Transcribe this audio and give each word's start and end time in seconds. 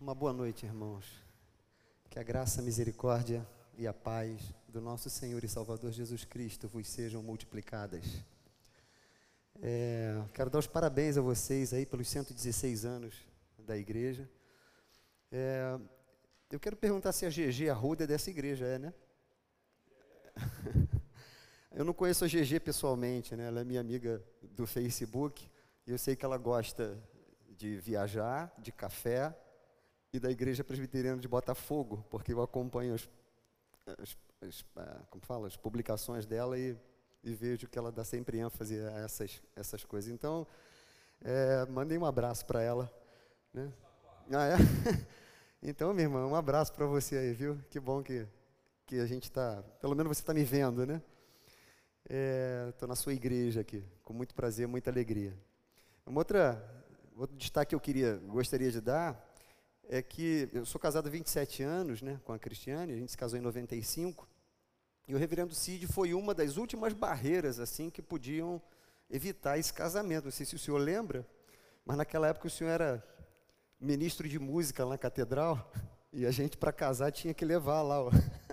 Uma 0.00 0.14
boa 0.14 0.32
noite, 0.32 0.64
irmãos. 0.64 1.04
Que 2.08 2.20
a 2.20 2.22
graça, 2.22 2.60
a 2.60 2.64
misericórdia 2.64 3.44
e 3.76 3.84
a 3.84 3.92
paz 3.92 4.54
do 4.68 4.80
nosso 4.80 5.10
Senhor 5.10 5.42
e 5.42 5.48
Salvador 5.48 5.90
Jesus 5.90 6.24
Cristo 6.24 6.68
vos 6.68 6.86
sejam 6.86 7.20
multiplicadas. 7.20 8.04
É, 9.60 10.22
quero 10.32 10.50
dar 10.50 10.60
os 10.60 10.68
parabéns 10.68 11.18
a 11.18 11.20
vocês 11.20 11.72
aí 11.74 11.84
pelos 11.84 12.08
116 12.08 12.84
anos 12.84 13.12
da 13.58 13.76
igreja. 13.76 14.30
É, 15.32 15.76
eu 16.48 16.60
quero 16.60 16.76
perguntar 16.76 17.10
se 17.10 17.26
a 17.26 17.28
GG 17.28 17.68
Arruda 17.68 18.04
é 18.04 18.06
dessa 18.06 18.30
igreja, 18.30 18.66
é, 18.66 18.78
né? 18.78 18.94
eu 21.74 21.84
não 21.84 21.92
conheço 21.92 22.24
a 22.24 22.28
GG 22.28 22.60
pessoalmente, 22.60 23.34
né? 23.34 23.48
Ela 23.48 23.62
é 23.62 23.64
minha 23.64 23.80
amiga 23.80 24.22
do 24.52 24.64
Facebook 24.64 25.50
e 25.84 25.90
eu 25.90 25.98
sei 25.98 26.14
que 26.14 26.24
ela 26.24 26.38
gosta 26.38 26.96
de 27.56 27.78
viajar, 27.78 28.54
de 28.58 28.70
café 28.70 29.36
e 30.12 30.18
da 30.18 30.30
Igreja 30.30 30.64
Presbiteriana 30.64 31.20
de 31.20 31.28
Botafogo, 31.28 32.04
porque 32.10 32.32
eu 32.32 32.42
acompanho 32.42 32.94
as, 32.94 33.08
as, 34.00 34.16
as 34.40 34.64
ah, 34.76 35.02
como 35.10 35.24
fala, 35.24 35.46
as 35.46 35.56
publicações 35.56 36.26
dela 36.26 36.58
e, 36.58 36.76
e, 37.22 37.34
vejo 37.34 37.68
que 37.68 37.78
ela 37.78 37.92
dá 37.92 38.04
sempre 38.04 38.38
ênfase 38.38 38.78
a 38.80 39.00
essas, 39.00 39.42
essas 39.54 39.84
coisas. 39.84 40.10
Então, 40.10 40.46
é, 41.20 41.66
mandei 41.66 41.98
um 41.98 42.06
abraço 42.06 42.46
para 42.46 42.62
ela. 42.62 42.90
Né? 43.52 43.70
Ah, 44.32 44.46
é? 44.46 44.56
Então, 45.60 45.92
minha 45.92 46.04
irmã, 46.04 46.24
um 46.24 46.36
abraço 46.36 46.72
para 46.72 46.86
você 46.86 47.16
aí, 47.16 47.32
viu? 47.32 47.58
Que 47.68 47.80
bom 47.80 48.00
que, 48.00 48.24
que 48.86 49.00
a 49.00 49.06
gente 49.06 49.24
está, 49.24 49.60
pelo 49.80 49.96
menos 49.96 50.16
você 50.16 50.22
está 50.22 50.32
me 50.32 50.44
vendo, 50.44 50.86
né? 50.86 51.02
Estou 52.68 52.86
é, 52.86 52.88
na 52.88 52.94
sua 52.94 53.12
igreja 53.12 53.62
aqui, 53.62 53.84
com 54.04 54.12
muito 54.12 54.36
prazer, 54.36 54.68
muita 54.68 54.88
alegria. 54.88 55.36
Uma 56.06 56.20
outra, 56.20 56.64
outro 57.16 57.36
destaque 57.36 57.70
que 57.70 57.74
eu 57.74 57.80
queria, 57.80 58.18
gostaria 58.28 58.70
de 58.70 58.80
dar 58.80 59.27
é 59.88 60.02
que 60.02 60.48
eu 60.52 60.66
sou 60.66 60.78
casado 60.78 61.06
há 61.06 61.10
27 61.10 61.62
anos 61.62 62.02
né, 62.02 62.20
com 62.24 62.32
a 62.32 62.38
Cristiane, 62.38 62.92
a 62.92 62.96
gente 62.96 63.10
se 63.10 63.16
casou 63.16 63.38
em 63.38 63.42
95, 63.42 64.28
e 65.08 65.14
o 65.14 65.18
reverendo 65.18 65.54
Cid 65.54 65.86
foi 65.86 66.12
uma 66.12 66.34
das 66.34 66.58
últimas 66.58 66.92
barreiras 66.92 67.58
assim 67.58 67.88
que 67.88 68.02
podiam 68.02 68.60
evitar 69.08 69.58
esse 69.58 69.72
casamento. 69.72 70.24
Não 70.24 70.30
sei 70.30 70.44
se 70.44 70.54
o 70.54 70.58
senhor 70.58 70.76
lembra, 70.76 71.26
mas 71.86 71.96
naquela 71.96 72.28
época 72.28 72.46
o 72.46 72.50
senhor 72.50 72.68
era 72.68 73.02
ministro 73.80 74.28
de 74.28 74.38
música 74.38 74.84
lá 74.84 74.90
na 74.90 74.98
catedral, 74.98 75.72
e 76.12 76.26
a 76.26 76.30
gente 76.30 76.58
para 76.58 76.70
casar 76.70 77.10
tinha 77.10 77.32
que 77.32 77.44
levar 77.44 77.80
lá 77.80 78.02
ó, 78.02 78.10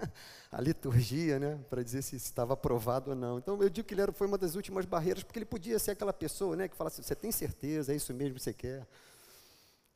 a 0.49 0.61
liturgia, 0.61 1.37
né, 1.37 1.59
para 1.69 1.83
dizer 1.83 2.01
se 2.01 2.15
estava 2.15 2.53
aprovado 2.53 3.09
ou 3.09 3.15
não. 3.15 3.37
Então 3.37 3.61
eu 3.61 3.69
digo 3.69 3.85
que 3.85 3.93
ele 3.93 4.01
era, 4.01 4.13
foi 4.13 4.25
uma 4.25 4.37
das 4.37 4.55
últimas 4.55 4.85
barreiras, 4.85 5.21
porque 5.21 5.39
ele 5.39 5.45
podia 5.45 5.77
ser 5.79 5.91
aquela 5.91 6.13
pessoa, 6.13 6.55
né, 6.55 6.69
que 6.69 6.77
falasse, 6.77 7.03
você 7.03 7.13
tem 7.13 7.33
certeza, 7.33 7.91
é 7.91 7.95
isso 7.97 8.13
mesmo 8.13 8.35
que 8.35 8.41
você 8.41 8.53
quer? 8.53 8.87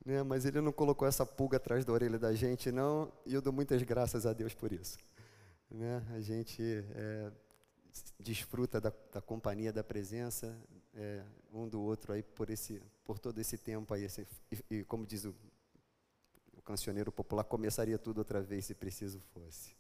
Né, 0.09 0.23
mas 0.23 0.43
ele 0.43 0.59
não 0.59 0.71
colocou 0.71 1.07
essa 1.07 1.23
pulga 1.23 1.57
atrás 1.57 1.85
da 1.85 1.93
orelha 1.93 2.17
da 2.17 2.33
gente, 2.33 2.71
não, 2.71 3.11
e 3.27 3.35
eu 3.35 3.43
dou 3.43 3.53
muitas 3.53 3.83
graças 3.83 4.25
a 4.25 4.33
Deus 4.33 4.55
por 4.55 4.73
isso. 4.73 4.97
Né, 5.69 6.03
a 6.15 6.19
gente 6.19 6.63
é, 6.95 7.31
desfruta 8.19 8.81
da, 8.81 8.91
da, 9.13 9.21
companhia, 9.21 9.71
da 9.71 9.83
presença 9.83 10.57
é, 10.95 11.21
um 11.53 11.67
do 11.67 11.79
outro 11.79 12.11
aí 12.11 12.23
por, 12.23 12.49
esse, 12.49 12.81
por 13.05 13.19
todo 13.19 13.37
esse 13.39 13.55
tempo 13.55 13.93
aí, 13.93 14.05
esse, 14.05 14.27
e, 14.51 14.77
e 14.77 14.83
como 14.83 15.05
diz 15.05 15.25
o 15.25 15.35
o 16.57 16.61
cancioneiro 16.63 17.11
popular, 17.11 17.43
começaria 17.43 17.99
tudo 17.99 18.17
outra 18.17 18.41
vez 18.41 18.65
se 18.65 18.73
preciso 18.73 19.19
fosse. 19.31 19.75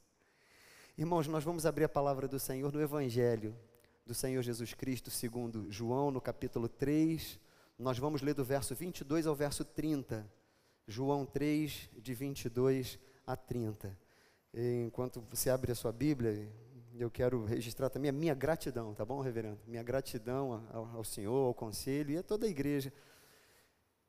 Irmãos, 0.95 1.27
nós 1.27 1.43
vamos 1.43 1.65
abrir 1.65 1.85
a 1.85 1.89
palavra 1.89 2.27
do 2.27 2.39
Senhor 2.39 2.71
no 2.71 2.79
Evangelho 2.79 3.55
do 4.05 4.13
Senhor 4.13 4.43
Jesus 4.43 4.75
Cristo, 4.75 5.09
segundo 5.09 5.71
João, 5.71 6.11
no 6.11 6.21
capítulo 6.21 6.69
3. 6.69 7.48
Nós 7.79 7.97
vamos 7.97 8.21
ler 8.21 8.33
do 8.33 8.43
verso 8.43 8.75
22 8.75 9.25
ao 9.25 9.33
verso 9.33 9.63
30. 9.63 10.29
João 10.85 11.25
3, 11.25 11.89
de 11.97 12.13
22 12.13 12.99
a 13.25 13.37
30. 13.37 13.97
E 14.53 14.83
enquanto 14.85 15.21
você 15.21 15.49
abre 15.49 15.71
a 15.71 15.75
sua 15.75 15.93
Bíblia, 15.93 16.51
eu 16.93 17.09
quero 17.09 17.45
registrar 17.45 17.89
também 17.89 18.09
a 18.09 18.11
minha 18.11 18.33
gratidão, 18.33 18.93
tá 18.93 19.05
bom, 19.05 19.21
reverendo? 19.21 19.59
Minha 19.65 19.81
gratidão 19.81 20.67
ao, 20.73 20.97
ao 20.97 21.03
Senhor, 21.05 21.47
ao 21.47 21.53
conselho 21.53 22.11
e 22.11 22.17
a 22.17 22.23
toda 22.23 22.45
a 22.45 22.49
igreja 22.49 22.91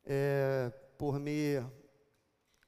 é, 0.05 0.73
por 0.99 1.21
me 1.21 1.65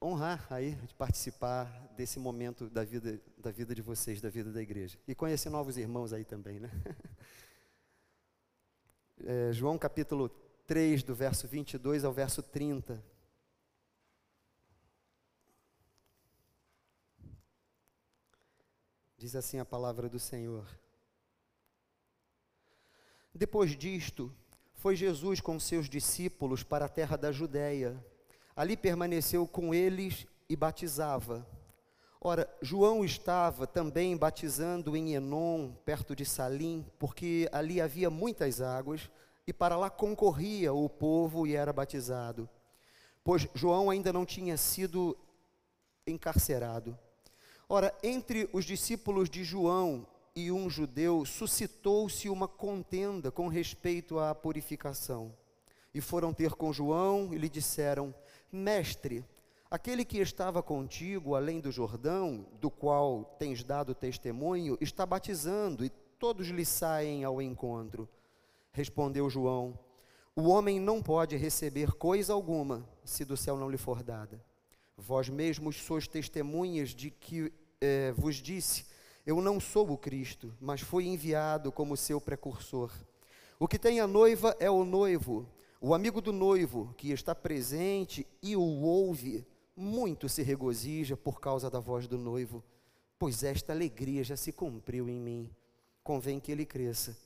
honrar 0.00 0.46
aí 0.50 0.76
de 0.76 0.94
participar 0.94 1.64
desse 1.96 2.20
momento 2.20 2.70
da 2.70 2.84
vida, 2.84 3.20
da 3.36 3.50
vida 3.50 3.74
de 3.74 3.82
vocês, 3.82 4.20
da 4.20 4.30
vida 4.30 4.52
da 4.52 4.62
igreja. 4.62 4.96
E 5.08 5.16
conhecer 5.16 5.50
novos 5.50 5.76
irmãos 5.76 6.12
aí 6.12 6.24
também, 6.24 6.60
né? 6.60 6.70
É, 9.24 9.52
João 9.52 9.78
capítulo 9.78 10.28
3, 10.66 11.02
do 11.02 11.14
verso 11.14 11.46
22 11.48 12.04
ao 12.04 12.12
verso 12.12 12.42
30. 12.42 13.02
Diz 19.16 19.36
assim 19.36 19.58
a 19.58 19.64
palavra 19.64 20.08
do 20.08 20.18
Senhor. 20.18 20.66
Depois 23.34 23.76
disto, 23.76 24.34
foi 24.74 24.96
Jesus 24.96 25.40
com 25.40 25.58
seus 25.60 25.88
discípulos 25.88 26.62
para 26.62 26.86
a 26.86 26.88
terra 26.88 27.16
da 27.16 27.30
Judéia 27.30 28.04
Ali 28.54 28.76
permaneceu 28.76 29.46
com 29.46 29.74
eles 29.74 30.26
e 30.48 30.54
batizava. 30.54 31.46
Ora, 32.20 32.48
João 32.60 33.04
estava 33.04 33.66
também 33.66 34.16
batizando 34.16 34.94
em 34.96 35.14
Enom, 35.14 35.72
perto 35.84 36.14
de 36.14 36.24
Salim, 36.24 36.86
porque 36.98 37.48
ali 37.50 37.80
havia 37.80 38.10
muitas 38.10 38.60
águas, 38.60 39.10
e 39.46 39.52
para 39.52 39.76
lá 39.76 39.90
concorria 39.90 40.72
o 40.72 40.88
povo 40.88 41.46
e 41.46 41.54
era 41.54 41.72
batizado. 41.72 42.48
Pois 43.24 43.48
João 43.54 43.90
ainda 43.90 44.12
não 44.12 44.24
tinha 44.24 44.56
sido 44.56 45.16
encarcerado. 46.06 46.98
Ora, 47.68 47.96
entre 48.02 48.48
os 48.52 48.64
discípulos 48.64 49.30
de 49.30 49.44
João 49.44 50.06
e 50.34 50.50
um 50.50 50.68
judeu 50.68 51.24
suscitou-se 51.24 52.28
uma 52.28 52.48
contenda 52.48 53.30
com 53.30 53.48
respeito 53.48 54.18
à 54.18 54.34
purificação. 54.34 55.34
E 55.94 56.00
foram 56.00 56.32
ter 56.32 56.52
com 56.52 56.72
João 56.72 57.32
e 57.32 57.38
lhe 57.38 57.48
disseram: 57.48 58.14
Mestre, 58.50 59.24
aquele 59.70 60.04
que 60.04 60.18
estava 60.18 60.62
contigo 60.62 61.34
além 61.34 61.60
do 61.60 61.70
Jordão, 61.70 62.46
do 62.60 62.70
qual 62.70 63.24
tens 63.38 63.62
dado 63.62 63.94
testemunho, 63.94 64.76
está 64.80 65.04
batizando 65.04 65.84
e 65.84 65.90
todos 66.18 66.48
lhe 66.48 66.64
saem 66.64 67.24
ao 67.24 67.42
encontro. 67.42 68.08
Respondeu 68.74 69.28
João: 69.28 69.78
O 70.34 70.48
homem 70.48 70.80
não 70.80 71.02
pode 71.02 71.36
receber 71.36 71.92
coisa 71.92 72.32
alguma 72.32 72.88
se 73.04 73.22
do 73.22 73.36
céu 73.36 73.58
não 73.58 73.70
lhe 73.70 73.76
for 73.76 74.02
dada. 74.02 74.42
Vós 74.96 75.28
mesmos 75.28 75.76
sois 75.76 76.08
testemunhas 76.08 76.90
de 76.90 77.10
que 77.10 77.52
eh, 77.82 78.12
vos 78.16 78.36
disse: 78.36 78.86
Eu 79.26 79.42
não 79.42 79.60
sou 79.60 79.90
o 79.90 79.98
Cristo, 79.98 80.56
mas 80.58 80.80
fui 80.80 81.06
enviado 81.06 81.70
como 81.70 81.98
seu 81.98 82.18
precursor. 82.18 82.90
O 83.58 83.68
que 83.68 83.78
tem 83.78 84.00
a 84.00 84.06
noiva 84.06 84.56
é 84.58 84.70
o 84.70 84.84
noivo. 84.84 85.46
O 85.78 85.92
amigo 85.92 86.22
do 86.22 86.32
noivo 86.32 86.94
que 86.96 87.10
está 87.12 87.34
presente 87.34 88.26
e 88.42 88.56
o 88.56 88.62
ouve, 88.62 89.46
muito 89.76 90.28
se 90.30 90.42
regozija 90.42 91.14
por 91.14 91.40
causa 91.40 91.68
da 91.68 91.78
voz 91.78 92.06
do 92.06 92.16
noivo, 92.16 92.64
pois 93.18 93.42
esta 93.42 93.72
alegria 93.72 94.24
já 94.24 94.36
se 94.36 94.50
cumpriu 94.50 95.10
em 95.10 95.20
mim. 95.20 95.50
Convém 96.02 96.40
que 96.40 96.50
ele 96.50 96.64
cresça 96.64 97.16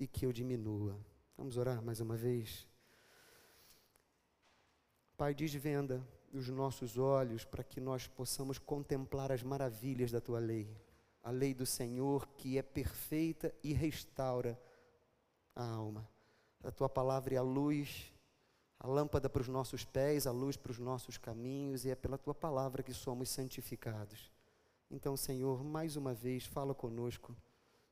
e 0.00 0.08
que 0.08 0.24
eu 0.24 0.32
diminua. 0.32 0.98
Vamos 1.36 1.58
orar 1.58 1.82
mais 1.82 2.00
uma 2.00 2.16
vez. 2.16 2.66
Pai, 5.14 5.34
desvenda 5.34 6.02
os 6.32 6.48
nossos 6.48 6.96
olhos 6.96 7.44
para 7.44 7.62
que 7.62 7.80
nós 7.80 8.06
possamos 8.06 8.58
contemplar 8.58 9.30
as 9.30 9.42
maravilhas 9.42 10.10
da 10.10 10.20
tua 10.20 10.38
lei, 10.38 10.74
a 11.22 11.30
lei 11.30 11.52
do 11.52 11.66
Senhor 11.66 12.26
que 12.28 12.56
é 12.56 12.62
perfeita 12.62 13.54
e 13.62 13.74
restaura 13.74 14.58
a 15.54 15.62
alma. 15.62 16.08
A 16.64 16.70
tua 16.70 16.88
palavra 16.88 17.34
é 17.34 17.36
a 17.36 17.42
luz, 17.42 18.10
a 18.78 18.86
lâmpada 18.86 19.28
para 19.28 19.42
os 19.42 19.48
nossos 19.48 19.84
pés, 19.84 20.26
a 20.26 20.32
luz 20.32 20.56
para 20.56 20.72
os 20.72 20.78
nossos 20.78 21.18
caminhos, 21.18 21.84
e 21.84 21.90
é 21.90 21.94
pela 21.94 22.16
tua 22.16 22.34
palavra 22.34 22.82
que 22.82 22.94
somos 22.94 23.28
santificados. 23.28 24.32
Então, 24.90 25.14
Senhor, 25.14 25.62
mais 25.62 25.96
uma 25.96 26.14
vez, 26.14 26.46
fala 26.46 26.74
conosco 26.74 27.36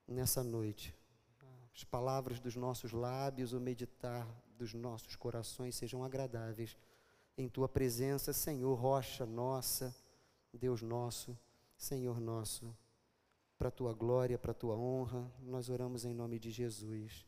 nessa 0.06 0.42
noite. 0.42 0.97
As 1.78 1.84
palavras 1.84 2.40
dos 2.40 2.56
nossos 2.56 2.90
lábios, 2.90 3.52
o 3.52 3.60
meditar 3.60 4.26
dos 4.56 4.74
nossos 4.74 5.14
corações 5.14 5.76
sejam 5.76 6.02
agradáveis 6.02 6.76
em 7.36 7.48
tua 7.48 7.68
presença, 7.68 8.32
Senhor, 8.32 8.74
rocha 8.74 9.24
nossa, 9.24 9.94
Deus 10.52 10.82
nosso, 10.82 11.38
Senhor 11.76 12.18
nosso, 12.18 12.76
para 13.56 13.70
tua 13.70 13.94
glória, 13.94 14.36
para 14.36 14.52
tua 14.52 14.74
honra, 14.74 15.32
nós 15.40 15.68
oramos 15.68 16.04
em 16.04 16.12
nome 16.12 16.40
de 16.40 16.50
Jesus. 16.50 17.24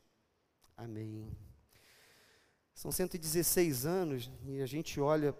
Amém. 0.76 1.30
São 2.74 2.90
116 2.90 3.86
anos 3.86 4.32
e 4.44 4.60
a 4.60 4.66
gente 4.66 5.00
olha 5.00 5.32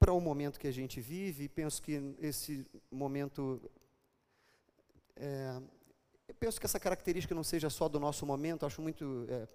para 0.00 0.12
o 0.12 0.20
momento 0.20 0.58
que 0.58 0.66
a 0.66 0.72
gente 0.72 1.00
vive 1.00 1.44
e 1.44 1.48
penso 1.48 1.80
que 1.80 2.16
esse 2.18 2.66
momento. 2.90 3.70
É, 5.14 5.62
penso 6.38 6.58
que 6.60 6.66
essa 6.66 6.80
característica 6.80 7.34
não 7.34 7.44
seja 7.44 7.68
só 7.70 7.88
do 7.88 8.00
nosso 8.00 8.24
momento, 8.24 8.66
acho 8.66 8.80
muito. 8.80 9.26
É, 9.28 9.46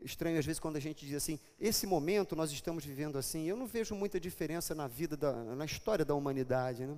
estranho 0.00 0.38
às 0.38 0.44
vezes 0.44 0.60
quando 0.60 0.76
a 0.76 0.80
gente 0.80 1.06
diz 1.06 1.16
assim, 1.16 1.38
esse 1.58 1.86
momento 1.86 2.36
nós 2.36 2.50
estamos 2.50 2.84
vivendo 2.84 3.16
assim. 3.16 3.44
Eu 3.46 3.56
não 3.56 3.66
vejo 3.66 3.94
muita 3.94 4.20
diferença 4.20 4.74
na 4.74 4.86
vida, 4.86 5.16
da, 5.16 5.32
na 5.32 5.64
história 5.64 6.04
da 6.04 6.14
humanidade. 6.14 6.86
Né? 6.86 6.96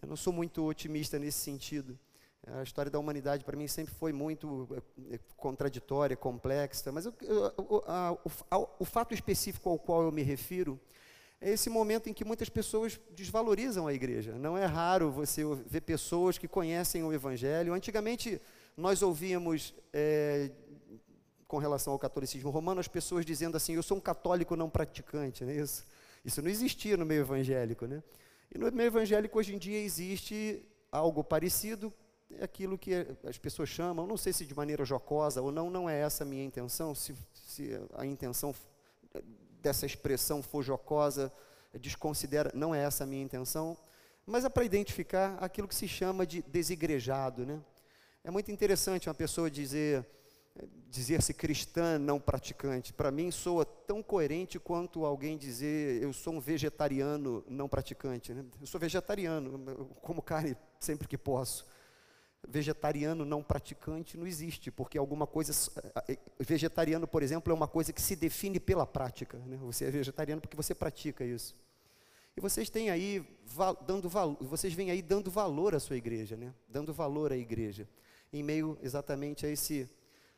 Eu 0.00 0.08
não 0.08 0.16
sou 0.16 0.32
muito 0.32 0.64
otimista 0.64 1.18
nesse 1.18 1.38
sentido. 1.38 1.98
A 2.46 2.62
história 2.62 2.90
da 2.90 2.98
humanidade 2.98 3.44
para 3.44 3.56
mim 3.56 3.68
sempre 3.68 3.94
foi 3.94 4.12
muito 4.12 4.68
é, 5.10 5.14
é, 5.14 5.20
contraditória, 5.36 6.16
complexa, 6.16 6.90
mas 6.90 7.06
eu, 7.06 7.14
eu, 7.22 7.84
a, 7.86 8.12
o, 8.12 8.68
o 8.80 8.84
fato 8.84 9.14
específico 9.14 9.70
ao 9.70 9.78
qual 9.78 10.02
eu 10.02 10.10
me 10.10 10.22
refiro 10.22 10.78
é 11.42 11.50
esse 11.50 11.68
momento 11.68 12.08
em 12.08 12.14
que 12.14 12.24
muitas 12.24 12.48
pessoas 12.48 13.00
desvalorizam 13.10 13.88
a 13.88 13.92
igreja. 13.92 14.32
Não 14.38 14.56
é 14.56 14.64
raro 14.64 15.10
você 15.10 15.42
ver 15.66 15.80
pessoas 15.80 16.38
que 16.38 16.46
conhecem 16.46 17.02
o 17.02 17.12
Evangelho. 17.12 17.74
Antigamente, 17.74 18.40
nós 18.76 19.02
ouvíamos, 19.02 19.74
é, 19.92 20.52
com 21.48 21.58
relação 21.58 21.92
ao 21.92 21.98
catolicismo 21.98 22.48
romano, 22.48 22.78
as 22.78 22.86
pessoas 22.86 23.26
dizendo 23.26 23.56
assim: 23.56 23.74
Eu 23.74 23.82
sou 23.82 23.96
um 23.96 24.00
católico 24.00 24.54
não 24.54 24.70
praticante. 24.70 25.44
Não 25.44 25.50
é 25.50 25.56
isso? 25.56 25.84
isso 26.24 26.40
não 26.40 26.48
existia 26.48 26.96
no 26.96 27.04
meio 27.04 27.22
evangélico. 27.22 27.86
Né? 27.86 28.00
E 28.54 28.56
no 28.56 28.70
meio 28.70 28.86
evangélico, 28.86 29.36
hoje 29.36 29.52
em 29.52 29.58
dia, 29.58 29.80
existe 29.80 30.64
algo 30.92 31.24
parecido, 31.24 31.92
é 32.30 32.44
aquilo 32.44 32.78
que 32.78 32.94
as 33.24 33.36
pessoas 33.36 33.68
chamam, 33.68 34.06
não 34.06 34.16
sei 34.16 34.32
se 34.32 34.46
de 34.46 34.54
maneira 34.54 34.84
jocosa 34.84 35.42
ou 35.42 35.50
não, 35.50 35.68
não 35.68 35.90
é 35.90 35.98
essa 35.98 36.22
a 36.22 36.26
minha 36.26 36.44
intenção, 36.44 36.94
se, 36.94 37.14
se 37.32 37.70
a 37.94 38.06
intenção 38.06 38.54
dessa 39.62 39.86
expressão 39.86 40.42
for 40.42 40.62
jocosa, 40.62 41.32
desconsidera, 41.80 42.50
não 42.54 42.74
é 42.74 42.82
essa 42.82 43.04
a 43.04 43.06
minha 43.06 43.22
intenção, 43.22 43.76
mas 44.26 44.44
é 44.44 44.48
para 44.48 44.64
identificar 44.64 45.36
aquilo 45.40 45.68
que 45.68 45.74
se 45.74 45.88
chama 45.88 46.26
de 46.26 46.42
desigrejado, 46.42 47.46
né? 47.46 47.60
É 48.24 48.30
muito 48.30 48.50
interessante 48.52 49.08
uma 49.08 49.14
pessoa 49.14 49.50
dizer 49.50 50.06
dizer-se 50.90 51.32
cristã 51.32 51.98
não 51.98 52.20
praticante. 52.20 52.92
Para 52.92 53.10
mim 53.10 53.30
soa 53.30 53.64
tão 53.64 54.02
coerente 54.02 54.58
quanto 54.58 55.06
alguém 55.06 55.38
dizer 55.38 56.02
eu 56.02 56.12
sou 56.12 56.34
um 56.34 56.40
vegetariano 56.40 57.42
não 57.48 57.68
praticante. 57.68 58.34
Né? 58.34 58.44
Eu 58.60 58.66
sou 58.66 58.78
vegetariano, 58.78 59.88
como 60.02 60.20
carne 60.20 60.54
sempre 60.78 61.08
que 61.08 61.16
posso 61.16 61.64
vegetariano 62.46 63.24
não 63.24 63.42
praticante 63.42 64.16
não 64.16 64.26
existe, 64.26 64.70
porque 64.70 64.98
alguma 64.98 65.26
coisa. 65.26 65.52
Vegetariano, 66.38 67.06
por 67.06 67.22
exemplo, 67.22 67.52
é 67.52 67.54
uma 67.54 67.68
coisa 67.68 67.92
que 67.92 68.00
se 68.00 68.16
define 68.16 68.58
pela 68.58 68.86
prática. 68.86 69.38
Né? 69.38 69.56
Você 69.62 69.84
é 69.84 69.90
vegetariano 69.90 70.40
porque 70.40 70.56
você 70.56 70.74
pratica 70.74 71.24
isso. 71.24 71.54
E 72.36 72.40
vocês 72.40 72.70
têm 72.70 72.90
aí 72.90 73.24
dando 73.86 74.08
valor, 74.08 74.36
vocês 74.40 74.72
vêm 74.72 74.90
aí 74.90 75.02
dando 75.02 75.30
valor 75.30 75.74
à 75.74 75.80
sua 75.80 75.96
igreja, 75.96 76.36
né? 76.36 76.54
Dando 76.66 76.92
valor 76.92 77.30
à 77.30 77.36
igreja, 77.36 77.86
em 78.32 78.42
meio 78.42 78.78
exatamente 78.82 79.44
a 79.44 79.50
esse, 79.50 79.88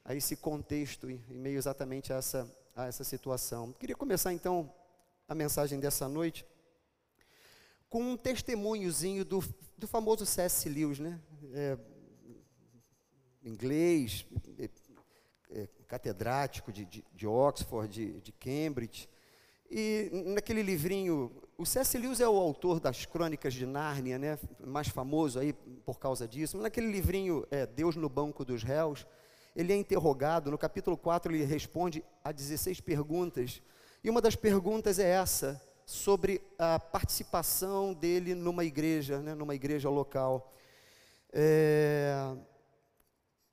a 0.05 0.13
esse 0.13 0.35
contexto, 0.35 1.09
em 1.09 1.21
meio 1.29 1.57
exatamente 1.57 2.13
a 2.13 2.17
essa, 2.17 2.51
a 2.75 2.87
essa 2.87 3.05
situação. 3.05 3.73
Queria 3.73 3.95
começar 3.95 4.33
então 4.33 4.73
a 5.29 5.37
mensagem 5.37 5.79
dessa 5.79 6.09
noite 6.09 6.45
com 7.89 8.03
um 8.03 8.17
testemunhozinho 8.17 9.25
do, 9.25 9.45
do 9.79 9.87
famoso 9.87 10.27
C.S. 10.27 10.69
Lewis, 10.69 10.99
né? 10.99 11.21
É, 11.53 11.79
inglês, 13.45 14.27
é, 14.59 14.69
é, 15.51 15.69
catedrático 15.87 16.73
de, 16.73 16.85
de, 16.85 17.05
de 17.13 17.27
Oxford, 17.27 17.93
de, 17.93 18.21
de, 18.21 18.33
Cambridge. 18.33 19.09
E 19.71 20.11
naquele 20.27 20.63
livrinho, 20.63 21.31
o 21.57 21.65
C.S. 21.65 21.97
Lewis 21.99 22.21
é 22.21 22.29
o 22.29 22.37
autor 22.37 22.81
das 22.81 23.05
Crônicas 23.05 23.55
de 23.55 23.67
Nárnia, 23.67 24.19
né, 24.19 24.39
mais 24.65 24.89
famoso 24.89 25.39
aí 25.39 25.53
por 25.53 25.99
causa 25.99 26.27
disso. 26.27 26.57
Naquele 26.59 26.91
livrinho, 26.91 27.47
é, 27.51 27.67
Deus 27.67 27.97
no 27.97 28.09
Banco 28.09 28.45
dos 28.45 28.63
Réus, 28.63 29.07
ele 29.55 29.73
é 29.73 29.77
interrogado, 29.77 30.51
no 30.51 30.59
capítulo 30.59 30.97
4 30.97 31.33
ele 31.33 31.45
responde 31.45 32.05
a 32.23 32.33
16 32.33 32.81
perguntas. 32.81 33.63
E 34.03 34.11
uma 34.11 34.21
das 34.21 34.35
perguntas 34.35 34.99
é 34.99 35.09
essa, 35.09 35.61
sobre 35.87 36.41
a 36.59 36.79
participação 36.79 37.93
dele 37.93 38.35
numa 38.35 38.65
igreja, 38.65 39.21
né, 39.21 39.35
numa 39.35 39.55
igreja 39.55 39.89
local. 39.89 40.53
É, 41.33 42.35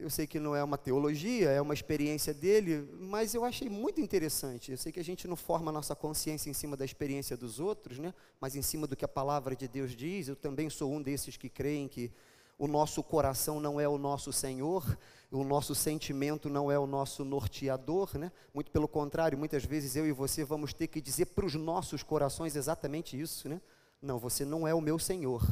eu 0.01 0.09
sei 0.09 0.25
que 0.25 0.39
não 0.39 0.55
é 0.55 0.63
uma 0.63 0.77
teologia, 0.77 1.51
é 1.51 1.61
uma 1.61 1.73
experiência 1.73 2.33
dele, 2.33 2.89
mas 2.99 3.35
eu 3.35 3.45
achei 3.45 3.69
muito 3.69 4.01
interessante. 4.01 4.71
Eu 4.71 4.77
sei 4.77 4.91
que 4.91 4.99
a 4.99 5.03
gente 5.03 5.27
não 5.27 5.35
forma 5.35 5.69
a 5.69 5.71
nossa 5.71 5.95
consciência 5.95 6.49
em 6.49 6.53
cima 6.53 6.75
da 6.75 6.83
experiência 6.83 7.37
dos 7.37 7.59
outros, 7.59 7.99
né? 7.99 8.13
mas 8.39 8.55
em 8.55 8.61
cima 8.63 8.87
do 8.87 8.95
que 8.95 9.05
a 9.05 9.07
palavra 9.07 9.55
de 9.55 9.67
Deus 9.67 9.95
diz. 9.95 10.27
Eu 10.27 10.35
também 10.35 10.69
sou 10.69 10.91
um 10.91 11.01
desses 11.01 11.37
que 11.37 11.49
creem 11.49 11.87
que 11.87 12.11
o 12.57 12.67
nosso 12.67 13.03
coração 13.03 13.59
não 13.59 13.79
é 13.79 13.87
o 13.87 13.97
nosso 13.97 14.33
Senhor, 14.33 14.97
o 15.31 15.43
nosso 15.43 15.75
sentimento 15.75 16.49
não 16.49 16.71
é 16.71 16.77
o 16.77 16.87
nosso 16.87 17.23
norteador, 17.23 18.17
né? 18.17 18.31
Muito 18.53 18.71
pelo 18.71 18.87
contrário, 18.87 19.37
muitas 19.37 19.63
vezes 19.63 19.95
eu 19.95 20.05
e 20.05 20.11
você 20.11 20.43
vamos 20.43 20.73
ter 20.73 20.87
que 20.87 20.99
dizer 20.99 21.27
para 21.27 21.45
os 21.45 21.55
nossos 21.55 22.03
corações 22.03 22.55
exatamente 22.55 23.19
isso, 23.19 23.47
né? 23.47 23.61
Não, 24.01 24.17
você 24.17 24.43
não 24.43 24.67
é 24.67 24.73
o 24.73 24.81
meu 24.81 24.97
Senhor. 24.97 25.43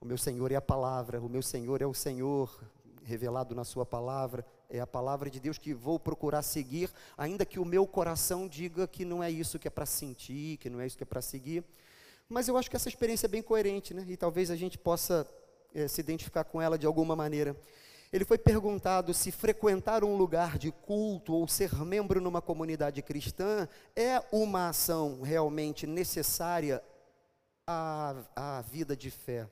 O 0.00 0.06
meu 0.06 0.16
Senhor 0.16 0.50
é 0.50 0.56
a 0.56 0.62
palavra, 0.62 1.20
o 1.20 1.28
meu 1.28 1.42
Senhor 1.42 1.82
é 1.82 1.86
o 1.86 1.92
Senhor, 1.92 2.58
revelado 3.04 3.54
na 3.54 3.64
Sua 3.64 3.84
palavra, 3.84 4.44
é 4.68 4.80
a 4.80 4.86
palavra 4.86 5.28
de 5.28 5.40
Deus 5.40 5.58
que 5.58 5.74
vou 5.74 5.98
procurar 5.98 6.42
seguir, 6.42 6.90
ainda 7.16 7.44
que 7.44 7.58
o 7.58 7.64
meu 7.64 7.86
coração 7.86 8.46
diga 8.46 8.86
que 8.86 9.04
não 9.04 9.22
é 9.22 9.30
isso 9.30 9.58
que 9.58 9.68
é 9.68 9.70
para 9.70 9.86
sentir, 9.86 10.56
que 10.58 10.70
não 10.70 10.80
é 10.80 10.86
isso 10.86 10.96
que 10.96 11.02
é 11.02 11.06
para 11.06 11.20
seguir. 11.20 11.64
Mas 12.28 12.46
eu 12.46 12.56
acho 12.56 12.70
que 12.70 12.76
essa 12.76 12.88
experiência 12.88 13.26
é 13.26 13.28
bem 13.28 13.42
coerente, 13.42 13.92
né? 13.92 14.04
e 14.08 14.16
talvez 14.16 14.50
a 14.50 14.56
gente 14.56 14.78
possa 14.78 15.26
é, 15.74 15.88
se 15.88 16.00
identificar 16.00 16.44
com 16.44 16.62
ela 16.62 16.78
de 16.78 16.86
alguma 16.86 17.16
maneira. 17.16 17.56
Ele 18.12 18.24
foi 18.24 18.38
perguntado 18.38 19.14
se 19.14 19.30
frequentar 19.30 20.02
um 20.02 20.16
lugar 20.16 20.58
de 20.58 20.72
culto 20.72 21.32
ou 21.32 21.46
ser 21.46 21.74
membro 21.84 22.20
numa 22.20 22.42
comunidade 22.42 23.02
cristã 23.02 23.68
é 23.94 24.20
uma 24.32 24.68
ação 24.68 25.22
realmente 25.22 25.86
necessária 25.86 26.82
à, 27.64 28.16
à 28.34 28.62
vida 28.62 28.96
de 28.96 29.10
fé. 29.10 29.48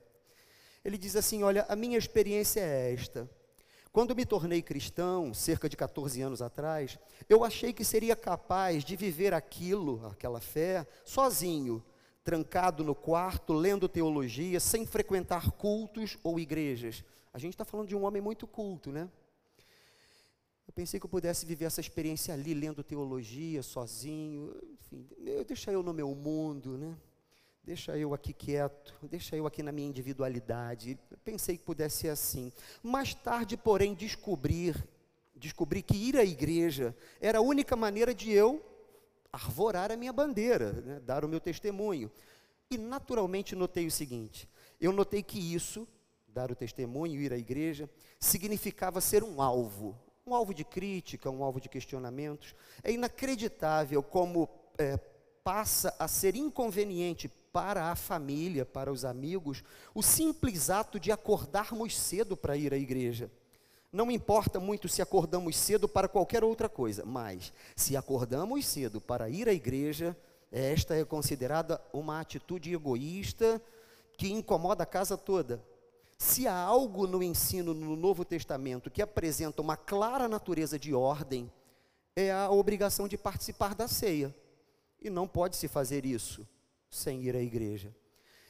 Ele 0.83 0.97
diz 0.97 1.15
assim: 1.15 1.41
Olha, 1.43 1.65
a 1.69 1.75
minha 1.75 1.97
experiência 1.97 2.59
é 2.59 2.93
esta. 2.93 3.29
Quando 3.91 4.15
me 4.15 4.25
tornei 4.25 4.61
cristão, 4.61 5.33
cerca 5.33 5.67
de 5.67 5.75
14 5.75 6.21
anos 6.21 6.41
atrás, 6.41 6.99
eu 7.27 7.43
achei 7.43 7.73
que 7.73 7.83
seria 7.83 8.15
capaz 8.15 8.83
de 8.83 8.95
viver 8.95 9.33
aquilo, 9.33 10.05
aquela 10.07 10.39
fé, 10.39 10.85
sozinho, 11.03 11.83
trancado 12.23 12.83
no 12.83 12.93
quarto, 12.93 13.53
lendo 13.53 13.89
teologia, 13.89 14.59
sem 14.59 14.85
frequentar 14.85 15.49
cultos 15.51 16.17
ou 16.23 16.39
igrejas. 16.39 17.03
A 17.33 17.39
gente 17.39 17.53
está 17.53 17.65
falando 17.65 17.87
de 17.87 17.95
um 17.95 18.03
homem 18.03 18.21
muito 18.21 18.45
culto, 18.45 18.91
né? 18.91 19.09
Eu 20.67 20.73
pensei 20.73 20.99
que 20.99 21.05
eu 21.07 21.09
pudesse 21.09 21.47
viver 21.47 21.65
essa 21.65 21.81
experiência 21.81 22.31
ali, 22.31 22.53
lendo 22.53 22.83
teologia, 22.83 23.63
sozinho, 23.63 24.55
enfim, 24.73 25.07
deixa 25.47 25.71
eu 25.71 25.81
no 25.81 25.91
meu 25.91 26.13
mundo, 26.13 26.77
né? 26.77 26.95
Deixa 27.69 27.95
eu 27.95 28.15
aqui 28.15 28.33
quieto, 28.33 28.95
deixa 29.03 29.35
eu 29.35 29.45
aqui 29.45 29.61
na 29.61 29.71
minha 29.71 29.87
individualidade. 29.87 30.97
Pensei 31.23 31.55
que 31.55 31.63
pudesse 31.63 31.97
ser 31.97 32.09
assim. 32.09 32.51
Mais 32.81 33.13
tarde, 33.13 33.55
porém, 33.55 33.93
descobrir, 33.93 34.75
descobri 35.35 35.83
que 35.83 35.95
ir 35.95 36.17
à 36.17 36.23
igreja 36.23 36.97
era 37.21 37.37
a 37.37 37.41
única 37.41 37.75
maneira 37.75 38.11
de 38.11 38.31
eu 38.31 38.59
arvorar 39.31 39.91
a 39.91 39.95
minha 39.95 40.11
bandeira, 40.11 40.71
né, 40.71 40.99
dar 41.01 41.23
o 41.23 41.27
meu 41.27 41.39
testemunho. 41.39 42.11
E 42.71 42.75
naturalmente 42.75 43.55
notei 43.55 43.85
o 43.85 43.91
seguinte: 43.91 44.49
eu 44.81 44.91
notei 44.91 45.21
que 45.21 45.37
isso, 45.37 45.87
dar 46.27 46.51
o 46.51 46.55
testemunho, 46.55 47.21
ir 47.21 47.31
à 47.31 47.37
igreja, 47.37 47.87
significava 48.19 48.99
ser 48.99 49.23
um 49.23 49.43
alvo, 49.43 49.95
um 50.25 50.33
alvo 50.33 50.55
de 50.55 50.63
crítica, 50.63 51.29
um 51.29 51.43
alvo 51.43 51.61
de 51.61 51.69
questionamentos. 51.69 52.55
É 52.83 52.91
inacreditável 52.91 54.01
como 54.01 54.49
é, 54.75 54.97
passa 55.43 55.95
a 55.99 56.07
ser 56.07 56.35
inconveniente 56.35 57.29
para 57.51 57.91
a 57.91 57.95
família, 57.95 58.65
para 58.65 58.91
os 58.91 59.03
amigos, 59.03 59.63
o 59.93 60.01
simples 60.01 60.69
ato 60.69 60.99
de 60.99 61.11
acordarmos 61.11 61.97
cedo 61.97 62.37
para 62.37 62.57
ir 62.57 62.73
à 62.73 62.77
igreja. 62.77 63.31
Não 63.91 64.11
importa 64.11 64.59
muito 64.59 64.87
se 64.87 65.01
acordamos 65.01 65.57
cedo 65.57 65.87
para 65.87 66.07
qualquer 66.07 66.43
outra 66.43 66.69
coisa, 66.69 67.03
mas 67.05 67.51
se 67.75 67.97
acordamos 67.97 68.65
cedo 68.65 69.01
para 69.01 69.29
ir 69.29 69.49
à 69.49 69.53
igreja, 69.53 70.15
esta 70.51 70.95
é 70.95 71.03
considerada 71.03 71.81
uma 71.91 72.19
atitude 72.19 72.71
egoísta 72.71 73.61
que 74.15 74.31
incomoda 74.31 74.83
a 74.83 74.85
casa 74.85 75.17
toda. 75.17 75.63
Se 76.19 76.47
há 76.47 76.53
algo 76.53 77.07
no 77.07 77.23
ensino 77.23 77.73
no 77.73 77.95
Novo 77.95 78.23
Testamento 78.23 78.91
que 78.91 79.01
apresenta 79.01 79.61
uma 79.61 79.77
clara 79.77 80.27
natureza 80.27 80.77
de 80.77 80.93
ordem, 80.93 81.51
é 82.15 82.31
a 82.31 82.51
obrigação 82.51 83.07
de 83.07 83.17
participar 83.17 83.73
da 83.73 83.87
ceia. 83.87 84.35
E 85.01 85.09
não 85.09 85.27
pode 85.27 85.55
se 85.55 85.67
fazer 85.67 86.05
isso 86.05 86.45
sem 86.89 87.23
ir 87.23 87.35
à 87.35 87.41
igreja. 87.41 87.95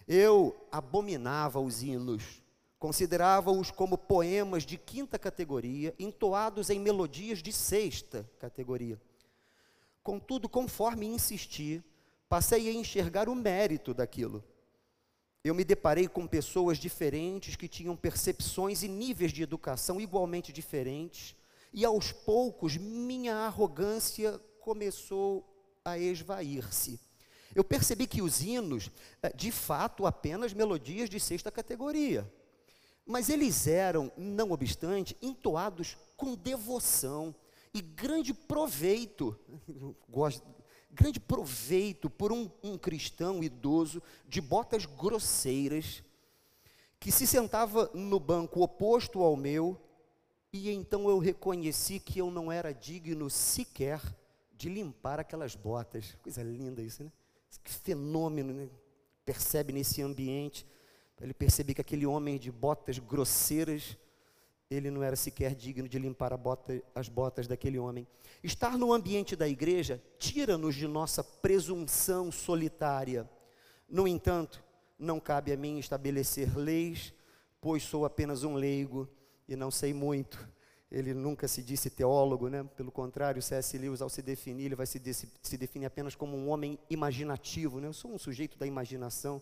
Eu 0.08 0.56
abominava 0.72 1.60
os 1.60 1.84
hinos, 1.84 2.42
considerava-os 2.80 3.70
como 3.72 3.98
poemas 3.98 4.64
de 4.64 4.78
quinta 4.78 5.20
categoria, 5.20 5.94
entoados 6.00 6.70
em 6.70 6.80
melodias 6.80 7.44
de 7.44 7.52
sexta 7.52 8.30
categoria. 8.40 9.00
Contudo, 10.02 10.50
conforme 10.50 11.06
insisti, 11.06 11.84
passei 12.28 12.70
a 12.70 12.74
enxergar 12.74 13.30
o 13.30 13.36
mérito 13.36 13.94
daquilo. 13.94 14.44
Eu 15.44 15.54
me 15.56 15.64
deparei 15.64 16.08
com 16.08 16.28
pessoas 16.28 16.78
diferentes 16.78 17.56
que 17.56 17.68
tinham 17.68 17.96
percepções 17.96 18.84
e 18.84 18.88
níveis 18.88 19.32
de 19.32 19.44
educação 19.44 20.00
igualmente 20.02 20.52
diferentes, 20.52 21.36
E 21.72 21.86
aos 21.86 22.12
poucos, 22.12 22.78
minha 22.78 23.36
arrogância 23.36 24.40
começou 24.60 25.46
a 25.86 25.98
esvair-se. 25.98 27.00
Eu 27.56 27.64
percebi 27.64 28.06
que 28.08 28.22
os 28.22 28.42
hinos, 28.42 28.92
eh, 29.22 29.34
de 29.36 29.52
fato, 29.52 30.06
apenas 30.06 30.54
melodias 30.54 31.10
de 31.10 31.20
sexta 31.20 31.52
categoria. 31.52 32.32
Mas 33.06 33.30
eles 33.30 33.66
eram, 33.66 34.12
não 34.16 34.52
obstante, 34.52 35.18
entoados 35.22 35.98
com 36.16 36.36
devoção 36.36 37.34
e 37.74 37.82
grande 37.82 38.34
proveito. 38.34 39.38
Gosto, 40.08 40.46
grande 40.92 41.20
proveito 41.20 42.10
por 42.10 42.32
um, 42.32 42.50
um 42.64 42.78
cristão 42.78 43.44
idoso 43.44 44.02
de 44.28 44.42
botas 44.42 44.86
grosseiras, 44.86 46.04
que 47.00 47.12
se 47.12 47.26
sentava 47.26 47.90
no 47.94 48.20
banco 48.20 48.62
oposto 48.62 49.24
ao 49.24 49.36
meu, 49.36 49.80
e 50.52 50.70
então 50.72 51.10
eu 51.10 51.20
reconheci 51.20 52.00
que 52.00 52.20
eu 52.20 52.30
não 52.30 52.52
era 52.52 52.74
digno 52.74 53.30
sequer 53.30 54.02
de 54.58 54.68
limpar 54.68 55.20
aquelas 55.20 55.56
botas. 55.56 56.18
Coisa 56.22 56.44
linda 56.44 56.82
isso, 56.82 57.04
né? 57.04 57.12
Que 57.64 57.72
fenômeno, 57.72 58.54
né? 58.54 58.70
Percebe 59.26 59.74
nesse 59.74 60.02
ambiente. 60.02 60.66
Ele 61.22 61.34
percebe 61.34 61.74
que 61.74 61.82
aquele 61.82 62.06
homem 62.06 62.38
de 62.38 62.52
botas 62.52 62.98
grosseiras, 62.98 63.98
ele 64.70 64.90
não 64.90 65.04
era 65.04 65.16
sequer 65.16 65.54
digno 65.54 65.88
de 65.88 66.00
limpar 66.00 66.36
bota, 66.38 66.82
as 66.96 67.10
botas 67.10 67.48
daquele 67.48 67.78
homem. 67.78 68.08
Estar 68.44 68.78
no 68.78 68.94
ambiente 68.94 69.36
da 69.36 69.48
igreja 69.48 70.02
tira-nos 70.18 70.76
de 70.76 70.88
nossa 70.88 71.24
presunção 71.24 72.32
solitária. 72.32 73.30
No 73.90 74.08
entanto, 74.08 74.64
não 74.98 75.20
cabe 75.20 75.52
a 75.52 75.58
mim 75.58 75.80
estabelecer 75.80 76.58
leis, 76.58 77.14
pois 77.60 77.84
sou 77.84 78.06
apenas 78.06 78.44
um 78.44 78.56
leigo 78.56 79.10
e 79.48 79.56
não 79.56 79.72
sei 79.72 79.94
muito. 79.94 80.48
Ele 80.92 81.14
nunca 81.14 81.48
se 81.48 81.62
disse 81.62 81.90
teólogo, 81.90 82.50
né? 82.50 82.64
pelo 82.76 82.92
contrário, 82.92 83.42
C.S. 83.42 83.78
Lewis, 83.78 84.02
ao 84.02 84.10
se 84.10 84.22
definir, 84.22 84.66
ele 84.66 84.76
vai 84.76 84.88
se, 84.88 84.98
de 84.98 85.14
se 85.14 85.58
definir 85.58 85.86
apenas 85.86 86.16
como 86.16 86.36
um 86.36 86.50
homem 86.50 86.80
imaginativo. 86.90 87.80
Né? 87.80 87.88
Eu 87.88 87.94
sou 87.94 88.12
um 88.12 88.18
sujeito 88.18 88.58
da 88.58 88.66
imaginação. 88.66 89.42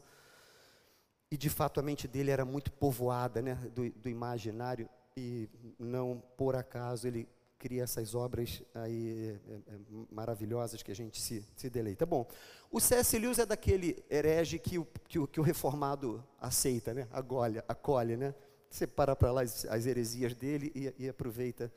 E 1.32 1.38
de 1.38 1.50
fato 1.50 1.80
a 1.80 1.84
mente 1.84 2.08
dele 2.08 2.32
era 2.32 2.44
muito 2.44 2.72
povoada 2.72 3.42
né? 3.42 3.56
do, 3.74 3.90
do 3.90 4.10
imaginário, 4.10 4.90
e 5.16 5.50
não 5.80 6.22
por 6.38 6.56
acaso 6.56 7.08
ele 7.08 7.28
cria 7.58 7.84
essas 7.84 8.14
obras 8.14 8.62
aí 8.74 9.40
é, 9.50 9.54
é, 9.54 9.80
maravilhosas 10.12 10.84
que 10.84 10.92
a 10.92 10.96
gente 10.96 11.20
se, 11.22 11.44
se 11.56 11.70
deleita. 11.70 12.06
Bom, 12.06 12.28
o 12.72 12.80
C.S. 12.80 13.18
Lewis 13.18 13.40
é 13.40 13.46
daquele 13.46 14.04
herege 14.10 14.60
que 14.60 14.78
o, 14.78 14.86
que 15.08 15.20
o, 15.20 15.28
que 15.28 15.40
o 15.40 15.44
reformado 15.44 16.24
aceita, 16.40 16.94
né? 16.94 17.08
acolhe, 17.12 17.62
acolhe 17.68 18.16
né? 18.16 18.36
Você 18.70 18.86
para 18.86 19.16
para 19.16 19.32
lá 19.32 19.42
as, 19.42 19.66
as, 19.66 19.86
heresias 19.86 20.34
dele 20.34 20.72
e, 20.76 21.06
e, 21.06 21.10
aproveita, 21.10 21.72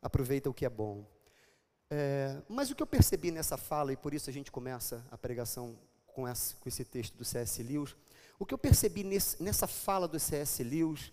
aproveita 0.00 0.48
o 0.48 0.54
que 0.54 0.64
é 0.64 0.70
bom. 0.70 1.04
É, 1.90 2.42
mas 2.48 2.70
o 2.70 2.74
que 2.74 2.82
eu 2.82 2.86
percebi 2.86 3.30
nessa 3.30 3.56
fala, 3.56 3.92
e 3.92 3.96
por 3.96 4.14
isso 4.14 4.30
a 4.30 4.32
gente 4.32 4.50
começa 4.50 5.04
a 5.10 5.18
pregação 5.18 5.78
com, 6.06 6.26
essa, 6.26 6.56
com 6.56 6.68
esse 6.68 6.84
texto 6.84 7.16
do 7.16 7.24
C.S. 7.24 7.62
Lewis, 7.62 7.94
o 8.38 8.46
que 8.46 8.54
eu 8.54 8.58
percebi 8.58 9.04
nesse, 9.04 9.42
nessa 9.42 9.66
fala 9.66 10.08
do 10.08 10.18
C.S. 10.18 10.62
Lewis 10.62 11.12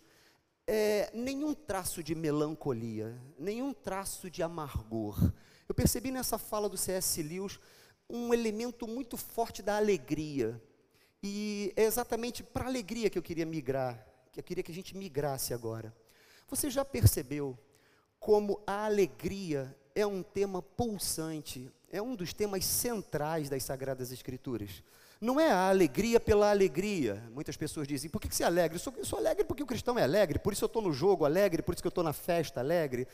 é, 0.65 1.09
nenhum 1.13 1.53
traço 1.53 2.01
de 2.03 2.15
melancolia, 2.15 3.19
nenhum 3.37 3.73
traço 3.73 4.29
de 4.29 4.41
amargor. 4.41 5.31
Eu 5.67 5.75
percebi 5.75 6.11
nessa 6.11 6.37
fala 6.37 6.69
do 6.69 6.77
C.S. 6.77 7.21
Lewis 7.21 7.59
um 8.09 8.33
elemento 8.33 8.87
muito 8.87 9.17
forte 9.17 9.61
da 9.61 9.77
alegria. 9.77 10.61
E 11.23 11.71
é 11.75 11.83
exatamente 11.83 12.43
para 12.43 12.65
a 12.65 12.67
alegria 12.67 13.09
que 13.09 13.17
eu 13.17 13.23
queria 13.23 13.45
migrar, 13.45 14.05
que 14.31 14.39
eu 14.39 14.43
queria 14.43 14.63
que 14.63 14.71
a 14.71 14.75
gente 14.75 14.95
migrasse 14.95 15.53
agora. 15.53 15.93
Você 16.47 16.69
já 16.69 16.85
percebeu 16.85 17.57
como 18.19 18.61
a 18.65 18.85
alegria 18.85 19.75
é 19.93 20.05
um 20.05 20.23
tema 20.23 20.61
pulsante, 20.61 21.69
é 21.91 22.01
um 22.01 22.15
dos 22.15 22.33
temas 22.33 22.65
centrais 22.65 23.49
das 23.49 23.63
Sagradas 23.63 24.11
Escrituras? 24.11 24.83
Não 25.19 25.39
é 25.39 25.51
a 25.51 25.69
alegria 25.69 26.19
pela 26.19 26.49
alegria. 26.49 27.23
Muitas 27.31 27.55
pessoas 27.55 27.87
dizem, 27.87 28.09
por 28.09 28.19
que, 28.19 28.33
você 28.33 28.43
é 28.43 28.45
alegre? 28.45 28.77
Eu 28.77 28.79
sou, 28.79 28.93
eu 28.97 29.05
sou 29.05 29.19
alegre 29.19 29.43
porque 29.43 29.61
o 29.61 29.67
cristão 29.67 29.99
é 29.99 30.03
alegre, 30.03 30.39
por 30.39 30.53
isso 30.53 30.63
eu 30.63 30.67
estou 30.67 30.81
no 30.81 30.93
jogo 30.93 31.25
alegre, 31.25 31.61
por 31.61 31.73
isso 31.73 31.83
que 31.83 31.87
eu 31.87 31.89
estou 31.89 32.03
na 32.03 32.13
festa 32.13 32.59
alegre. 32.59 33.07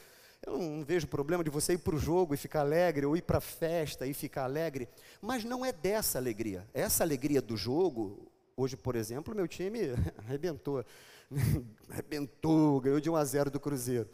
Eu 0.46 0.58
não 0.58 0.86
vejo 0.86 1.08
problema 1.08 1.44
de 1.44 1.50
você 1.50 1.74
ir 1.74 1.80
para 1.80 1.96
o 1.96 2.00
jogo 2.00 2.34
e 2.34 2.38
ficar 2.38 2.62
alegre, 2.62 3.06
ou 3.06 3.18
ir 3.18 3.24
para 3.24 3.40
a 3.40 3.42
festa 3.42 4.06
e 4.06 4.14
ficar 4.14 4.44
alegre, 4.44 4.88
mas 5.20 5.44
não 5.44 5.66
é 5.66 5.74
dessa 5.74 6.20
alegria. 6.20 6.66
Essa 6.74 7.04
alegria 7.04 7.42
do 7.42 7.58
jogo, 7.58 8.32
hoje, 8.58 8.76
por 8.76 8.96
exemplo, 8.96 9.36
meu 9.36 9.48
time 9.48 9.80
arrebentou. 10.18 10.84
arrebentou, 11.90 12.82
ganhou 12.82 13.00
de 13.00 13.10
1 13.10 13.16
a 13.16 13.24
0 13.24 13.52
do 13.52 13.60
Cruzeiro. 13.60 14.10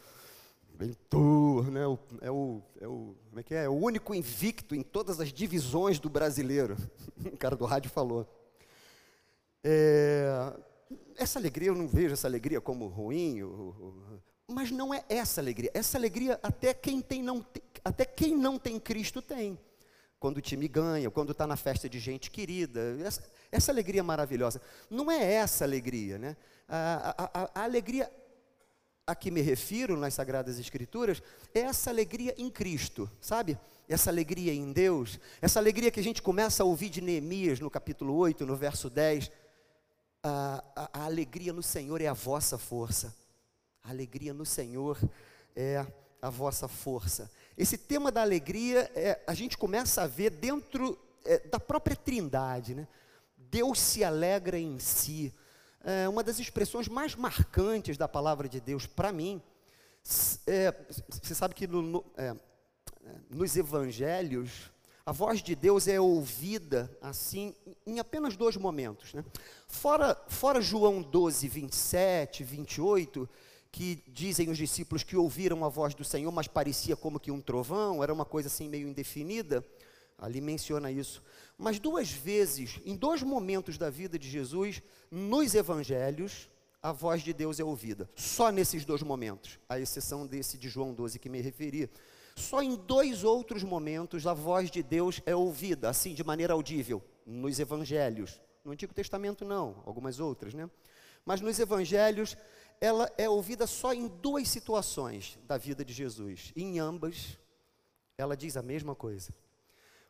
Ventur, 0.75 1.71
né? 1.71 1.81
É, 2.21 2.31
o, 2.31 2.62
é, 2.81 2.88
o, 2.88 3.15
como 3.29 3.39
é 3.39 3.43
que 3.43 3.53
é? 3.53 3.65
é 3.65 3.69
o 3.69 3.73
único 3.73 4.13
invicto 4.13 4.75
em 4.75 4.81
todas 4.81 5.21
as 5.21 5.31
divisões 5.31 6.00
do 6.00 6.09
brasileiro. 6.09 6.75
O 7.25 7.38
cara 7.38 7.55
do 7.55 7.63
rádio 7.63 7.89
falou. 7.89 8.27
É, 9.63 10.53
essa 11.15 11.39
alegria, 11.39 11.69
eu 11.69 11.75
não 11.75 11.88
vejo 11.88 12.13
essa 12.13 12.27
alegria 12.27 12.59
como 12.59 12.88
ruim, 12.88 13.39
mas 14.47 14.71
não 14.71 14.93
é 14.93 15.05
essa 15.07 15.39
alegria. 15.39 15.71
Essa 15.73 15.97
alegria 15.97 16.38
até 16.43 16.73
quem, 16.73 17.01
tem 17.01 17.23
não, 17.23 17.45
até 17.83 18.03
quem 18.03 18.35
não 18.35 18.59
tem 18.59 18.77
Cristo 18.77 19.21
tem. 19.21 19.57
Quando 20.23 20.37
o 20.37 20.41
time 20.41 20.69
ganha, 20.69 21.11
quando 21.11 21.33
está 21.33 21.45
na 21.45 21.57
festa 21.57 21.89
de 21.89 21.99
gente 21.99 22.31
querida. 22.31 22.79
Essa, 23.03 23.29
essa 23.51 23.71
alegria 23.73 24.01
maravilhosa. 24.01 24.61
Não 24.89 25.11
é 25.11 25.33
essa 25.33 25.65
alegria, 25.65 26.17
né? 26.17 26.37
a, 26.65 27.15
a, 27.17 27.49
a, 27.55 27.63
alegria 27.65 28.09
a 29.05 29.13
que 29.13 29.29
me 29.29 29.41
refiro 29.41 29.97
nas 29.97 30.13
Sagradas 30.13 30.57
Escrituras 30.57 31.21
é 31.53 31.59
essa 31.59 31.89
alegria 31.89 32.33
em 32.37 32.49
Cristo, 32.49 33.11
sabe? 33.19 33.59
Essa 33.89 34.09
alegria 34.09 34.53
em 34.53 34.71
Deus, 34.71 35.19
essa 35.41 35.59
alegria 35.59 35.91
que 35.91 35.99
a 35.99 36.03
gente 36.03 36.21
começa 36.21 36.63
a 36.63 36.65
ouvir 36.65 36.87
de 36.87 37.01
Neemias 37.01 37.59
no 37.59 37.69
capítulo 37.69 38.15
8, 38.15 38.45
no 38.45 38.55
verso 38.55 38.89
10. 38.89 39.29
A, 40.23 40.63
a, 40.73 41.01
a 41.01 41.03
alegria 41.03 41.51
no 41.51 41.61
Senhor 41.61 41.99
é 41.99 42.07
a 42.07 42.13
vossa 42.13 42.57
força. 42.57 43.13
A 43.83 43.89
alegria 43.89 44.33
no 44.33 44.45
Senhor 44.45 44.97
é 45.53 45.85
a 46.21 46.29
vossa 46.29 46.69
força. 46.69 47.29
Esse 47.57 47.77
tema 47.77 48.12
da 48.12 48.22
alegria, 48.22 48.91
é, 48.95 49.22
a 49.27 49.33
gente 49.33 49.57
começa 49.57 50.01
a 50.01 50.07
ver 50.07 50.31
dentro 50.31 50.98
é, 51.24 51.39
da 51.39 51.60
própria 51.60 51.95
trindade, 51.95 52.74
né? 52.74 52.88
Deus 53.38 53.79
se 53.79 54.03
alegra 54.03 54.57
em 54.57 54.79
si 54.79 55.33
é, 55.83 56.07
uma 56.07 56.24
das 56.24 56.39
expressões 56.39 56.88
mais 56.88 57.13
marcantes 57.13 57.98
da 57.98 58.07
palavra 58.07 58.48
de 58.48 58.62
Deus 58.62 58.88
para 58.88 59.12
mim. 59.12 59.41
É, 60.48 60.74
você 61.10 61.36
sabe 61.36 61.53
que 61.53 61.67
no, 61.67 61.81
no, 61.81 62.05
é, 62.17 62.33
nos 63.29 63.55
evangelhos, 63.57 64.72
a 65.05 65.12
voz 65.12 65.43
de 65.43 65.53
Deus 65.55 65.88
é 65.88 66.00
ouvida 66.00 66.89
assim 67.01 67.53
em 67.86 68.00
apenas 68.00 68.38
dois 68.38 68.55
momentos. 68.55 69.13
Né? 69.13 69.24
Fora, 69.67 70.17
fora 70.27 70.62
João 70.62 71.01
12, 71.01 71.48
27, 71.48 72.43
28, 72.43 73.29
que 73.73 74.03
dizem 74.07 74.51
os 74.51 74.57
discípulos 74.59 75.01
que 75.01 75.17
ouviram 75.17 75.65
a 75.65 75.67
voz 75.67 75.95
do 75.95 76.03
Senhor, 76.03 76.31
mas 76.31 76.47
parecia 76.47 76.95
como 76.95 77.19
que 77.19 77.31
um 77.31 77.41
trovão, 77.41 78.03
era 78.03 78.13
uma 78.13 78.23
coisa 78.23 78.47
assim 78.47 78.69
meio 78.69 78.87
indefinida. 78.87 79.65
Ali 80.15 80.39
menciona 80.39 80.91
isso. 80.91 81.23
Mas 81.57 81.79
duas 81.79 82.11
vezes, 82.11 82.79
em 82.85 82.95
dois 82.95 83.23
momentos 83.23 83.75
da 83.75 83.89
vida 83.89 84.17
de 84.19 84.29
Jesus, 84.29 84.79
nos 85.09 85.55
evangelhos, 85.55 86.47
a 86.83 86.91
voz 86.91 87.23
de 87.23 87.33
Deus 87.33 87.59
é 87.59 87.63
ouvida. 87.63 88.07
Só 88.15 88.51
nesses 88.51 88.85
dois 88.85 89.01
momentos, 89.01 89.57
à 89.67 89.79
exceção 89.79 90.27
desse 90.27 90.55
de 90.55 90.69
João 90.69 90.93
12 90.93 91.17
que 91.17 91.27
me 91.27 91.41
referi. 91.41 91.89
Só 92.35 92.61
em 92.61 92.75
dois 92.75 93.23
outros 93.23 93.63
momentos 93.63 94.27
a 94.27 94.35
voz 94.35 94.69
de 94.69 94.83
Deus 94.83 95.19
é 95.25 95.35
ouvida, 95.35 95.89
assim, 95.89 96.13
de 96.13 96.23
maneira 96.23 96.53
audível, 96.53 97.01
nos 97.25 97.59
evangelhos. 97.59 98.39
No 98.63 98.71
Antigo 98.71 98.93
Testamento, 98.93 99.43
não, 99.43 99.81
algumas 99.83 100.19
outras, 100.19 100.53
né? 100.53 100.69
Mas 101.25 101.41
nos 101.41 101.57
evangelhos, 101.57 102.37
ela 102.79 103.11
é 103.17 103.29
ouvida 103.29 103.65
só 103.65 103.93
em 103.93 104.07
duas 104.07 104.49
situações 104.49 105.37
da 105.47 105.57
vida 105.57 105.83
de 105.83 105.93
Jesus. 105.93 106.51
Em 106.55 106.79
ambas, 106.79 107.37
ela 108.17 108.35
diz 108.35 108.57
a 108.57 108.61
mesma 108.61 108.95
coisa. 108.95 109.33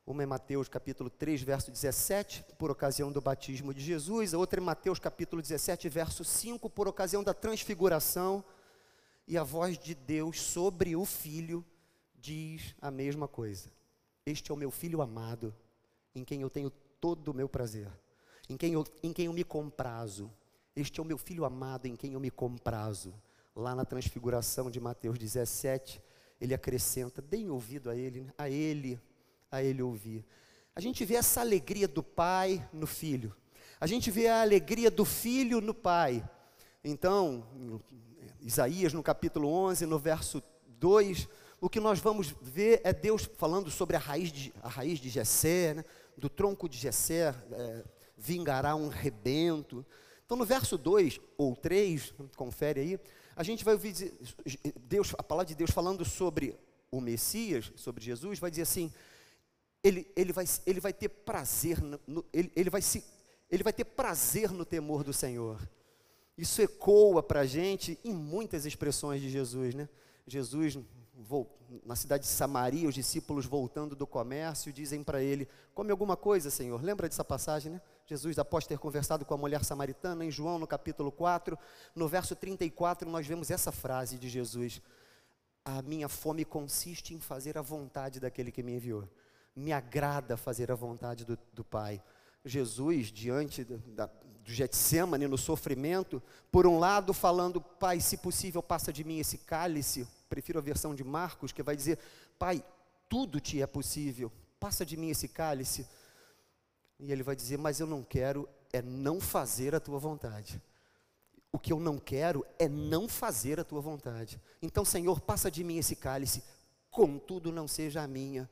Uma 0.05 0.23
é 0.23 0.25
Mateus 0.25 0.67
capítulo 0.67 1.09
3, 1.09 1.41
verso 1.43 1.71
17, 1.71 2.43
por 2.57 2.69
ocasião 2.69 3.09
do 3.09 3.21
batismo 3.21 3.73
de 3.73 3.79
Jesus. 3.79 4.33
A 4.33 4.37
outra 4.37 4.59
é 4.59 4.61
Mateus 4.61 4.99
capítulo 4.99 5.41
17, 5.41 5.87
verso 5.87 6.25
5, 6.25 6.69
por 6.69 6.89
ocasião 6.89 7.23
da 7.23 7.33
transfiguração. 7.33 8.43
E 9.25 9.37
a 9.37 9.43
voz 9.43 9.77
de 9.77 9.95
Deus 9.95 10.41
sobre 10.41 10.93
o 10.95 11.05
Filho 11.05 11.65
diz 12.15 12.75
a 12.81 12.91
mesma 12.91 13.29
coisa. 13.29 13.71
Este 14.25 14.51
é 14.51 14.53
o 14.53 14.57
meu 14.57 14.71
Filho 14.71 15.01
amado, 15.01 15.55
em 16.13 16.25
quem 16.25 16.41
eu 16.41 16.49
tenho 16.49 16.69
todo 16.99 17.29
o 17.29 17.33
meu 17.33 17.47
prazer, 17.47 17.89
em 18.49 18.57
quem 18.57 18.73
eu, 18.73 18.85
em 19.01 19.13
quem 19.13 19.27
eu 19.27 19.33
me 19.33 19.43
comprazo. 19.45 20.29
Este 20.75 20.99
é 20.99 21.03
o 21.03 21.05
meu 21.05 21.17
Filho 21.17 21.45
amado, 21.45 21.85
em 21.85 21.95
quem 21.95 22.13
eu 22.13 22.19
me 22.19 22.31
comprazo. 22.31 23.13
Lá 23.55 23.75
na 23.75 23.85
transfiguração 23.85 24.71
de 24.71 24.79
Mateus 24.79 25.19
17, 25.19 26.01
ele 26.41 26.53
acrescenta, 26.53 27.21
deem 27.21 27.49
ouvido 27.49 27.91
a 27.91 27.95
ele, 27.95 28.27
a 28.37 28.49
ele 28.49 28.99
a 29.51 29.61
ele 29.61 29.83
ouvir. 29.83 30.25
A 30.75 30.81
gente 30.81 31.05
vê 31.05 31.13
essa 31.13 31.41
alegria 31.41 31.87
do 31.87 32.01
pai 32.01 32.67
no 32.73 32.87
filho. 32.87 33.35
A 33.79 33.85
gente 33.85 34.09
vê 34.09 34.27
a 34.27 34.41
alegria 34.41 34.89
do 34.89 35.05
filho 35.05 35.61
no 35.61 35.75
pai. 35.75 36.27
Então, 36.83 37.45
Isaías 38.41 38.93
no 38.93 39.03
capítulo 39.03 39.47
11, 39.47 39.85
no 39.85 39.99
verso 39.99 40.41
2, 40.79 41.29
o 41.61 41.69
que 41.69 41.79
nós 41.79 41.99
vamos 41.99 42.33
ver 42.41 42.81
é 42.83 42.91
Deus 42.91 43.29
falando 43.37 43.69
sobre 43.69 43.95
a 43.95 43.99
raiz 43.99 44.31
de, 44.31 44.51
a 44.63 44.67
raiz 44.67 44.97
de 44.97 45.09
Jessé, 45.09 45.75
né? 45.75 45.85
do 46.17 46.29
tronco 46.29 46.67
de 46.67 46.77
Jessé 46.79 47.33
é, 47.51 47.83
vingará 48.17 48.75
um 48.75 48.87
rebento. 48.87 49.85
Então, 50.25 50.37
no 50.37 50.45
verso 50.45 50.77
2 50.77 51.19
ou 51.37 51.55
3, 51.55 52.13
confere 52.35 52.79
aí, 52.79 52.99
a 53.35 53.43
gente 53.43 53.63
vai 53.63 53.73
ouvir 53.73 53.93
Deus, 54.81 55.13
a 55.17 55.23
palavra 55.23 55.47
de 55.47 55.55
Deus 55.55 55.71
falando 55.71 56.05
sobre 56.05 56.57
o 56.91 57.01
Messias, 57.01 57.71
sobre 57.75 58.03
Jesus, 58.03 58.39
vai 58.39 58.49
dizer 58.49 58.63
assim: 58.63 58.91
ele, 59.83 60.07
ele, 60.15 60.31
vai, 60.31 60.45
ele 60.65 60.79
vai 60.79 60.93
ter 60.93 61.09
prazer, 61.09 61.81
no, 61.81 62.23
ele, 62.31 62.51
ele, 62.55 62.69
vai 62.69 62.81
se, 62.81 63.03
ele 63.49 63.63
vai 63.63 63.73
ter 63.73 63.85
prazer 63.85 64.51
no 64.51 64.63
temor 64.63 65.03
do 65.03 65.11
Senhor. 65.11 65.59
Isso 66.37 66.61
ecoa 66.61 67.21
para 67.21 67.41
a 67.41 67.45
gente 67.45 67.99
em 68.03 68.13
muitas 68.13 68.65
expressões 68.65 69.21
de 69.21 69.29
Jesus, 69.29 69.75
né? 69.75 69.89
Jesus 70.25 70.77
na 71.85 71.95
cidade 71.95 72.23
de 72.23 72.29
Samaria, 72.29 72.87
os 72.87 72.95
discípulos 72.95 73.45
voltando 73.45 73.95
do 73.95 74.05
comércio 74.05 74.73
dizem 74.73 75.03
para 75.03 75.21
ele: 75.21 75.47
Come 75.73 75.91
alguma 75.91 76.15
coisa, 76.15 76.49
Senhor. 76.49 76.81
Lembra 76.81 77.07
dessa 77.07 77.23
passagem, 77.23 77.71
né? 77.71 77.81
Jesus, 78.13 78.37
após 78.37 78.67
ter 78.67 78.77
conversado 78.77 79.25
com 79.25 79.33
a 79.33 79.37
mulher 79.37 79.63
samaritana, 79.63 80.23
em 80.23 80.29
João, 80.29 80.59
no 80.59 80.67
capítulo 80.67 81.11
4, 81.11 81.57
no 81.95 82.07
verso 82.07 82.35
34, 82.35 83.09
nós 83.09 83.25
vemos 83.25 83.49
essa 83.49 83.71
frase 83.71 84.19
de 84.19 84.29
Jesus: 84.29 84.79
A 85.65 85.81
minha 85.81 86.07
fome 86.07 86.45
consiste 86.45 87.15
em 87.15 87.19
fazer 87.19 87.57
a 87.57 87.61
vontade 87.63 88.19
daquele 88.19 88.51
que 88.51 88.61
me 88.61 88.75
enviou. 88.75 89.09
Me 89.55 89.73
agrada 89.73 90.37
fazer 90.37 90.71
a 90.71 90.75
vontade 90.75 91.25
do, 91.25 91.37
do 91.51 91.63
Pai. 91.63 92.03
Jesus, 92.45 93.11
diante 93.11 93.63
da, 93.63 94.05
do 94.05 94.51
Getsemane, 94.51 95.25
no 95.25 95.37
sofrimento, 95.37 96.21
por 96.51 96.67
um 96.67 96.77
lado 96.77 97.15
falando, 97.15 97.59
Pai, 97.59 97.99
se 97.99 98.17
possível, 98.17 98.61
passa 98.61 98.93
de 98.93 99.03
mim 99.03 99.17
esse 99.17 99.39
cálice, 99.39 100.07
prefiro 100.29 100.59
a 100.59 100.61
versão 100.61 100.93
de 100.93 101.03
Marcos, 101.03 101.51
que 101.51 101.63
vai 101.63 101.75
dizer: 101.75 101.97
Pai, 102.37 102.63
tudo 103.09 103.39
te 103.39 103.59
é 103.59 103.65
possível, 103.65 104.31
passa 104.59 104.85
de 104.85 104.95
mim 104.97 105.09
esse 105.09 105.27
cálice. 105.27 105.87
E 106.99 107.11
ele 107.11 107.23
vai 107.23 107.35
dizer: 107.35 107.57
Mas 107.57 107.79
eu 107.79 107.87
não 107.87 108.03
quero 108.03 108.47
é 108.71 108.81
não 108.81 109.21
fazer 109.21 109.75
a 109.75 109.79
tua 109.79 109.99
vontade. 109.99 110.61
O 111.51 111.59
que 111.59 111.71
eu 111.71 111.79
não 111.79 111.99
quero 111.99 112.43
é 112.57 112.67
não 112.67 113.07
fazer 113.07 113.59
a 113.59 113.63
tua 113.63 113.79
vontade. 113.79 114.41
Então, 114.59 114.83
Senhor, 114.83 115.21
passa 115.21 115.51
de 115.51 115.63
mim 115.63 115.77
esse 115.77 115.95
cálice, 115.95 116.43
contudo 116.89 117.51
não 117.51 117.67
seja 117.67 118.01
a 118.01 118.07
minha, 118.07 118.49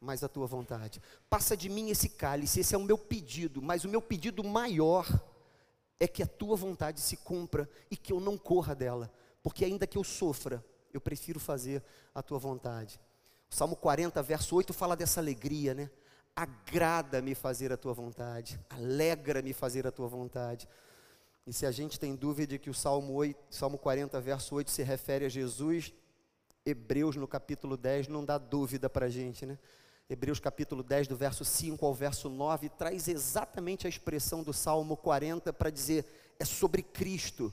mas 0.00 0.22
a 0.22 0.28
tua 0.28 0.46
vontade. 0.46 1.02
Passa 1.28 1.56
de 1.56 1.68
mim 1.68 1.90
esse 1.90 2.08
cálice, 2.10 2.60
esse 2.60 2.74
é 2.74 2.78
o 2.78 2.84
meu 2.84 2.96
pedido, 2.96 3.60
mas 3.60 3.84
o 3.84 3.88
meu 3.88 4.00
pedido 4.00 4.44
maior 4.44 5.04
é 5.98 6.06
que 6.06 6.22
a 6.22 6.26
tua 6.26 6.54
vontade 6.54 7.00
se 7.00 7.16
cumpra 7.16 7.68
e 7.90 7.96
que 7.96 8.12
eu 8.12 8.20
não 8.20 8.38
corra 8.38 8.74
dela, 8.74 9.12
porque 9.42 9.64
ainda 9.64 9.86
que 9.86 9.98
eu 9.98 10.04
sofra, 10.04 10.64
eu 10.92 11.00
prefiro 11.00 11.40
fazer 11.40 11.82
a 12.14 12.22
tua 12.22 12.38
vontade. 12.38 13.00
O 13.50 13.54
Salmo 13.54 13.74
40, 13.74 14.22
verso 14.22 14.54
8 14.54 14.72
fala 14.72 14.94
dessa 14.94 15.20
alegria, 15.20 15.74
né? 15.74 15.90
Agrada-me 16.36 17.34
fazer 17.34 17.72
a 17.72 17.76
tua 17.76 17.92
vontade, 17.92 18.58
alegra-me 18.68 19.52
fazer 19.52 19.86
a 19.86 19.92
tua 19.92 20.08
vontade. 20.08 20.68
E 21.46 21.52
se 21.52 21.66
a 21.66 21.70
gente 21.70 22.00
tem 22.00 22.16
dúvida 22.16 22.52
de 22.52 22.58
que 22.58 22.70
o 22.70 22.74
Salmo, 22.74 23.12
8, 23.14 23.38
Salmo 23.50 23.78
40, 23.78 24.20
verso 24.20 24.54
8 24.54 24.70
se 24.70 24.82
refere 24.82 25.26
a 25.26 25.28
Jesus, 25.28 25.92
Hebreus 26.66 27.16
no 27.16 27.28
capítulo 27.28 27.76
10 27.76 28.08
não 28.08 28.24
dá 28.24 28.38
dúvida 28.38 28.88
para 28.88 29.06
a 29.06 29.10
gente, 29.10 29.44
né? 29.44 29.58
Hebreus 30.08 30.38
capítulo 30.38 30.82
10, 30.82 31.08
do 31.08 31.16
verso 31.16 31.44
5 31.44 31.84
ao 31.84 31.94
verso 31.94 32.28
9, 32.28 32.68
traz 32.70 33.08
exatamente 33.08 33.86
a 33.86 33.88
expressão 33.88 34.42
do 34.42 34.52
Salmo 34.52 34.96
40 34.96 35.52
para 35.52 35.70
dizer: 35.70 36.04
é 36.38 36.44
sobre 36.44 36.82
Cristo. 36.82 37.52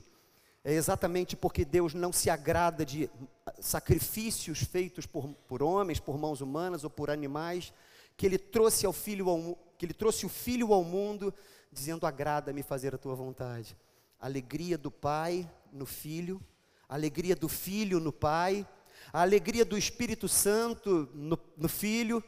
É 0.64 0.72
exatamente 0.72 1.34
porque 1.34 1.64
Deus 1.64 1.92
não 1.92 2.12
se 2.12 2.30
agrada 2.30 2.84
de 2.86 3.10
sacrifícios 3.58 4.62
feitos 4.62 5.06
por, 5.06 5.28
por 5.48 5.62
homens, 5.62 5.98
por 5.98 6.16
mãos 6.16 6.40
humanas 6.40 6.84
ou 6.84 6.90
por 6.90 7.10
animais, 7.10 7.72
que 8.16 8.26
ele 8.26 8.38
trouxe 8.38 8.86
ao 8.86 8.92
filho 8.92 9.28
ao, 9.28 9.56
que 9.78 9.86
ele 9.86 9.94
trouxe 9.94 10.26
o 10.26 10.28
filho 10.28 10.72
ao 10.72 10.84
mundo, 10.84 11.32
dizendo: 11.70 12.06
agrada-me 12.06 12.62
fazer 12.62 12.94
a 12.94 12.98
tua 12.98 13.14
vontade. 13.14 13.76
Alegria 14.18 14.78
do 14.78 14.90
Pai 14.90 15.50
no 15.72 15.86
Filho, 15.86 16.40
alegria 16.88 17.34
do 17.34 17.48
Filho 17.48 17.98
no 17.98 18.12
Pai, 18.12 18.66
a 19.12 19.22
alegria 19.22 19.64
do 19.64 19.76
Espírito 19.76 20.28
Santo 20.28 21.08
no, 21.14 21.38
no 21.56 21.68
Filho. 21.68 22.22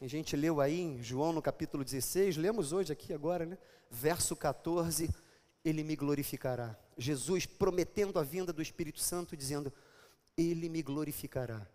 A 0.00 0.06
gente 0.06 0.34
leu 0.34 0.60
aí 0.60 0.80
em 0.80 1.02
João 1.02 1.32
no 1.32 1.42
capítulo 1.42 1.84
16, 1.84 2.36
lemos 2.36 2.72
hoje 2.72 2.92
aqui 2.92 3.12
agora, 3.12 3.44
né? 3.44 3.58
Verso 3.90 4.34
14 4.34 5.10
ele 5.64 5.82
me 5.84 5.94
glorificará. 5.94 6.76
Jesus 6.96 7.46
prometendo 7.46 8.18
a 8.18 8.22
vinda 8.22 8.52
do 8.52 8.62
Espírito 8.62 9.00
Santo, 9.00 9.36
dizendo: 9.36 9.72
Ele 10.36 10.68
me 10.68 10.82
glorificará. 10.82 11.66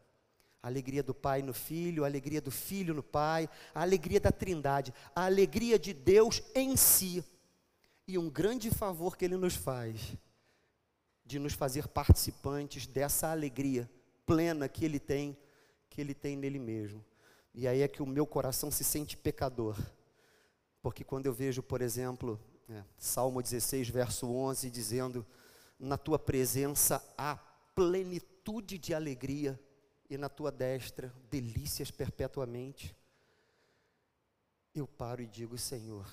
A 0.66 0.68
alegria 0.68 1.04
do 1.04 1.14
Pai 1.14 1.44
no 1.44 1.54
Filho, 1.54 2.04
a 2.04 2.08
alegria 2.08 2.42
do 2.42 2.50
Filho 2.50 2.96
no 2.96 3.04
Pai, 3.04 3.48
a 3.72 3.84
alegria 3.84 4.20
da 4.20 4.32
Trindade, 4.32 4.92
a 5.16 5.26
alegria 5.26 5.78
de 5.78 5.94
Deus 5.94 6.42
em 6.56 6.76
si. 6.76 7.24
E 8.08 8.18
um 8.18 8.32
grande 8.32 8.72
favor 8.72 9.16
que 9.16 9.24
Ele 9.24 9.38
nos 9.38 9.54
faz, 9.54 10.18
de 11.24 11.38
nos 11.38 11.54
fazer 11.54 11.88
participantes 11.88 12.88
dessa 12.88 13.30
alegria 13.30 13.88
plena 14.26 14.68
que 14.68 14.84
Ele 14.84 15.00
tem, 15.00 15.38
que 15.88 16.02
Ele 16.02 16.16
tem 16.16 16.36
nele 16.36 16.58
mesmo. 16.58 17.06
E 17.54 17.68
aí 17.68 17.84
é 17.84 17.88
que 17.88 18.02
o 18.02 18.08
meu 18.08 18.26
coração 18.26 18.72
se 18.72 18.84
sente 18.84 19.16
pecador. 19.16 19.78
Porque 20.82 21.04
quando 21.04 21.28
eu 21.28 21.34
vejo, 21.34 21.62
por 21.62 21.80
exemplo, 21.80 22.40
é, 22.68 22.84
Salmo 22.98 23.40
16, 23.40 23.88
verso 23.90 24.26
11, 24.26 24.72
dizendo: 24.72 25.24
Na 25.80 25.96
tua 25.96 26.18
presença 26.18 27.08
há 27.16 27.36
plenitude 27.76 28.80
de 28.80 28.96
alegria, 28.96 29.60
e 30.10 30.18
na 30.18 30.30
tua 30.30 30.52
destra 30.52 31.14
delícias 31.30 31.92
perpetuamente. 31.92 32.96
Eu 34.74 34.88
paro 34.88 35.22
e 35.22 35.28
digo: 35.28 35.58
Senhor, 35.58 36.06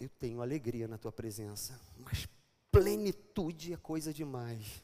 eu 0.00 0.08
tenho 0.08 0.42
alegria 0.42 0.88
na 0.88 0.98
tua 0.98 1.12
presença, 1.12 1.78
mas 1.98 2.28
plenitude 2.70 3.72
é 3.72 3.76
coisa 3.76 4.12
demais. 4.12 4.82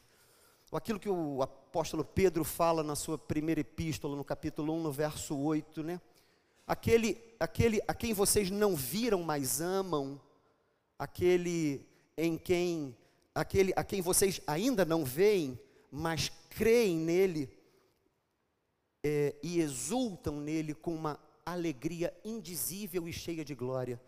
Aquilo 0.71 0.99
que 0.99 1.09
o 1.09 1.41
apóstolo 1.43 2.03
Pedro 2.03 2.43
fala 2.43 2.81
na 2.81 2.95
sua 2.95 3.15
primeira 3.15 3.61
epístola, 3.61 4.15
no 4.15 4.23
capítulo 4.23 4.73
1, 4.73 4.81
no 4.81 4.91
verso 4.91 5.37
8, 5.37 5.83
né? 5.83 6.01
Aquele, 6.65 7.21
aquele 7.39 7.79
a 7.87 7.93
quem 7.93 8.11
vocês 8.11 8.49
não 8.49 8.75
viram, 8.75 9.21
mas 9.21 9.61
amam, 9.61 10.19
aquele 10.97 11.85
em 12.17 12.37
quem 12.37 12.97
aquele 13.35 13.73
a 13.75 13.83
quem 13.83 14.01
vocês 14.01 14.41
ainda 14.47 14.83
não 14.83 15.05
veem, 15.05 15.59
mas 15.91 16.31
creem 16.49 16.97
nele 16.97 17.49
é, 19.03 19.35
e 19.43 19.59
exultam 19.59 20.39
nele 20.39 20.73
com 20.73 20.95
uma 20.95 21.19
alegria 21.45 22.15
indizível 22.23 23.07
e 23.07 23.13
cheia 23.13 23.43
de 23.43 23.53
glória. 23.53 24.01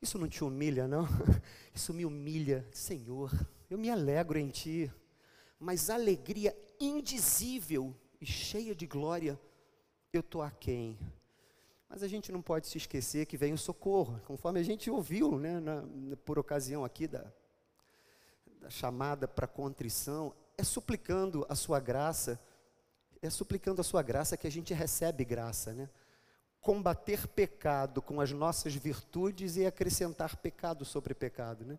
Isso 0.00 0.18
não 0.18 0.28
te 0.28 0.42
humilha, 0.42 0.88
não? 0.88 1.06
Isso 1.74 1.92
me 1.92 2.06
humilha, 2.06 2.66
Senhor. 2.72 3.30
Eu 3.68 3.76
me 3.76 3.90
alegro 3.90 4.38
em 4.38 4.48
Ti, 4.48 4.90
mas 5.58 5.90
alegria 5.90 6.56
indizível 6.80 7.94
e 8.20 8.24
cheia 8.24 8.74
de 8.74 8.86
glória, 8.86 9.38
eu 10.12 10.20
estou 10.20 10.40
aquém. 10.40 10.98
Mas 11.88 12.02
a 12.02 12.08
gente 12.08 12.30
não 12.30 12.40
pode 12.40 12.66
se 12.66 12.78
esquecer 12.78 13.26
que 13.26 13.36
vem 13.36 13.52
o 13.52 13.58
socorro, 13.58 14.20
conforme 14.26 14.60
a 14.60 14.62
gente 14.62 14.90
ouviu, 14.90 15.38
né, 15.38 15.58
na, 15.60 15.84
por 16.24 16.38
ocasião 16.38 16.84
aqui 16.84 17.06
da, 17.06 17.24
da 18.60 18.70
chamada 18.70 19.26
para 19.26 19.46
contrição, 19.46 20.34
é 20.56 20.62
suplicando 20.62 21.46
a 21.48 21.54
sua 21.54 21.80
graça, 21.80 22.40
é 23.22 23.30
suplicando 23.30 23.80
a 23.80 23.84
sua 23.84 24.02
graça 24.02 24.36
que 24.36 24.46
a 24.46 24.50
gente 24.50 24.72
recebe 24.72 25.24
graça, 25.24 25.72
né? 25.72 25.88
Combater 26.60 27.26
pecado 27.28 28.02
com 28.02 28.20
as 28.20 28.32
nossas 28.32 28.74
virtudes 28.74 29.56
e 29.56 29.66
acrescentar 29.66 30.36
pecado 30.36 30.84
sobre 30.84 31.14
pecado, 31.14 31.64
né? 31.64 31.78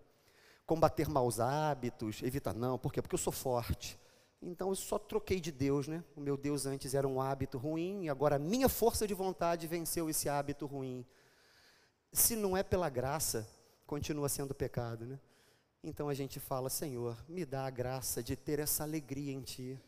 Combater 0.65 1.09
maus 1.09 1.39
hábitos, 1.39 2.21
evitar, 2.23 2.53
não, 2.53 2.77
por 2.77 2.93
quê? 2.93 3.01
Porque 3.01 3.15
eu 3.15 3.19
sou 3.19 3.33
forte. 3.33 3.99
Então 4.41 4.69
eu 4.69 4.75
só 4.75 4.97
troquei 4.97 5.39
de 5.39 5.51
Deus, 5.51 5.87
né? 5.87 6.03
O 6.15 6.21
meu 6.21 6.37
Deus 6.37 6.65
antes 6.65 6.93
era 6.93 7.07
um 7.07 7.21
hábito 7.21 7.57
ruim 7.57 8.05
e 8.05 8.09
agora 8.09 8.37
a 8.37 8.39
minha 8.39 8.69
força 8.69 9.05
de 9.05 9.13
vontade 9.13 9.67
venceu 9.67 10.09
esse 10.09 10.29
hábito 10.29 10.65
ruim. 10.65 11.05
Se 12.11 12.35
não 12.35 12.55
é 12.55 12.63
pela 12.63 12.89
graça, 12.89 13.47
continua 13.85 14.29
sendo 14.29 14.53
pecado, 14.53 15.05
né? 15.05 15.19
Então 15.83 16.09
a 16.09 16.13
gente 16.13 16.39
fala, 16.39 16.69
Senhor, 16.69 17.17
me 17.27 17.45
dá 17.45 17.65
a 17.65 17.69
graça 17.69 18.21
de 18.23 18.35
ter 18.35 18.59
essa 18.59 18.83
alegria 18.83 19.33
em 19.33 19.41
Ti. 19.41 19.79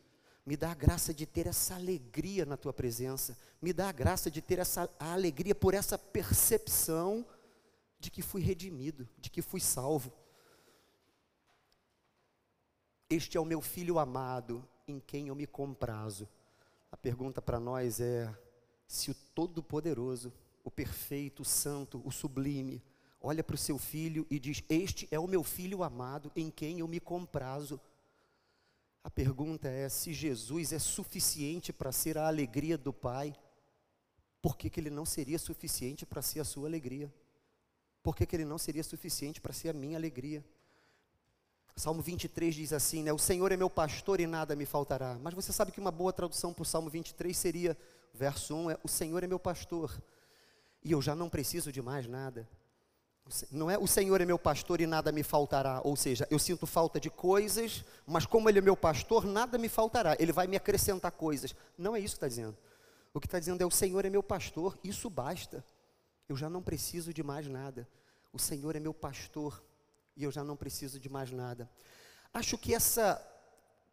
Me 0.45 0.57
dá 0.57 0.71
a 0.71 0.75
graça 0.75 1.13
de 1.13 1.25
ter 1.25 1.47
essa 1.47 1.75
alegria 1.75 2.45
na 2.45 2.57
Tua 2.57 2.73
presença. 2.73 3.37
Me 3.61 3.71
dá 3.71 3.89
a 3.89 3.91
graça 3.91 4.31
de 4.31 4.41
ter 4.41 4.59
essa 4.59 4.89
a 4.99 5.13
alegria 5.13 5.53
por 5.53 5.73
essa 5.73 5.97
percepção 5.97 7.25
de 7.99 8.09
que 8.09 8.21
fui 8.21 8.41
redimido, 8.41 9.07
de 9.19 9.29
que 9.29 9.41
fui 9.41 9.59
salvo. 9.59 10.11
Este 13.07 13.37
é 13.37 13.39
o 13.39 13.45
meu 13.45 13.61
filho 13.61 13.99
amado, 13.99 14.67
em 14.87 14.99
quem 14.99 15.27
eu 15.27 15.35
me 15.35 15.45
comprazo. 15.45 16.27
A 16.91 16.97
pergunta 16.97 17.41
para 17.41 17.59
nós 17.59 17.99
é: 17.99 18.33
se 18.87 19.11
o 19.11 19.15
Todo-Poderoso, 19.35 20.33
o 20.63 20.71
perfeito, 20.71 21.43
o 21.43 21.45
santo, 21.45 22.01
o 22.03 22.11
sublime, 22.11 22.83
olha 23.21 23.43
para 23.43 23.53
o 23.53 23.59
seu 23.59 23.77
filho 23.77 24.25
e 24.29 24.39
diz: 24.39 24.63
Este 24.67 25.07
é 25.11 25.19
o 25.19 25.27
meu 25.27 25.43
filho 25.43 25.83
amado, 25.83 26.31
em 26.35 26.49
quem 26.49 26.79
eu 26.79 26.87
me 26.87 26.99
comprazo. 26.99 27.79
A 29.03 29.09
pergunta 29.09 29.67
é: 29.67 29.89
se 29.89 30.13
Jesus 30.13 30.73
é 30.73 30.79
suficiente 30.79 31.73
para 31.73 31.91
ser 31.91 32.17
a 32.17 32.27
alegria 32.27 32.77
do 32.77 32.93
Pai, 32.93 33.35
por 34.41 34.57
que, 34.57 34.69
que 34.69 34.79
ele 34.79 34.89
não 34.89 35.05
seria 35.05 35.37
suficiente 35.37 36.05
para 36.05 36.21
ser 36.21 36.39
a 36.39 36.45
sua 36.45 36.67
alegria? 36.67 37.13
Por 38.03 38.15
que, 38.15 38.25
que 38.25 38.35
ele 38.35 38.45
não 38.45 38.57
seria 38.57 38.83
suficiente 38.83 39.39
para 39.39 39.53
ser 39.53 39.69
a 39.69 39.73
minha 39.73 39.97
alegria? 39.97 40.43
Salmo 41.75 42.01
23 42.01 42.53
diz 42.53 42.73
assim, 42.73 43.03
né? 43.03 43.13
O 43.13 43.17
Senhor 43.17 43.51
é 43.51 43.57
meu 43.57 43.69
pastor 43.69 44.19
e 44.19 44.27
nada 44.27 44.55
me 44.55 44.65
faltará. 44.65 45.17
Mas 45.21 45.33
você 45.33 45.51
sabe 45.51 45.71
que 45.71 45.79
uma 45.79 45.91
boa 45.91 46.11
tradução 46.11 46.53
para 46.53 46.63
o 46.63 46.65
Salmo 46.65 46.89
23 46.89 47.35
seria, 47.35 47.77
verso 48.13 48.55
1, 48.55 48.71
é, 48.71 48.77
o 48.83 48.87
Senhor 48.87 49.23
é 49.23 49.27
meu 49.27 49.39
pastor 49.39 50.01
e 50.83 50.91
eu 50.91 51.01
já 51.01 51.15
não 51.15 51.29
preciso 51.29 51.71
de 51.71 51.81
mais 51.81 52.07
nada. 52.07 52.47
Não 53.49 53.71
é 53.71 53.77
o 53.77 53.87
Senhor 53.87 54.19
é 54.19 54.25
meu 54.25 54.37
pastor 54.37 54.81
e 54.81 54.87
nada 54.87 55.11
me 55.11 55.23
faltará, 55.23 55.79
ou 55.83 55.95
seja, 55.95 56.27
eu 56.29 56.37
sinto 56.37 56.67
falta 56.67 56.99
de 56.99 57.09
coisas, 57.09 57.85
mas 58.05 58.25
como 58.25 58.49
Ele 58.49 58.59
é 58.59 58.61
meu 58.61 58.75
pastor, 58.75 59.25
nada 59.25 59.57
me 59.57 59.69
faltará, 59.69 60.17
Ele 60.19 60.33
vai 60.33 60.47
me 60.47 60.57
acrescentar 60.57 61.11
coisas. 61.11 61.55
Não 61.77 61.95
é 61.95 61.99
isso 61.99 62.15
que 62.15 62.17
está 62.17 62.27
dizendo. 62.27 62.57
O 63.13 63.19
que 63.19 63.27
está 63.27 63.39
dizendo 63.39 63.61
é: 63.61 63.65
o 63.65 63.71
Senhor 63.71 64.05
é 64.05 64.09
meu 64.09 64.23
pastor, 64.23 64.77
isso 64.83 65.09
basta. 65.09 65.63
Eu 66.27 66.35
já 66.35 66.49
não 66.49 66.61
preciso 66.61 67.13
de 67.13 67.23
mais 67.23 67.47
nada. 67.47 67.87
O 68.33 68.39
Senhor 68.39 68.75
é 68.75 68.79
meu 68.79 68.93
pastor 68.93 69.61
e 70.15 70.23
eu 70.23 70.31
já 70.31 70.43
não 70.43 70.55
preciso 70.55 70.99
de 70.99 71.09
mais 71.09 71.31
nada. 71.31 71.69
Acho 72.33 72.57
que 72.57 72.73
essa 72.73 73.21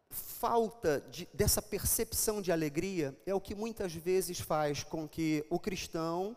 falta 0.09 1.01
de, 1.11 1.27
dessa 1.33 1.61
percepção 1.61 2.41
de 2.41 2.51
alegria 2.51 3.15
é 3.25 3.33
o 3.33 3.41
que 3.41 3.53
muitas 3.53 3.93
vezes 3.93 4.39
faz 4.39 4.83
com 4.83 5.07
que 5.07 5.45
o 5.49 5.59
cristão 5.59 6.35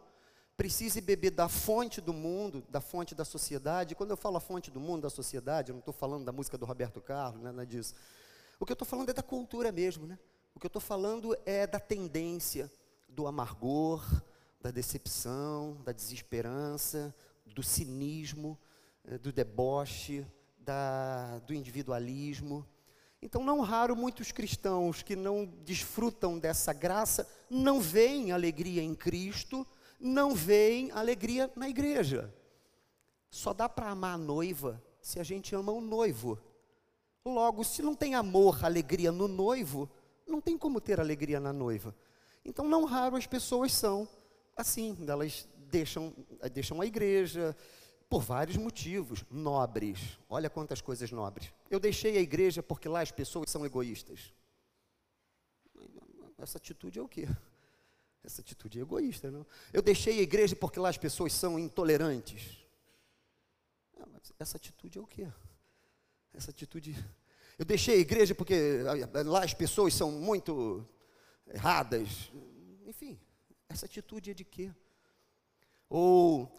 precise 0.62 1.00
beber 1.00 1.32
da 1.32 1.48
fonte 1.48 2.00
do 2.00 2.12
mundo, 2.12 2.62
da 2.68 2.80
fonte 2.80 3.16
da 3.16 3.24
sociedade. 3.24 3.96
Quando 3.96 4.10
eu 4.12 4.16
falo 4.16 4.36
a 4.36 4.40
fonte 4.40 4.70
do 4.70 4.78
mundo, 4.78 5.02
da 5.02 5.10
sociedade, 5.10 5.70
eu 5.70 5.72
não 5.72 5.80
estou 5.80 5.92
falando 5.92 6.24
da 6.24 6.30
música 6.30 6.56
do 6.56 6.64
Roberto 6.64 7.00
Carlos, 7.00 7.42
nada 7.42 7.66
disso. 7.66 7.96
O 8.60 8.64
que 8.64 8.70
eu 8.70 8.74
estou 8.74 8.86
falando 8.86 9.08
é 9.08 9.12
da 9.12 9.24
cultura 9.24 9.72
mesmo, 9.72 10.06
né? 10.06 10.16
O 10.54 10.60
que 10.60 10.66
eu 10.66 10.68
estou 10.68 10.80
falando 10.80 11.36
é 11.44 11.66
da 11.66 11.80
tendência, 11.80 12.70
do 13.08 13.26
amargor, 13.26 14.04
da 14.60 14.70
decepção, 14.70 15.82
da 15.84 15.90
desesperança, 15.90 17.12
do 17.44 17.64
cinismo, 17.64 18.56
eh, 19.04 19.18
do 19.18 19.32
deboche, 19.32 20.24
da, 20.56 21.40
do 21.40 21.52
individualismo. 21.52 22.64
Então, 23.20 23.42
não 23.42 23.62
raro, 23.62 23.96
muitos 23.96 24.30
cristãos 24.30 25.02
que 25.02 25.16
não 25.16 25.44
desfrutam 25.44 26.38
dessa 26.38 26.72
graça 26.72 27.28
não 27.50 27.80
veem 27.80 28.30
alegria 28.30 28.80
em 28.80 28.94
Cristo, 28.94 29.66
não 30.02 30.34
veem 30.34 30.90
alegria 30.90 31.50
na 31.54 31.68
igreja. 31.68 32.34
Só 33.30 33.54
dá 33.54 33.68
para 33.68 33.88
amar 33.88 34.14
a 34.14 34.18
noiva 34.18 34.82
se 35.00 35.20
a 35.20 35.22
gente 35.22 35.54
ama 35.54 35.72
o 35.72 35.80
noivo. 35.80 36.38
Logo, 37.24 37.62
se 37.62 37.80
não 37.80 37.94
tem 37.94 38.14
amor, 38.14 38.64
alegria 38.64 39.12
no 39.12 39.28
noivo, 39.28 39.88
não 40.26 40.40
tem 40.40 40.58
como 40.58 40.80
ter 40.80 40.98
alegria 40.98 41.38
na 41.38 41.52
noiva. 41.52 41.94
Então, 42.44 42.68
não 42.68 42.84
raro 42.84 43.16
as 43.16 43.26
pessoas 43.26 43.72
são 43.72 44.08
assim, 44.56 44.96
elas 45.08 45.48
deixam, 45.56 46.12
deixam 46.52 46.80
a 46.80 46.86
igreja 46.86 47.56
por 48.08 48.22
vários 48.22 48.56
motivos 48.56 49.24
nobres. 49.30 50.18
Olha 50.28 50.50
quantas 50.50 50.80
coisas 50.80 51.10
nobres. 51.12 51.52
Eu 51.70 51.78
deixei 51.78 52.18
a 52.18 52.20
igreja 52.20 52.62
porque 52.62 52.88
lá 52.88 53.00
as 53.00 53.12
pessoas 53.12 53.50
são 53.50 53.64
egoístas. 53.64 54.34
Essa 56.36 56.58
atitude 56.58 56.98
é 56.98 57.02
o 57.02 57.08
quê? 57.08 57.28
Essa 58.24 58.40
atitude 58.40 58.78
é 58.78 58.82
egoísta, 58.82 59.30
não? 59.30 59.44
Eu 59.72 59.82
deixei 59.82 60.18
a 60.18 60.22
igreja 60.22 60.54
porque 60.54 60.78
lá 60.78 60.88
as 60.88 60.98
pessoas 60.98 61.32
são 61.32 61.58
intolerantes. 61.58 62.58
Ah, 63.98 64.06
essa 64.38 64.56
atitude 64.56 64.98
é 64.98 65.00
o 65.00 65.06
quê? 65.06 65.26
Essa 66.32 66.50
atitude. 66.50 66.94
Eu 67.58 67.64
deixei 67.64 67.96
a 67.96 67.98
igreja 67.98 68.34
porque 68.34 68.80
lá 69.26 69.44
as 69.44 69.54
pessoas 69.54 69.92
são 69.94 70.10
muito 70.10 70.86
erradas. 71.46 72.30
Enfim, 72.86 73.20
essa 73.68 73.86
atitude 73.86 74.30
é 74.30 74.34
de 74.34 74.44
quê? 74.44 74.72
Ou 75.88 76.50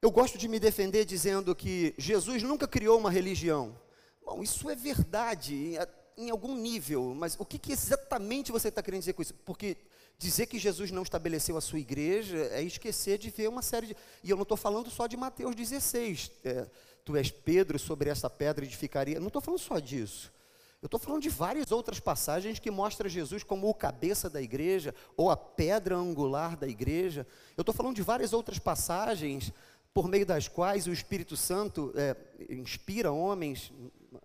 eu 0.00 0.10
gosto 0.10 0.38
de 0.38 0.48
me 0.48 0.60
defender 0.60 1.04
dizendo 1.04 1.54
que 1.54 1.94
Jesus 1.98 2.42
nunca 2.42 2.68
criou 2.68 2.98
uma 2.98 3.10
religião. 3.10 3.78
Bom, 4.24 4.42
isso 4.42 4.70
é 4.70 4.74
verdade 4.74 5.76
em 6.16 6.30
algum 6.30 6.54
nível, 6.54 7.14
mas 7.14 7.36
o 7.38 7.44
que, 7.44 7.58
que 7.58 7.72
exatamente 7.72 8.52
você 8.52 8.68
está 8.68 8.82
querendo 8.82 9.00
dizer 9.00 9.14
com 9.14 9.22
isso? 9.22 9.34
Porque 9.44 9.76
Dizer 10.18 10.46
que 10.46 10.58
Jesus 10.58 10.90
não 10.90 11.02
estabeleceu 11.02 11.56
a 11.56 11.60
sua 11.60 11.78
igreja 11.78 12.36
é 12.52 12.62
esquecer 12.62 13.18
de 13.18 13.30
ver 13.30 13.48
uma 13.48 13.62
série 13.62 13.88
de. 13.88 13.96
E 14.22 14.30
eu 14.30 14.36
não 14.36 14.44
estou 14.44 14.56
falando 14.56 14.90
só 14.90 15.06
de 15.06 15.16
Mateus 15.16 15.54
16. 15.54 16.30
É, 16.44 16.66
tu 17.04 17.16
és 17.16 17.30
Pedro, 17.30 17.78
sobre 17.78 18.08
essa 18.08 18.30
pedra 18.30 18.64
edificaria. 18.64 19.20
Não 19.20 19.26
estou 19.26 19.42
falando 19.42 19.60
só 19.60 19.78
disso. 19.78 20.32
Eu 20.80 20.86
estou 20.86 21.00
falando 21.00 21.22
de 21.22 21.30
várias 21.30 21.72
outras 21.72 21.98
passagens 21.98 22.58
que 22.58 22.70
mostram 22.70 23.08
Jesus 23.08 23.42
como 23.42 23.68
o 23.68 23.74
cabeça 23.74 24.28
da 24.28 24.42
igreja, 24.42 24.94
ou 25.16 25.30
a 25.30 25.36
pedra 25.36 25.96
angular 25.96 26.56
da 26.56 26.68
igreja. 26.68 27.26
Eu 27.56 27.62
estou 27.62 27.74
falando 27.74 27.96
de 27.96 28.02
várias 28.02 28.34
outras 28.34 28.58
passagens 28.58 29.50
por 29.94 30.08
meio 30.08 30.26
das 30.26 30.46
quais 30.46 30.86
o 30.86 30.92
Espírito 30.92 31.36
Santo 31.36 31.92
é, 31.96 32.16
inspira 32.50 33.12
homens, 33.12 33.72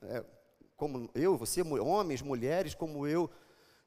é, 0.01 0.21
como 0.75 1.09
eu, 1.15 1.37
você, 1.37 1.61
homens, 1.61 2.21
mulheres 2.21 2.73
como 2.73 3.07
eu, 3.07 3.29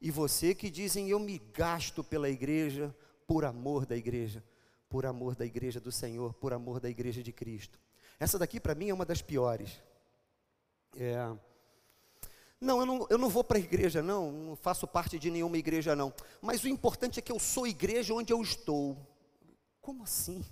e 0.02 0.10
você 0.10 0.52
que 0.52 0.68
dizem 0.68 1.08
eu 1.08 1.20
me 1.20 1.38
gasto 1.38 2.02
pela 2.02 2.28
igreja 2.28 2.92
por 3.24 3.44
amor 3.44 3.86
da 3.86 3.96
igreja, 3.96 4.42
por 4.88 5.06
amor 5.06 5.36
da 5.36 5.46
igreja 5.46 5.80
do 5.80 5.92
Senhor, 5.92 6.34
por 6.34 6.52
amor 6.52 6.80
da 6.80 6.90
igreja 6.90 7.22
de 7.22 7.32
Cristo. 7.32 7.78
Essa 8.18 8.36
daqui 8.36 8.58
para 8.58 8.74
mim 8.74 8.88
é 8.88 8.94
uma 8.94 9.06
das 9.06 9.22
piores. 9.22 9.80
É, 10.96 11.16
não, 12.60 12.80
eu 12.80 12.86
não, 12.86 13.06
eu 13.10 13.16
não 13.16 13.28
vou 13.28 13.44
para 13.44 13.58
a 13.58 13.60
igreja, 13.60 14.02
não, 14.02 14.32
não 14.32 14.56
faço 14.56 14.88
parte 14.88 15.20
de 15.20 15.30
nenhuma 15.30 15.56
igreja, 15.56 15.94
não. 15.94 16.12
Mas 16.40 16.64
o 16.64 16.68
importante 16.68 17.20
é 17.20 17.22
que 17.22 17.30
eu 17.30 17.38
sou 17.38 17.64
igreja 17.64 18.12
onde 18.12 18.32
eu 18.32 18.42
estou. 18.42 18.98
Como 19.80 20.02
assim? 20.02 20.44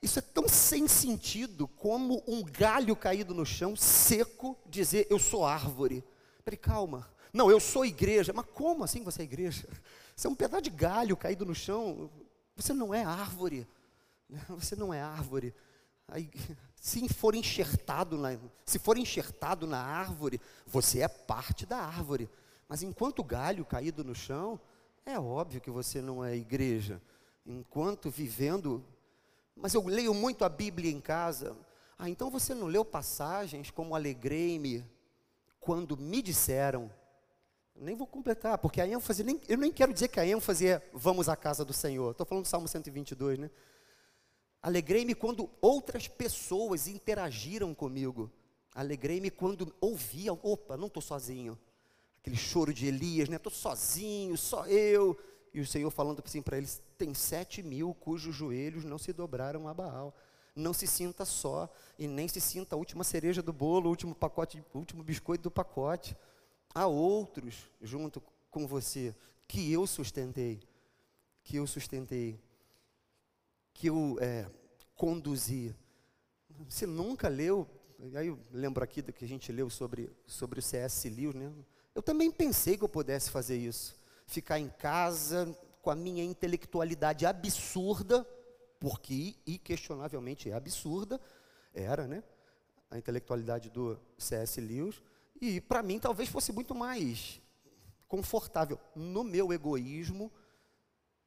Isso 0.00 0.18
é 0.18 0.22
tão 0.22 0.48
sem 0.48 0.88
sentido 0.88 1.68
como 1.68 2.22
um 2.26 2.42
galho 2.42 2.96
caído 2.96 3.34
no 3.34 3.44
chão, 3.44 3.76
seco, 3.76 4.56
dizer 4.66 5.06
eu 5.10 5.18
sou 5.18 5.44
árvore. 5.44 6.02
Peraí, 6.44 6.58
calma. 6.58 7.13
Não, 7.34 7.50
eu 7.50 7.58
sou 7.58 7.84
igreja. 7.84 8.32
Mas 8.32 8.46
como 8.54 8.84
assim 8.84 9.02
você 9.02 9.22
é 9.22 9.24
igreja? 9.24 9.68
Você 10.14 10.28
é 10.28 10.30
um 10.30 10.36
pedaço 10.36 10.62
de 10.62 10.70
galho 10.70 11.16
caído 11.16 11.44
no 11.44 11.54
chão. 11.54 12.08
Você 12.54 12.72
não 12.72 12.94
é 12.94 13.02
árvore. 13.02 13.66
Você 14.48 14.74
não 14.74 14.94
é 14.94 15.02
árvore. 15.02 15.52
Aí, 16.08 16.30
se 16.76 17.08
for 17.08 17.34
enxertado 17.34 18.16
na, 18.16 18.38
se 18.64 18.78
for 18.78 18.96
enxertado 18.96 19.66
na 19.66 19.78
árvore, 19.78 20.40
você 20.66 21.00
é 21.00 21.08
parte 21.08 21.66
da 21.66 21.78
árvore. 21.78 22.28
Mas 22.68 22.82
enquanto 22.82 23.22
galho 23.22 23.64
caído 23.64 24.02
no 24.02 24.14
chão, 24.14 24.58
é 25.04 25.18
óbvio 25.18 25.60
que 25.60 25.70
você 25.70 26.00
não 26.00 26.24
é 26.24 26.34
igreja. 26.34 27.02
Enquanto 27.44 28.08
vivendo, 28.08 28.82
mas 29.54 29.74
eu 29.74 29.86
leio 29.86 30.14
muito 30.14 30.44
a 30.44 30.48
Bíblia 30.48 30.90
em 30.90 31.00
casa. 31.00 31.56
Ah, 31.98 32.08
então 32.08 32.30
você 32.30 32.54
não 32.54 32.66
leu 32.66 32.84
passagens 32.84 33.70
como 33.70 33.94
alegrei-me 33.94 34.84
quando 35.60 35.96
me 35.96 36.22
disseram 36.22 36.90
nem 37.76 37.96
vou 37.96 38.06
completar, 38.06 38.56
porque 38.58 38.80
a 38.80 38.86
ênfase, 38.86 39.24
nem, 39.24 39.40
eu 39.48 39.58
nem 39.58 39.72
quero 39.72 39.92
dizer 39.92 40.08
que 40.08 40.20
a 40.20 40.26
ênfase 40.26 40.68
é 40.68 40.82
vamos 40.92 41.28
à 41.28 41.36
casa 41.36 41.64
do 41.64 41.72
Senhor. 41.72 42.12
Estou 42.12 42.24
falando 42.24 42.44
do 42.44 42.48
Salmo 42.48 42.68
122, 42.68 43.38
né? 43.38 43.50
Alegrei-me 44.62 45.14
quando 45.14 45.50
outras 45.60 46.08
pessoas 46.08 46.86
interagiram 46.86 47.74
comigo. 47.74 48.30
Alegrei-me 48.74 49.30
quando 49.30 49.74
ouviam, 49.80 50.38
opa, 50.42 50.76
não 50.76 50.86
estou 50.86 51.02
sozinho. 51.02 51.58
Aquele 52.18 52.36
choro 52.36 52.72
de 52.72 52.86
Elias, 52.86 53.28
né? 53.28 53.36
Estou 53.36 53.52
sozinho, 53.52 54.36
só 54.38 54.66
eu. 54.66 55.18
E 55.52 55.60
o 55.60 55.66
Senhor 55.66 55.90
falando 55.90 56.22
assim 56.24 56.40
para 56.40 56.56
eles: 56.56 56.82
tem 56.96 57.12
sete 57.12 57.62
mil 57.62 57.92
cujos 57.94 58.34
joelhos 58.34 58.84
não 58.84 58.98
se 58.98 59.12
dobraram 59.12 59.68
a 59.68 59.74
Baal. 59.74 60.14
Não 60.56 60.72
se 60.72 60.86
sinta 60.86 61.24
só 61.24 61.68
e 61.98 62.06
nem 62.06 62.28
se 62.28 62.40
sinta 62.40 62.76
a 62.76 62.78
última 62.78 63.02
cereja 63.02 63.42
do 63.42 63.52
bolo, 63.52 63.86
o 63.86 63.90
último 63.90 64.14
pacote, 64.14 64.64
o 64.72 64.78
último 64.78 65.02
biscoito 65.02 65.42
do 65.42 65.50
pacote 65.50 66.16
há 66.74 66.86
outros 66.86 67.70
junto 67.80 68.20
com 68.50 68.66
você 68.66 69.14
que 69.46 69.72
eu 69.72 69.86
sustentei, 69.86 70.60
que 71.42 71.56
eu 71.56 71.66
sustentei, 71.66 72.40
que 73.72 73.88
eu 73.88 74.18
é, 74.20 74.46
conduzi. 74.94 75.74
Você 76.68 76.86
nunca 76.86 77.28
leu, 77.28 77.68
aí 78.14 78.26
eu 78.26 78.38
lembro 78.50 78.82
aqui 78.82 79.00
do 79.00 79.12
que 79.12 79.24
a 79.24 79.28
gente 79.28 79.52
leu 79.52 79.70
sobre, 79.70 80.10
sobre 80.26 80.58
o 80.58 80.62
C.S. 80.62 81.08
Lewis, 81.08 81.34
né? 81.34 81.52
Eu 81.94 82.02
também 82.02 82.30
pensei 82.30 82.76
que 82.76 82.82
eu 82.82 82.88
pudesse 82.88 83.30
fazer 83.30 83.56
isso. 83.56 83.94
Ficar 84.26 84.58
em 84.58 84.68
casa 84.68 85.56
com 85.80 85.90
a 85.90 85.94
minha 85.94 86.24
intelectualidade 86.24 87.26
absurda, 87.26 88.26
porque 88.80 89.36
inquestionavelmente 89.46 90.50
é 90.50 90.54
absurda, 90.54 91.20
era, 91.72 92.08
né? 92.08 92.24
A 92.90 92.98
intelectualidade 92.98 93.70
do 93.70 93.98
C.S. 94.18 94.60
Lewis 94.60 95.00
e 95.40 95.60
para 95.60 95.82
mim 95.82 95.98
talvez 95.98 96.28
fosse 96.28 96.52
muito 96.52 96.74
mais 96.74 97.40
confortável 98.08 98.78
no 98.94 99.24
meu 99.24 99.52
egoísmo 99.52 100.30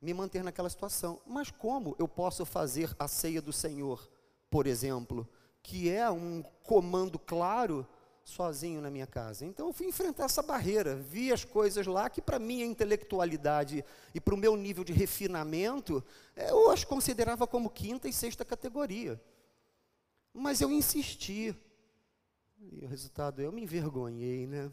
me 0.01 0.13
manter 0.13 0.43
naquela 0.43 0.69
situação. 0.69 1.19
Mas 1.25 1.51
como 1.51 1.95
eu 1.99 2.07
posso 2.07 2.45
fazer 2.45 2.95
a 2.99 3.07
ceia 3.07 3.41
do 3.41 3.51
Senhor, 3.51 4.09
por 4.49 4.67
exemplo, 4.67 5.27
que 5.61 5.89
é 5.89 6.09
um 6.09 6.43
comando 6.63 7.19
claro 7.19 7.85
sozinho 8.23 8.81
na 8.81 8.89
minha 8.89 9.07
casa. 9.07 9.45
Então 9.45 9.67
eu 9.67 9.73
fui 9.73 9.87
enfrentar 9.87 10.25
essa 10.25 10.41
barreira, 10.41 10.95
vi 10.95 11.31
as 11.31 11.45
coisas 11.45 11.87
lá 11.87 12.09
que 12.09 12.21
para 12.21 12.37
minha 12.37 12.65
intelectualidade 12.65 13.85
e 14.13 14.19
para 14.19 14.35
o 14.35 14.37
meu 14.37 14.57
nível 14.57 14.83
de 14.83 14.91
refinamento, 14.91 16.03
eu 16.35 16.69
as 16.69 16.83
considerava 16.83 17.47
como 17.47 17.69
quinta 17.69 18.07
e 18.07 18.13
sexta 18.13 18.43
categoria. 18.43 19.21
Mas 20.33 20.61
eu 20.61 20.71
insisti. 20.71 21.55
E 22.59 22.85
o 22.85 22.87
resultado, 22.87 23.41
eu 23.41 23.51
me 23.51 23.61
envergonhei, 23.61 24.47
né? 24.47 24.71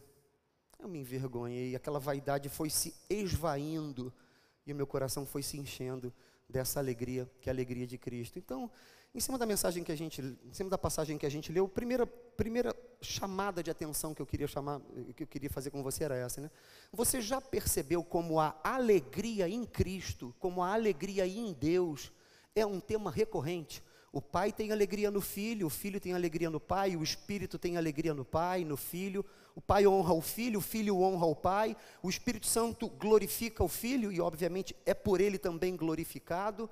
Eu 0.78 0.88
me 0.88 0.98
envergonhei, 0.98 1.76
aquela 1.76 1.98
vaidade 1.98 2.48
foi 2.48 2.70
se 2.70 2.94
esvaindo 3.08 4.12
e 4.66 4.72
o 4.72 4.76
meu 4.76 4.86
coração 4.86 5.26
foi 5.26 5.42
se 5.42 5.58
enchendo 5.58 6.12
dessa 6.48 6.78
alegria, 6.78 7.30
que 7.40 7.48
é 7.48 7.52
a 7.52 7.54
alegria 7.54 7.86
de 7.86 7.98
Cristo. 7.98 8.38
Então, 8.38 8.70
em 9.14 9.20
cima 9.20 9.38
da 9.38 9.46
mensagem 9.46 9.84
que 9.84 9.92
a 9.92 9.96
gente, 9.96 10.20
em 10.20 10.52
cima 10.52 10.68
da 10.68 10.78
passagem 10.78 11.16
que 11.16 11.26
a 11.26 11.30
gente 11.30 11.52
leu, 11.52 11.68
primeira 11.68 12.06
primeira 12.06 12.74
chamada 13.00 13.62
de 13.62 13.70
atenção 13.70 14.12
que 14.12 14.20
eu 14.20 14.26
queria 14.26 14.48
chamar, 14.48 14.80
que 15.14 15.22
eu 15.22 15.26
queria 15.26 15.50
fazer 15.50 15.70
com 15.70 15.82
você 15.82 16.04
era 16.04 16.16
essa, 16.16 16.40
né? 16.40 16.50
Você 16.92 17.20
já 17.20 17.40
percebeu 17.40 18.02
como 18.02 18.40
a 18.40 18.58
alegria 18.64 19.48
em 19.48 19.64
Cristo, 19.64 20.34
como 20.40 20.62
a 20.62 20.72
alegria 20.72 21.26
em 21.26 21.52
Deus 21.52 22.10
é 22.54 22.66
um 22.66 22.80
tema 22.80 23.10
recorrente? 23.10 23.82
O 24.14 24.22
pai 24.22 24.52
tem 24.52 24.70
alegria 24.70 25.10
no 25.10 25.20
filho, 25.20 25.66
o 25.66 25.70
filho 25.70 26.00
tem 26.00 26.14
alegria 26.14 26.48
no 26.48 26.60
pai, 26.60 26.94
o 26.94 27.02
espírito 27.02 27.58
tem 27.58 27.76
alegria 27.76 28.14
no 28.14 28.24
pai, 28.24 28.64
no 28.64 28.76
filho. 28.76 29.26
O 29.56 29.60
pai 29.60 29.88
honra 29.88 30.14
o 30.14 30.20
filho, 30.20 30.60
o 30.60 30.62
filho 30.62 31.00
honra 31.00 31.26
o 31.26 31.34
pai, 31.34 31.76
o 32.00 32.08
Espírito 32.08 32.46
Santo 32.46 32.88
glorifica 32.88 33.64
o 33.64 33.68
filho 33.68 34.12
e, 34.12 34.20
obviamente, 34.20 34.72
é 34.86 34.94
por 34.94 35.20
ele 35.20 35.36
também 35.36 35.76
glorificado. 35.76 36.70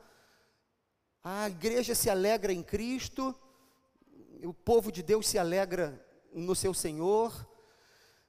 A 1.24 1.48
igreja 1.48 1.96
se 1.96 2.08
alegra 2.08 2.52
em 2.52 2.62
Cristo, 2.62 3.34
o 4.44 4.54
povo 4.54 4.92
de 4.92 5.02
Deus 5.02 5.26
se 5.26 5.36
alegra 5.36 6.00
no 6.32 6.54
seu 6.54 6.72
Senhor. 6.72 7.44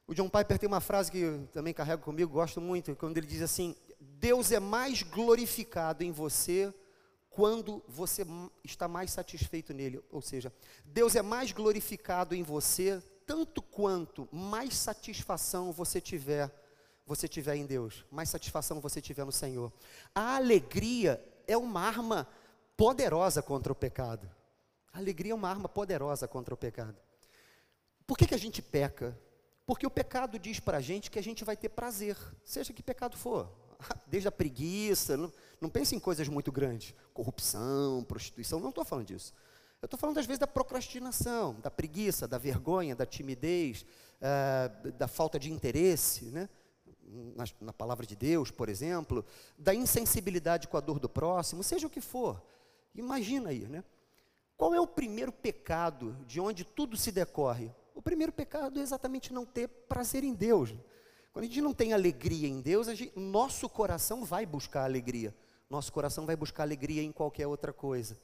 O 0.08 0.14
John 0.14 0.28
Piper 0.28 0.58
tem 0.58 0.66
uma 0.66 0.80
frase 0.80 1.12
que 1.12 1.18
eu 1.18 1.46
também 1.52 1.72
carrego 1.72 2.02
comigo, 2.02 2.32
gosto 2.32 2.60
muito, 2.60 2.96
quando 2.96 3.16
ele 3.16 3.28
diz 3.28 3.42
assim: 3.42 3.76
Deus 4.00 4.50
é 4.50 4.58
mais 4.58 5.04
glorificado 5.04 6.02
em 6.02 6.10
você 6.10 6.74
quando 7.34 7.82
você 7.88 8.24
está 8.62 8.86
mais 8.86 9.10
satisfeito 9.10 9.74
nele. 9.74 10.00
Ou 10.10 10.22
seja, 10.22 10.52
Deus 10.84 11.16
é 11.16 11.22
mais 11.22 11.50
glorificado 11.50 12.32
em 12.32 12.44
você 12.44 13.02
tanto 13.26 13.60
quanto 13.60 14.28
mais 14.30 14.76
satisfação 14.76 15.72
você 15.72 16.00
tiver, 16.00 16.48
você 17.04 17.26
tiver 17.26 17.56
em 17.56 17.66
Deus, 17.66 18.04
mais 18.08 18.28
satisfação 18.28 18.80
você 18.80 19.00
tiver 19.00 19.24
no 19.24 19.32
Senhor. 19.32 19.72
A 20.14 20.36
alegria 20.36 21.22
é 21.46 21.56
uma 21.56 21.80
arma 21.80 22.28
poderosa 22.76 23.42
contra 23.42 23.72
o 23.72 23.76
pecado. 23.76 24.30
A 24.92 24.98
alegria 24.98 25.32
é 25.32 25.34
uma 25.34 25.50
arma 25.50 25.68
poderosa 25.68 26.28
contra 26.28 26.54
o 26.54 26.56
pecado. 26.56 26.96
Por 28.06 28.16
que, 28.16 28.26
que 28.26 28.34
a 28.34 28.38
gente 28.38 28.62
peca? 28.62 29.18
Porque 29.66 29.86
o 29.86 29.90
pecado 29.90 30.38
diz 30.38 30.60
para 30.60 30.76
a 30.78 30.80
gente 30.80 31.10
que 31.10 31.18
a 31.18 31.22
gente 31.22 31.42
vai 31.42 31.56
ter 31.56 31.70
prazer, 31.70 32.16
seja 32.44 32.72
que 32.72 32.82
pecado 32.82 33.16
for. 33.16 33.50
Desde 34.06 34.28
a 34.28 34.32
preguiça, 34.32 35.16
não, 35.16 35.32
não 35.60 35.68
pense 35.68 35.94
em 35.94 35.98
coisas 35.98 36.28
muito 36.28 36.52
grandes, 36.52 36.94
corrupção, 37.12 38.04
prostituição, 38.04 38.60
não 38.60 38.70
estou 38.70 38.84
falando 38.84 39.06
disso. 39.06 39.32
Eu 39.80 39.86
estou 39.86 39.98
falando 39.98 40.18
às 40.18 40.24
vezes 40.24 40.38
da 40.38 40.46
procrastinação, 40.46 41.60
da 41.60 41.70
preguiça, 41.70 42.26
da 42.26 42.38
vergonha, 42.38 42.96
da 42.96 43.04
timidez, 43.04 43.84
uh, 44.20 44.92
da 44.92 45.06
falta 45.06 45.38
de 45.38 45.52
interesse, 45.52 46.26
né? 46.26 46.48
Na, 47.36 47.44
na, 47.60 47.72
palavra 47.72 48.06
de 48.06 48.16
Deus, 48.16 48.50
por 48.50 48.70
exemplo, 48.70 49.24
da 49.58 49.74
insensibilidade 49.74 50.68
com 50.68 50.78
a 50.78 50.80
dor 50.80 50.98
do 50.98 51.08
próximo, 51.08 51.62
seja 51.62 51.86
o 51.86 51.90
que 51.90 52.00
for. 52.00 52.42
Imagina 52.94 53.50
aí, 53.50 53.68
né? 53.68 53.84
Qual 54.56 54.74
é 54.74 54.80
o 54.80 54.86
primeiro 54.86 55.30
pecado 55.30 56.16
de 56.26 56.40
onde 56.40 56.64
tudo 56.64 56.96
se 56.96 57.12
decorre? 57.12 57.70
O 57.94 58.00
primeiro 58.00 58.32
pecado 58.32 58.80
é 58.80 58.82
exatamente 58.82 59.34
não 59.34 59.44
ter 59.44 59.68
prazer 59.68 60.24
em 60.24 60.32
Deus. 60.32 60.72
Quando 61.34 61.44
a 61.44 61.48
gente 61.48 61.60
não 61.60 61.74
tem 61.74 61.92
alegria 61.92 62.48
em 62.48 62.62
Deus, 62.62 62.86
gente, 62.86 63.12
nosso 63.14 63.68
coração 63.68 64.24
vai 64.24 64.46
buscar 64.46 64.84
alegria. 64.84 65.34
Nosso 65.68 65.92
coração 65.92 66.24
vai 66.24 66.34
buscar 66.34 66.62
alegria 66.62 67.02
em 67.02 67.12
qualquer 67.12 67.46
outra 67.46 67.74
coisa. 67.74 68.18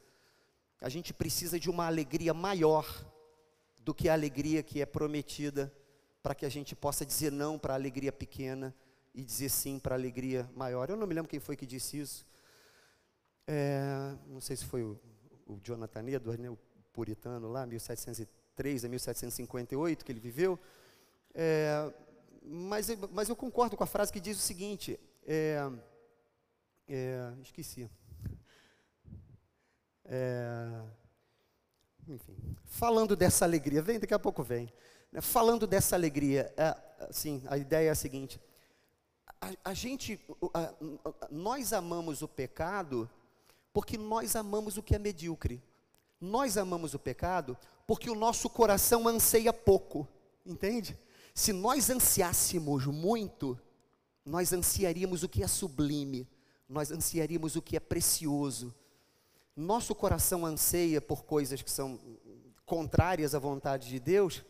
A 0.80 0.88
gente 0.88 1.12
precisa 1.12 1.60
de 1.60 1.68
uma 1.68 1.84
alegria 1.84 2.32
maior 2.32 2.86
do 3.82 3.92
que 3.92 4.08
a 4.08 4.14
alegria 4.14 4.62
que 4.62 4.80
é 4.80 4.86
prometida, 4.86 5.70
para 6.22 6.34
que 6.34 6.46
a 6.46 6.48
gente 6.48 6.74
possa 6.74 7.04
dizer 7.04 7.30
não 7.30 7.58
para 7.58 7.74
a 7.74 7.76
alegria 7.76 8.10
pequena 8.10 8.74
e 9.14 9.22
dizer 9.22 9.50
sim 9.50 9.78
para 9.78 9.94
a 9.94 9.98
alegria 9.98 10.48
maior. 10.56 10.88
Eu 10.88 10.96
não 10.96 11.06
me 11.06 11.12
lembro 11.12 11.28
quem 11.28 11.40
foi 11.40 11.54
que 11.54 11.66
disse 11.66 11.98
isso. 11.98 12.26
É, 13.46 14.14
não 14.26 14.40
sei 14.40 14.56
se 14.56 14.64
foi 14.64 14.82
o 14.82 14.98
o 15.50 15.60
Jonathan 15.62 16.08
Edwards, 16.08 16.40
né, 16.40 16.48
o 16.48 16.58
puritano 16.92 17.48
lá, 17.48 17.66
1703 17.66 18.84
a 18.84 18.88
1758, 18.88 20.04
que 20.04 20.12
ele 20.12 20.20
viveu. 20.20 20.58
É, 21.34 21.92
mas, 22.42 22.88
mas 23.12 23.28
eu 23.28 23.36
concordo 23.36 23.76
com 23.76 23.84
a 23.84 23.86
frase 23.86 24.12
que 24.12 24.20
diz 24.20 24.38
o 24.38 24.42
seguinte: 24.42 24.98
é, 25.26 25.58
é, 26.88 27.32
esqueci. 27.42 27.90
É, 30.04 30.82
enfim, 32.08 32.56
falando 32.64 33.14
dessa 33.14 33.44
alegria, 33.44 33.80
vem, 33.80 34.00
daqui 34.00 34.14
a 34.14 34.18
pouco 34.18 34.42
vem. 34.42 34.72
Né, 35.12 35.20
falando 35.20 35.66
dessa 35.66 35.94
alegria, 35.94 36.52
é, 36.56 36.76
assim, 37.08 37.42
a 37.46 37.56
ideia 37.56 37.88
é 37.88 37.90
a 37.90 37.94
seguinte: 37.94 38.40
a, 39.40 39.70
a 39.70 39.74
gente, 39.74 40.20
a, 40.54 40.74
nós 41.30 41.72
amamos 41.72 42.22
o 42.22 42.28
pecado 42.28 43.08
porque 43.72 43.96
nós 43.96 44.34
amamos 44.34 44.76
o 44.76 44.82
que 44.82 44.94
é 44.94 44.98
medíocre. 44.98 45.62
Nós 46.20 46.56
amamos 46.56 46.92
o 46.92 46.98
pecado 46.98 47.56
porque 47.86 48.10
o 48.10 48.14
nosso 48.14 48.50
coração 48.50 49.08
anseia 49.08 49.52
pouco, 49.52 50.06
entende? 50.44 50.98
Se 51.34 51.52
nós 51.52 51.90
ansiássemos 51.90 52.86
muito, 52.86 53.58
nós 54.24 54.52
ansiaríamos 54.52 55.22
o 55.22 55.28
que 55.28 55.42
é 55.42 55.48
sublime, 55.48 56.28
nós 56.68 56.90
ansiaríamos 56.90 57.56
o 57.56 57.62
que 57.62 57.76
é 57.76 57.80
precioso. 57.80 58.74
Nosso 59.56 59.94
coração 59.94 60.46
anseia 60.46 61.00
por 61.00 61.24
coisas 61.24 61.62
que 61.62 61.70
são 61.70 61.98
contrárias 62.64 63.34
à 63.34 63.38
vontade 63.38 63.88
de 63.88 63.98
Deus, 63.98 64.44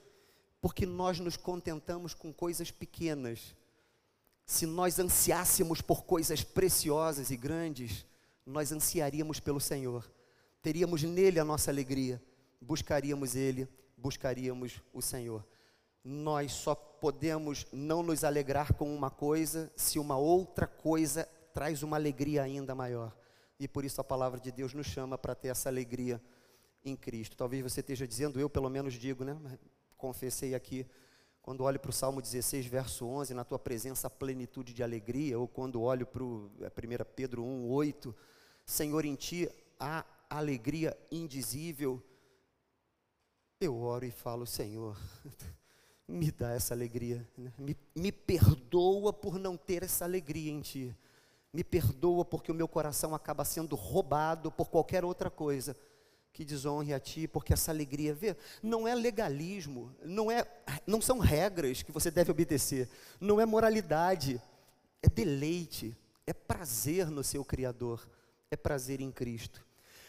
porque 0.60 0.84
nós 0.84 1.18
nos 1.18 1.36
contentamos 1.36 2.12
com 2.12 2.32
coisas 2.32 2.70
pequenas. 2.70 3.56
Se 4.44 4.66
nós 4.66 4.98
ansiássemos 4.98 5.80
por 5.80 6.04
coisas 6.04 6.44
preciosas 6.44 7.30
e 7.30 7.36
grandes, 7.36 8.04
nós 8.44 8.72
ansiaríamos 8.72 9.40
pelo 9.40 9.60
Senhor, 9.60 10.12
teríamos 10.60 11.02
nele 11.02 11.40
a 11.40 11.44
nossa 11.44 11.70
alegria, 11.70 12.22
buscaríamos 12.60 13.34
ele, 13.34 13.68
buscaríamos 13.96 14.82
o 14.92 15.00
Senhor. 15.00 15.46
Nós 16.02 16.52
só 16.52 16.74
podemos 16.74 17.66
não 17.72 18.02
nos 18.02 18.24
alegrar 18.24 18.74
com 18.74 18.94
uma 18.94 19.10
coisa 19.10 19.70
se 19.76 19.98
uma 19.98 20.16
outra 20.16 20.66
coisa 20.66 21.28
traz 21.52 21.82
uma 21.82 21.96
alegria 21.96 22.42
ainda 22.42 22.74
maior. 22.74 23.14
E 23.58 23.68
por 23.68 23.84
isso 23.84 24.00
a 24.00 24.04
palavra 24.04 24.40
de 24.40 24.50
Deus 24.50 24.72
nos 24.72 24.86
chama 24.86 25.18
para 25.18 25.34
ter 25.34 25.48
essa 25.48 25.68
alegria 25.68 26.20
em 26.84 26.96
Cristo. 26.96 27.36
Talvez 27.36 27.62
você 27.62 27.80
esteja 27.80 28.06
dizendo, 28.06 28.40
eu 28.40 28.48
pelo 28.48 28.70
menos 28.70 28.94
digo, 28.94 29.24
né? 29.24 29.36
Confessei 29.96 30.54
aqui, 30.54 30.86
quando 31.42 31.64
olho 31.64 31.78
para 31.78 31.90
o 31.90 31.92
Salmo 31.92 32.22
16, 32.22 32.64
verso 32.66 33.06
11, 33.06 33.34
na 33.34 33.44
tua 33.44 33.58
presença 33.58 34.06
a 34.06 34.10
plenitude 34.10 34.72
de 34.72 34.82
alegria, 34.82 35.38
ou 35.38 35.46
quando 35.46 35.82
olho 35.82 36.06
para 36.06 36.22
o 36.22 36.50
1 36.58 36.64
é, 36.64 37.04
Pedro 37.04 37.44
1, 37.44 37.68
8, 37.68 38.16
Senhor, 38.64 39.04
em 39.04 39.14
Ti 39.14 39.50
há 39.78 40.04
alegria 40.28 40.96
indizível. 41.10 42.02
Eu 43.60 43.78
oro 43.78 44.06
e 44.06 44.10
falo, 44.10 44.46
Senhor, 44.46 44.96
me 46.10 46.30
dá 46.30 46.52
essa 46.52 46.74
alegria, 46.74 47.26
né? 47.36 47.52
me, 47.58 47.76
me 47.94 48.10
perdoa 48.10 49.12
por 49.12 49.38
não 49.38 49.56
ter 49.56 49.82
essa 49.82 50.04
alegria 50.04 50.50
em 50.50 50.60
Ti, 50.60 50.96
me 51.52 51.62
perdoa 51.64 52.24
porque 52.24 52.50
o 52.50 52.54
meu 52.54 52.68
coração 52.68 53.14
acaba 53.14 53.44
sendo 53.44 53.76
roubado 53.76 54.50
por 54.50 54.68
qualquer 54.68 55.04
outra 55.04 55.30
coisa 55.30 55.76
que 56.32 56.44
desonre 56.44 56.92
a 56.92 57.00
Ti, 57.00 57.26
porque 57.26 57.52
essa 57.52 57.70
alegria, 57.70 58.14
vê, 58.14 58.36
não 58.62 58.86
é 58.86 58.94
legalismo, 58.94 59.94
não, 60.04 60.30
é, 60.30 60.46
não 60.86 61.00
são 61.00 61.18
regras 61.18 61.82
que 61.82 61.92
você 61.92 62.10
deve 62.10 62.30
obedecer, 62.30 62.88
não 63.20 63.40
é 63.40 63.46
moralidade, 63.46 64.40
é 65.02 65.08
deleite, 65.08 65.96
é 66.26 66.32
prazer 66.32 67.10
no 67.10 67.24
seu 67.24 67.44
Criador 67.44 68.06
é 68.50 68.56
prazer 68.56 69.00
em 69.00 69.12
Cristo. 69.12 69.64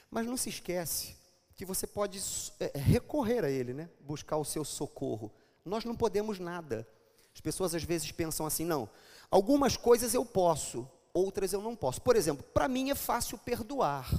Mas 0.10 0.26
não 0.26 0.36
se 0.36 0.50
esquece 0.50 1.16
que 1.56 1.64
você 1.64 1.86
pode 1.86 2.20
é, 2.60 2.78
recorrer 2.78 3.46
a 3.46 3.50
Ele, 3.50 3.74
né? 3.74 3.90
buscar 4.02 4.38
o 4.38 4.46
seu 4.46 4.66
socorro. 4.66 5.32
Nós 5.64 5.86
não 5.86 5.96
podemos 5.96 6.40
nada. 6.40 6.88
As 7.34 7.42
pessoas 7.42 7.74
às 7.74 7.84
vezes 7.84 8.12
pensam 8.12 8.46
assim, 8.46 8.66
não, 8.66 8.90
algumas 9.30 9.78
coisas 9.78 10.14
eu 10.14 10.26
posso, 10.26 10.88
outras 11.14 11.54
eu 11.54 11.62
não 11.62 11.76
posso. 11.76 12.02
Por 12.02 12.16
exemplo, 12.16 12.44
para 12.54 12.68
mim 12.68 12.90
é 12.90 12.96
fácil 12.96 13.38
perdoar. 13.38 14.10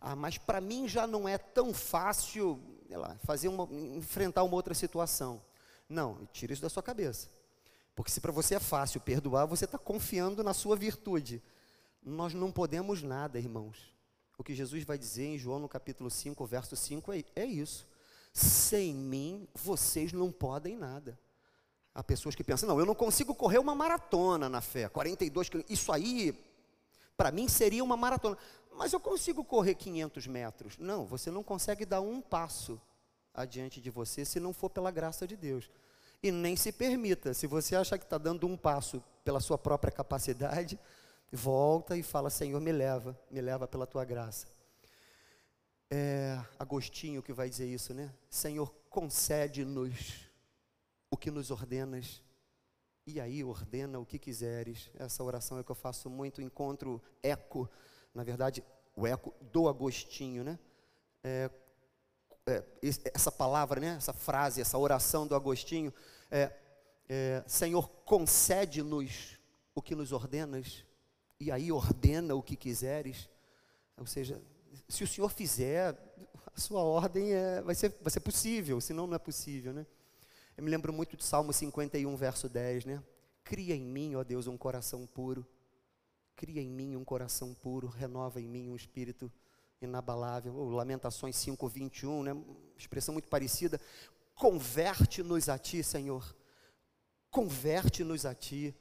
Ah, 0.00 0.16
mas 0.16 0.36
para 0.36 0.60
mim 0.60 0.88
já 0.88 1.06
não 1.06 1.28
é 1.28 1.38
tão 1.38 1.72
fácil, 1.72 2.60
lá, 2.90 3.16
fazer 3.24 3.48
uma, 3.48 3.68
enfrentar 3.96 4.42
uma 4.42 4.54
outra 4.54 4.74
situação. 4.74 5.40
Não, 5.88 6.26
tira 6.32 6.52
isso 6.52 6.62
da 6.62 6.68
sua 6.68 6.82
cabeça. 6.82 7.28
Porque 7.94 8.10
se 8.10 8.20
para 8.20 8.32
você 8.32 8.56
é 8.56 8.60
fácil 8.60 9.00
perdoar, 9.00 9.46
você 9.46 9.64
está 9.64 9.78
confiando 9.78 10.42
na 10.42 10.52
sua 10.52 10.74
virtude. 10.74 11.42
Nós 12.02 12.34
não 12.34 12.50
podemos 12.50 13.02
nada, 13.02 13.38
irmãos. 13.38 13.92
O 14.36 14.42
que 14.42 14.54
Jesus 14.54 14.82
vai 14.82 14.98
dizer 14.98 15.26
em 15.26 15.38
João 15.38 15.60
no 15.60 15.68
capítulo 15.68 16.10
5, 16.10 16.44
verso 16.46 16.74
5 16.74 17.12
é, 17.12 17.24
é 17.36 17.44
isso. 17.44 17.86
Sem 18.32 18.94
mim, 18.94 19.46
vocês 19.54 20.12
não 20.12 20.32
podem 20.32 20.76
nada. 20.76 21.18
Há 21.94 22.02
pessoas 22.02 22.34
que 22.34 22.42
pensam, 22.42 22.68
não, 22.68 22.78
eu 22.78 22.86
não 22.86 22.94
consigo 22.94 23.34
correr 23.34 23.58
uma 23.58 23.74
maratona 23.74 24.48
na 24.48 24.62
fé, 24.62 24.88
42 24.88 25.48
quilômetros. 25.48 25.78
Isso 25.78 25.92
aí, 25.92 26.34
para 27.16 27.30
mim, 27.30 27.48
seria 27.48 27.84
uma 27.84 27.96
maratona. 27.96 28.38
Mas 28.74 28.94
eu 28.94 29.00
consigo 29.00 29.44
correr 29.44 29.74
500 29.74 30.26
metros. 30.26 30.78
Não, 30.78 31.04
você 31.04 31.30
não 31.30 31.42
consegue 31.42 31.84
dar 31.84 32.00
um 32.00 32.22
passo 32.22 32.80
adiante 33.34 33.80
de 33.80 33.90
você 33.90 34.24
se 34.24 34.40
não 34.40 34.54
for 34.54 34.70
pela 34.70 34.90
graça 34.90 35.26
de 35.26 35.36
Deus. 35.36 35.70
E 36.22 36.30
nem 36.30 36.56
se 36.56 36.72
permita, 36.72 37.34
se 37.34 37.46
você 37.46 37.74
achar 37.74 37.98
que 37.98 38.04
está 38.04 38.16
dando 38.16 38.46
um 38.46 38.56
passo 38.56 39.02
pela 39.24 39.40
sua 39.40 39.58
própria 39.58 39.92
capacidade, 39.92 40.78
volta 41.30 41.96
e 41.96 42.02
fala: 42.02 42.30
Senhor, 42.30 42.60
me 42.60 42.72
leva, 42.72 43.18
me 43.30 43.40
leva 43.40 43.66
pela 43.66 43.86
tua 43.86 44.04
graça. 44.04 44.46
É 45.94 46.42
Agostinho 46.58 47.22
que 47.22 47.34
vai 47.34 47.50
dizer 47.50 47.66
isso, 47.66 47.92
né? 47.92 48.10
Senhor, 48.30 48.74
concede-nos 48.88 50.26
o 51.10 51.18
que 51.18 51.30
nos 51.30 51.50
ordenas, 51.50 52.22
e 53.06 53.20
aí 53.20 53.44
ordena 53.44 53.98
o 53.98 54.06
que 54.06 54.18
quiseres. 54.18 54.90
Essa 54.94 55.22
oração 55.22 55.58
é 55.58 55.62
que 55.62 55.70
eu 55.70 55.74
faço 55.74 56.08
muito, 56.08 56.40
encontro 56.40 56.98
eco, 57.22 57.68
na 58.14 58.24
verdade, 58.24 58.64
o 58.96 59.06
eco 59.06 59.34
do 59.52 59.68
Agostinho, 59.68 60.42
né? 60.42 60.58
É, 61.22 61.50
é, 62.46 62.64
essa 63.12 63.30
palavra, 63.30 63.78
né? 63.78 63.96
essa 63.98 64.14
frase, 64.14 64.62
essa 64.62 64.78
oração 64.78 65.26
do 65.26 65.34
Agostinho, 65.34 65.92
é, 66.30 66.50
é, 67.06 67.44
Senhor, 67.46 67.86
concede-nos 68.06 69.38
o 69.74 69.82
que 69.82 69.94
nos 69.94 70.10
ordenas, 70.10 70.86
e 71.38 71.52
aí 71.52 71.70
ordena 71.70 72.34
o 72.34 72.42
que 72.42 72.56
quiseres. 72.56 73.28
Ou 73.98 74.06
seja, 74.06 74.40
se 74.88 75.04
o 75.04 75.06
Senhor 75.06 75.28
fizer, 75.28 75.96
a 76.54 76.60
sua 76.60 76.82
ordem 76.82 77.32
é, 77.32 77.62
vai, 77.62 77.74
ser, 77.74 77.94
vai 78.00 78.10
ser 78.10 78.20
possível, 78.20 78.80
senão 78.80 79.06
não 79.06 79.14
é 79.14 79.18
possível. 79.18 79.72
Né? 79.72 79.86
Eu 80.56 80.64
me 80.64 80.70
lembro 80.70 80.92
muito 80.92 81.16
de 81.16 81.24
Salmo 81.24 81.52
51, 81.52 82.14
verso 82.16 82.48
10, 82.48 82.84
né? 82.84 83.02
Cria 83.44 83.74
em 83.74 83.84
mim, 83.84 84.14
ó 84.14 84.22
Deus, 84.22 84.46
um 84.46 84.56
coração 84.56 85.06
puro. 85.06 85.46
Cria 86.36 86.60
em 86.60 86.70
mim 86.70 86.96
um 86.96 87.04
coração 87.04 87.54
puro, 87.54 87.88
renova 87.88 88.40
em 88.40 88.48
mim 88.48 88.70
um 88.70 88.76
espírito 88.76 89.30
inabalável. 89.80 90.54
Oh, 90.54 90.70
Lamentações 90.70 91.36
5, 91.36 91.68
21, 91.68 92.22
né? 92.22 92.36
expressão 92.76 93.12
muito 93.12 93.28
parecida. 93.28 93.80
Converte-nos 94.34 95.48
a 95.48 95.58
ti, 95.58 95.82
Senhor. 95.82 96.34
Converte-nos 97.30 98.26
a 98.26 98.34
ti, 98.34 98.74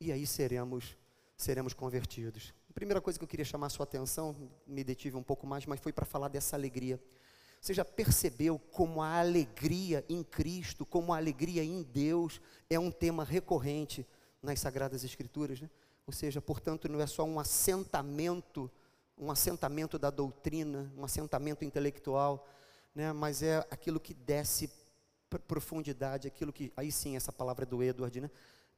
e 0.00 0.10
aí 0.10 0.26
seremos, 0.26 0.96
seremos 1.36 1.72
convertidos. 1.72 2.52
A 2.72 2.74
primeira 2.74 3.02
coisa 3.02 3.18
que 3.18 3.22
eu 3.22 3.28
queria 3.28 3.44
chamar 3.44 3.66
a 3.66 3.68
sua 3.68 3.84
atenção, 3.84 4.34
me 4.66 4.82
detive 4.82 5.14
um 5.14 5.22
pouco 5.22 5.46
mais, 5.46 5.66
mas 5.66 5.78
foi 5.78 5.92
para 5.92 6.06
falar 6.06 6.28
dessa 6.28 6.56
alegria. 6.56 6.98
Você 7.60 7.74
já 7.74 7.84
percebeu 7.84 8.58
como 8.58 9.02
a 9.02 9.20
alegria 9.20 10.02
em 10.08 10.24
Cristo, 10.24 10.86
como 10.86 11.12
a 11.12 11.18
alegria 11.18 11.62
em 11.62 11.82
Deus 11.82 12.40
é 12.70 12.78
um 12.78 12.90
tema 12.90 13.24
recorrente 13.24 14.06
nas 14.42 14.58
Sagradas 14.58 15.04
Escrituras, 15.04 15.60
né? 15.60 15.68
Ou 16.06 16.14
seja, 16.14 16.40
portanto, 16.40 16.88
não 16.88 16.98
é 16.98 17.06
só 17.06 17.24
um 17.24 17.38
assentamento, 17.38 18.70
um 19.18 19.30
assentamento 19.30 19.98
da 19.98 20.08
doutrina, 20.08 20.90
um 20.96 21.04
assentamento 21.04 21.66
intelectual, 21.66 22.48
né? 22.94 23.12
Mas 23.12 23.42
é 23.42 23.58
aquilo 23.70 24.00
que 24.00 24.14
desce 24.14 24.72
profundidade, 25.46 26.26
aquilo 26.26 26.50
que, 26.50 26.72
aí 26.74 26.90
sim, 26.90 27.16
essa 27.16 27.30
palavra 27.32 27.64
é 27.64 27.66
do 27.66 27.82
Edward, 27.82 28.18
né? 28.18 28.30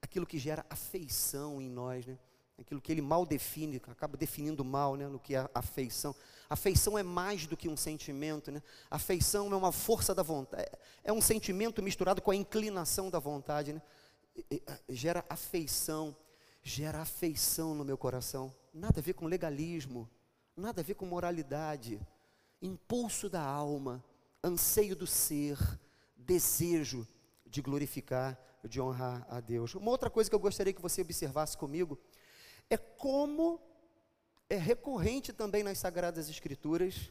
Aquilo 0.03 0.27
que 0.27 0.37
gera 0.37 0.67
afeição 0.69 1.63
em 1.63 1.71
nós, 1.71 2.05
né? 2.05 2.19
Aquilo 2.59 2.81
que 2.81 2.93
ele 2.93 3.03
mal 3.03 3.27
define, 3.27 3.81
acaba 3.89 4.17
definindo 4.17 4.65
mal, 4.65 4.97
né, 4.97 5.09
no 5.09 5.19
que 5.19 5.35
é 5.35 5.49
afeição. 5.55 6.15
Afeição 6.49 6.99
é 6.99 7.03
mais 7.03 7.47
do 7.47 7.57
que 7.57 7.69
um 7.69 7.77
sentimento, 7.77 8.51
né? 8.53 8.63
Afeição 8.91 9.53
é 9.53 9.57
uma 9.57 9.73
força 9.73 10.15
da 10.15 10.23
vontade, 10.23 10.69
é, 11.03 11.13
um 11.13 11.21
sentimento 11.21 11.83
misturado 11.83 12.23
com 12.23 12.31
a 12.31 12.37
inclinação 12.37 13.11
da 13.11 13.19
vontade, 13.19 13.73
né? 13.73 13.83
Gera 14.89 15.25
afeição, 15.29 16.17
gera 16.63 17.01
afeição 17.01 17.75
no 17.75 17.85
meu 17.85 17.97
coração. 17.97 18.55
Nada 18.73 19.01
a 19.01 19.03
ver 19.03 19.15
com 19.15 19.27
legalismo, 19.27 20.09
nada 20.57 20.81
a 20.81 20.85
ver 20.85 20.95
com 20.95 21.07
moralidade. 21.07 22.01
Impulso 22.61 23.29
da 23.29 23.43
alma, 23.43 24.03
anseio 24.43 24.97
do 24.97 25.07
ser, 25.07 25.59
desejo 26.17 27.07
de 27.47 27.63
glorificar, 27.63 28.39
de 28.65 28.81
honrar 28.81 29.27
a 29.29 29.41
Deus. 29.41 29.75
Uma 29.75 29.91
outra 29.91 30.11
coisa 30.11 30.29
que 30.29 30.35
eu 30.35 30.41
gostaria 30.41 30.73
que 30.73 30.83
você 30.83 31.03
observasse 31.03 31.57
comigo 31.57 31.99
é 32.71 32.77
como 32.77 33.61
é 34.49 34.57
recorrente 34.57 35.33
também 35.33 35.63
nas 35.63 35.79
Sagradas 35.79 36.29
Escrituras 36.29 37.11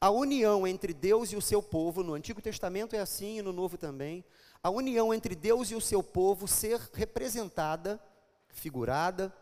a 0.00 0.10
união 0.10 0.66
entre 0.66 0.92
Deus 0.92 1.32
e 1.32 1.36
o 1.36 1.40
seu 1.40 1.62
povo, 1.62 2.02
no 2.02 2.14
Antigo 2.14 2.42
Testamento 2.42 2.94
é 2.94 3.00
assim 3.00 3.38
e 3.38 3.42
no 3.42 3.52
Novo 3.52 3.78
também, 3.78 4.24
a 4.62 4.70
união 4.70 5.14
entre 5.14 5.34
Deus 5.34 5.70
e 5.70 5.74
o 5.74 5.80
seu 5.80 6.02
povo 6.02 6.46
ser 6.46 6.78
representada, 6.92 7.98
figurada, 8.48 9.34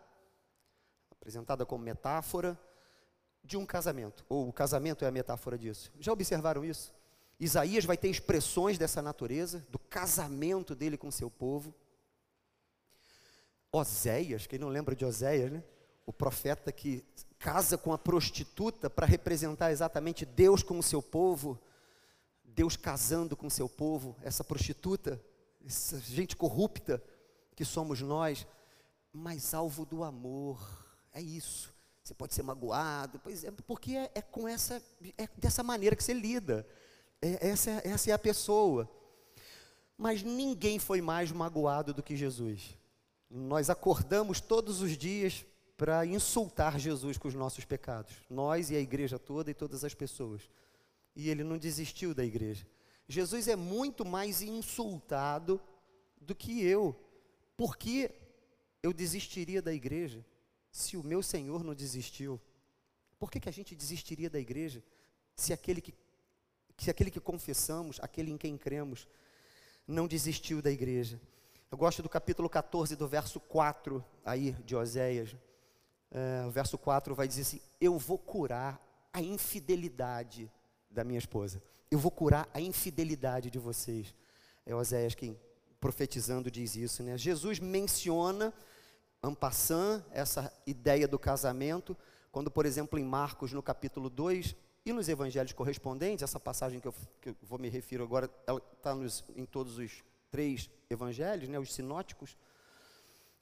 apresentada 1.10 1.66
como 1.66 1.84
metáfora 1.84 2.58
de 3.42 3.56
um 3.56 3.66
casamento, 3.66 4.24
ou 4.28 4.48
o 4.48 4.52
casamento 4.52 5.04
é 5.04 5.08
a 5.08 5.12
metáfora 5.12 5.58
disso. 5.58 5.92
Já 5.98 6.12
observaram 6.12 6.64
isso? 6.64 6.94
Isaías 7.40 7.84
vai 7.84 7.96
ter 7.96 8.08
expressões 8.08 8.78
dessa 8.78 9.02
natureza, 9.02 9.66
do 9.68 9.78
casamento 9.78 10.76
dele 10.76 10.96
com 10.96 11.10
seu 11.10 11.28
povo. 11.28 11.74
Oséias, 13.72 14.46
quem 14.46 14.58
não 14.58 14.68
lembra 14.68 14.94
de 14.94 15.02
Oséias, 15.02 15.50
né? 15.50 15.64
O 16.04 16.12
profeta 16.12 16.70
que 16.70 17.02
casa 17.38 17.78
com 17.78 17.92
a 17.92 17.98
prostituta 17.98 18.90
para 18.90 19.06
representar 19.06 19.72
exatamente 19.72 20.26
Deus 20.26 20.62
com 20.62 20.78
o 20.78 20.82
seu 20.82 21.00
povo, 21.00 21.58
Deus 22.44 22.76
casando 22.76 23.34
com 23.34 23.46
o 23.46 23.50
seu 23.50 23.68
povo, 23.68 24.14
essa 24.22 24.44
prostituta, 24.44 25.18
essa 25.64 25.98
gente 26.00 26.36
corrupta 26.36 27.02
que 27.56 27.64
somos 27.64 28.02
nós, 28.02 28.46
mas 29.10 29.54
alvo 29.54 29.86
do 29.86 30.04
amor, 30.04 30.60
é 31.12 31.20
isso. 31.22 31.72
Você 32.04 32.12
pode 32.14 32.34
ser 32.34 32.42
magoado, 32.42 33.18
pois 33.20 33.42
é, 33.42 33.50
porque 33.66 33.96
é, 33.96 34.10
é 34.14 34.20
com 34.20 34.46
essa, 34.46 34.82
é 35.16 35.28
dessa 35.38 35.62
maneira 35.62 35.96
que 35.96 36.04
você 36.04 36.12
lida. 36.12 36.66
É, 37.22 37.48
essa, 37.48 37.70
essa 37.84 38.10
é 38.10 38.12
a 38.12 38.18
pessoa. 38.18 38.90
Mas 39.96 40.22
ninguém 40.22 40.78
foi 40.78 41.00
mais 41.00 41.32
magoado 41.32 41.94
do 41.94 42.02
que 42.02 42.16
Jesus. 42.16 42.76
Nós 43.34 43.70
acordamos 43.70 44.42
todos 44.42 44.82
os 44.82 44.94
dias 44.94 45.46
para 45.74 46.04
insultar 46.04 46.78
Jesus 46.78 47.16
com 47.16 47.28
os 47.28 47.34
nossos 47.34 47.64
pecados, 47.64 48.14
nós 48.28 48.70
e 48.70 48.76
a 48.76 48.78
igreja 48.78 49.18
toda 49.18 49.50
e 49.50 49.54
todas 49.54 49.84
as 49.84 49.94
pessoas. 49.94 50.42
E 51.16 51.30
ele 51.30 51.42
não 51.42 51.56
desistiu 51.56 52.14
da 52.14 52.22
igreja. 52.22 52.66
Jesus 53.08 53.48
é 53.48 53.56
muito 53.56 54.04
mais 54.04 54.42
insultado 54.42 55.58
do 56.20 56.34
que 56.34 56.62
eu. 56.62 56.94
Por 57.56 57.78
que 57.78 58.10
eu 58.82 58.92
desistiria 58.92 59.62
da 59.62 59.72
igreja 59.72 60.22
se 60.70 60.98
o 60.98 61.02
meu 61.02 61.22
Senhor 61.22 61.64
não 61.64 61.74
desistiu? 61.74 62.38
Por 63.18 63.30
que, 63.30 63.40
que 63.40 63.48
a 63.48 63.52
gente 63.52 63.74
desistiria 63.74 64.28
da 64.28 64.38
igreja 64.38 64.84
se 65.34 65.54
aquele 65.54 65.80
que, 65.80 65.94
se 66.76 66.90
aquele 66.90 67.10
que 67.10 67.20
confessamos, 67.20 67.98
aquele 68.02 68.30
em 68.30 68.36
quem 68.36 68.58
cremos, 68.58 69.08
não 69.86 70.06
desistiu 70.06 70.60
da 70.60 70.70
igreja? 70.70 71.18
Eu 71.72 71.78
gosto 71.78 72.02
do 72.02 72.08
capítulo 72.10 72.50
14, 72.50 72.94
do 72.96 73.08
verso 73.08 73.40
4 73.40 74.04
aí 74.26 74.52
de 74.62 74.76
Oséias. 74.76 75.34
É, 76.10 76.44
o 76.46 76.50
verso 76.50 76.76
4 76.76 77.14
vai 77.14 77.26
dizer 77.26 77.40
assim: 77.40 77.62
Eu 77.80 77.98
vou 77.98 78.18
curar 78.18 78.78
a 79.10 79.22
infidelidade 79.22 80.52
da 80.90 81.02
minha 81.02 81.18
esposa. 81.18 81.62
Eu 81.90 81.98
vou 81.98 82.10
curar 82.10 82.46
a 82.52 82.60
infidelidade 82.60 83.50
de 83.50 83.58
vocês. 83.58 84.14
É 84.66 84.74
Oséias 84.74 85.14
quem 85.14 85.34
profetizando 85.80 86.50
diz 86.50 86.76
isso, 86.76 87.02
né? 87.02 87.16
Jesus 87.16 87.58
menciona 87.58 88.52
ampassant 89.22 90.04
essa 90.10 90.52
ideia 90.66 91.08
do 91.08 91.18
casamento, 91.18 91.96
quando, 92.30 92.50
por 92.50 92.66
exemplo, 92.66 92.98
em 92.98 93.04
Marcos, 93.04 93.50
no 93.50 93.62
capítulo 93.62 94.10
2, 94.10 94.54
e 94.84 94.92
nos 94.92 95.08
evangelhos 95.08 95.54
correspondentes, 95.54 96.22
essa 96.22 96.38
passagem 96.38 96.80
que 96.80 96.88
eu, 96.88 96.94
que 97.18 97.30
eu 97.30 97.36
vou 97.40 97.58
me 97.58 97.70
refiro 97.70 98.04
agora, 98.04 98.28
ela 98.46 98.60
está 98.76 98.94
em 99.34 99.46
todos 99.46 99.78
os 99.78 100.02
três 100.32 100.68
evangelhos, 100.90 101.48
né, 101.48 101.58
os 101.58 101.72
sinóticos, 101.72 102.36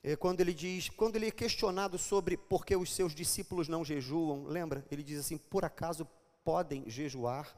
é, 0.03 0.17
quando 0.17 0.41
ele 0.41 0.53
diz, 0.53 0.89
quando 0.89 1.17
ele 1.17 1.29
é 1.29 1.31
questionado 1.31 1.97
sobre 1.99 2.37
por 2.37 2.67
que 2.67 2.75
os 2.75 2.95
seus 2.95 3.15
discípulos 3.15 3.69
não 3.69 3.85
jejuam, 3.85 4.45
lembra? 4.45 4.85
Ele 4.91 5.03
diz 5.03 5.21
assim: 5.21 5.37
por 5.37 5.65
acaso 5.65 6.07
podem 6.43 6.85
jejuar 6.89 7.55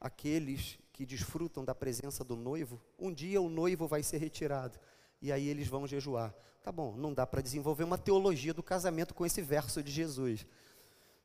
aqueles 0.00 0.78
que 0.92 1.04
desfrutam 1.04 1.64
da 1.64 1.74
presença 1.74 2.24
do 2.24 2.36
noivo? 2.36 2.80
Um 2.98 3.12
dia 3.12 3.40
o 3.40 3.48
noivo 3.48 3.86
vai 3.86 4.02
ser 4.02 4.18
retirado 4.18 4.78
e 5.20 5.32
aí 5.32 5.48
eles 5.48 5.66
vão 5.66 5.86
jejuar. 5.86 6.32
Tá 6.62 6.70
bom, 6.70 6.96
não 6.96 7.12
dá 7.12 7.26
para 7.26 7.42
desenvolver 7.42 7.82
uma 7.82 7.98
teologia 7.98 8.54
do 8.54 8.62
casamento 8.62 9.12
com 9.12 9.26
esse 9.26 9.42
verso 9.42 9.82
de 9.82 9.90
Jesus, 9.90 10.46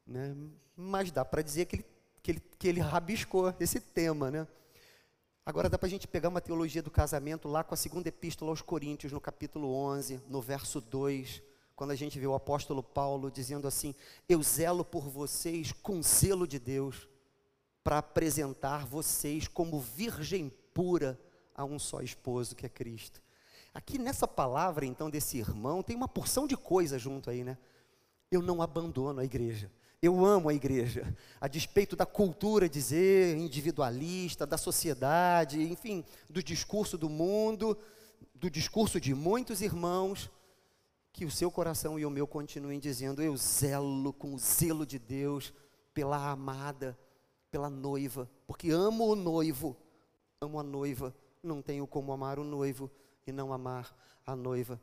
né? 0.06 0.36
mas 0.76 1.12
dá 1.12 1.24
para 1.24 1.44
dizer 1.44 1.66
que 1.66 1.76
ele, 1.76 1.86
que, 2.24 2.32
ele, 2.32 2.42
que 2.58 2.68
ele 2.68 2.80
rabiscou 2.80 3.54
esse 3.60 3.80
tema, 3.80 4.32
né? 4.32 4.48
Agora 5.48 5.70
dá 5.70 5.78
para 5.78 5.88
a 5.88 5.90
gente 5.90 6.10
pegar 6.10 6.28
uma 6.28 6.42
teologia 6.42 6.84
do 6.84 6.92
casamento 6.92 7.48
lá 7.48 7.64
com 7.64 7.74
a 7.74 7.78
segunda 7.78 8.10
epístola 8.10 8.52
aos 8.52 8.62
Coríntios, 8.62 9.14
no 9.14 9.22
capítulo 9.22 9.74
11, 9.74 10.22
no 10.28 10.42
verso 10.42 10.82
2, 10.82 11.42
quando 11.74 11.92
a 11.92 11.96
gente 11.96 12.20
vê 12.20 12.28
o 12.28 12.34
apóstolo 12.34 12.84
Paulo 12.84 13.32
dizendo 13.32 13.66
assim: 13.66 13.96
Eu 14.28 14.44
zelo 14.44 14.84
por 14.84 15.08
vocês 15.08 15.72
com 15.72 16.04
zelo 16.04 16.46
de 16.46 16.60
Deus. 16.60 17.08
para 17.82 18.00
apresentar 18.00 18.86
vocês 18.86 19.48
como 19.48 19.80
virgem 19.80 20.52
pura 20.74 21.18
a 21.56 21.64
um 21.64 21.80
só 21.80 22.02
esposo 22.02 22.54
que 22.54 22.66
é 22.66 22.70
Cristo. 22.70 23.22
Aqui 23.74 23.98
nessa 23.98 24.28
palavra, 24.28 24.86
então, 24.86 25.10
desse 25.10 25.38
irmão, 25.38 25.82
tem 25.82 25.96
uma 25.96 26.10
porção 26.10 26.46
de 26.46 26.58
coisa 26.58 27.00
junto 27.00 27.30
aí, 27.30 27.46
né? 27.46 27.58
Eu 28.30 28.42
não 28.42 28.62
abandono 28.62 29.22
a 29.22 29.24
igreja. 29.24 29.72
Eu 30.00 30.24
amo 30.24 30.50
a 30.50 30.54
igreja, 30.54 31.16
a 31.42 31.48
despeito 31.48 31.96
da 31.96 32.06
cultura 32.06 32.70
dizer 32.70 33.36
individualista, 33.36 34.46
da 34.46 34.58
sociedade, 34.58 35.62
enfim, 35.62 36.06
do 36.30 36.44
discurso 36.44 36.98
do 37.00 37.10
mundo, 37.10 37.76
do 38.36 38.50
discurso 38.50 39.02
de 39.02 39.16
muitos 39.16 39.60
irmãos, 39.60 40.30
que 41.12 41.26
o 41.26 41.32
seu 41.32 41.50
coração 41.50 41.98
e 41.98 42.06
o 42.06 42.12
meu 42.12 42.28
continuem 42.28 42.80
dizendo: 42.80 43.24
Eu 43.24 43.36
zelo 43.36 44.14
com 44.14 44.36
o 44.36 44.38
zelo 44.38 44.86
de 44.86 45.00
Deus 45.00 45.52
pela 45.96 46.30
amada, 46.30 46.96
pela 47.50 47.72
noiva, 47.72 48.30
porque 48.46 48.70
amo 48.70 49.04
o 49.08 49.16
noivo, 49.16 49.76
amo 50.40 50.60
a 50.60 50.64
noiva, 50.64 51.16
não 51.42 51.60
tenho 51.60 51.88
como 51.88 52.12
amar 52.12 52.38
o 52.38 52.44
noivo 52.44 52.92
e 53.26 53.32
não 53.32 53.52
amar 53.52 53.98
a 54.24 54.36
noiva. 54.36 54.80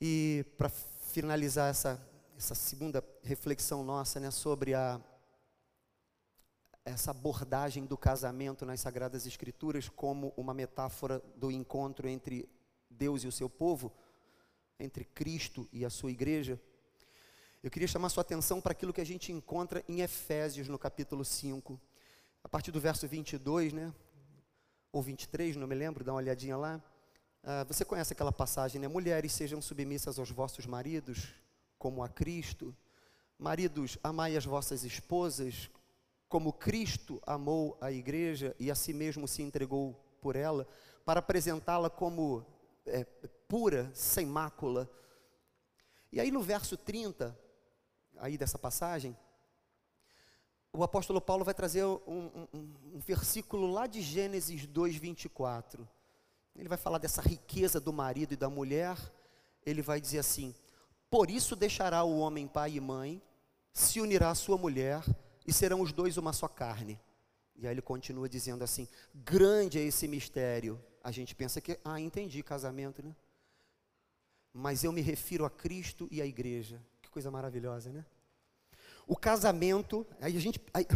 E 0.00 0.46
para 0.56 0.68
finalizar 0.68 1.68
essa, 1.68 2.00
essa 2.40 2.54
segunda 2.54 3.04
reflexão 3.22 3.84
nossa 3.84 4.18
né, 4.18 4.30
sobre 4.30 4.72
a, 4.72 4.98
essa 6.86 7.10
abordagem 7.10 7.84
do 7.84 7.98
casamento 7.98 8.64
nas 8.64 8.80
Sagradas 8.80 9.26
Escrituras 9.26 9.90
como 9.90 10.32
uma 10.38 10.54
metáfora 10.54 11.22
do 11.36 11.50
encontro 11.50 12.08
entre 12.08 12.48
Deus 12.88 13.24
e 13.24 13.26
o 13.26 13.32
seu 13.32 13.50
povo, 13.50 13.92
entre 14.78 15.04
Cristo 15.04 15.68
e 15.70 15.84
a 15.84 15.90
sua 15.90 16.10
igreja. 16.10 16.58
Eu 17.62 17.70
queria 17.70 17.86
chamar 17.86 18.08
sua 18.08 18.22
atenção 18.22 18.58
para 18.58 18.72
aquilo 18.72 18.94
que 18.94 19.02
a 19.02 19.06
gente 19.06 19.30
encontra 19.30 19.84
em 19.86 20.00
Efésios, 20.00 20.66
no 20.66 20.78
capítulo 20.78 21.26
5, 21.26 21.78
a 22.42 22.48
partir 22.48 22.70
do 22.70 22.80
verso 22.80 23.06
22, 23.06 23.74
né? 23.74 23.92
Ou 24.90 25.02
23, 25.02 25.56
não 25.56 25.66
me 25.66 25.74
lembro, 25.74 26.02
dá 26.02 26.12
uma 26.12 26.20
olhadinha 26.20 26.56
lá. 26.56 26.82
Ah, 27.42 27.64
você 27.64 27.84
conhece 27.84 28.14
aquela 28.14 28.32
passagem, 28.32 28.80
né? 28.80 28.88
Mulheres 28.88 29.30
sejam 29.32 29.60
submissas 29.60 30.18
aos 30.18 30.30
vossos 30.30 30.64
maridos, 30.64 31.34
como 31.80 32.04
a 32.04 32.08
Cristo. 32.10 32.76
Maridos, 33.38 33.96
amai 34.04 34.36
as 34.36 34.44
vossas 34.44 34.84
esposas, 34.84 35.70
como 36.28 36.52
Cristo 36.52 37.20
amou 37.26 37.76
a 37.80 37.90
igreja 37.90 38.54
e 38.60 38.70
a 38.70 38.74
si 38.74 38.92
mesmo 38.92 39.26
se 39.26 39.42
entregou 39.42 39.94
por 40.20 40.36
ela, 40.36 40.68
para 41.06 41.20
apresentá-la 41.20 41.88
como 41.88 42.46
é, 42.84 43.04
pura, 43.48 43.90
sem 43.94 44.26
mácula. 44.26 44.88
E 46.12 46.20
aí 46.20 46.30
no 46.30 46.42
verso 46.42 46.76
30, 46.76 47.36
aí 48.18 48.36
dessa 48.36 48.58
passagem, 48.58 49.16
o 50.74 50.84
apóstolo 50.84 51.20
Paulo 51.20 51.46
vai 51.46 51.54
trazer 51.54 51.82
um, 51.84 51.96
um, 52.06 52.74
um 52.94 53.00
versículo 53.00 53.66
lá 53.72 53.86
de 53.86 54.02
Gênesis 54.02 54.66
2, 54.66 54.96
24. 54.96 55.88
Ele 56.54 56.68
vai 56.68 56.78
falar 56.78 56.98
dessa 56.98 57.22
riqueza 57.22 57.80
do 57.80 57.90
marido 57.90 58.34
e 58.34 58.36
da 58.36 58.50
mulher. 58.50 58.98
Ele 59.64 59.80
vai 59.80 59.98
dizer 59.98 60.18
assim: 60.18 60.54
Por 61.10 61.30
isso 61.30 61.56
deixará 61.56 62.04
o 62.04 62.18
homem 62.18 62.46
pai 62.46 62.76
e 62.76 62.80
mãe, 62.80 63.20
se 63.72 64.00
unirá 64.00 64.30
à 64.30 64.34
sua 64.34 64.56
mulher, 64.56 65.02
e 65.46 65.52
serão 65.52 65.80
os 65.80 65.92
dois 65.92 66.16
uma 66.16 66.32
só 66.32 66.46
carne. 66.46 67.00
E 67.56 67.66
aí 67.66 67.74
ele 67.74 67.82
continua 67.82 68.28
dizendo 68.28 68.62
assim: 68.62 68.86
Grande 69.12 69.78
é 69.78 69.82
esse 69.82 70.06
mistério. 70.06 70.80
A 71.02 71.10
gente 71.10 71.34
pensa 71.34 71.60
que, 71.60 71.78
ah, 71.84 71.98
entendi 71.98 72.42
casamento, 72.42 73.02
né? 73.02 73.14
Mas 74.52 74.84
eu 74.84 74.92
me 74.92 75.00
refiro 75.00 75.44
a 75.44 75.50
Cristo 75.50 76.06
e 76.10 76.22
à 76.22 76.26
igreja. 76.26 76.80
Que 77.02 77.10
coisa 77.10 77.30
maravilhosa, 77.30 77.90
né? 77.90 78.04
O 79.06 79.16
casamento, 79.16 80.06
aí 80.20 80.36
a 80.36 80.40
gente 80.40 80.60
aí, 80.72 80.86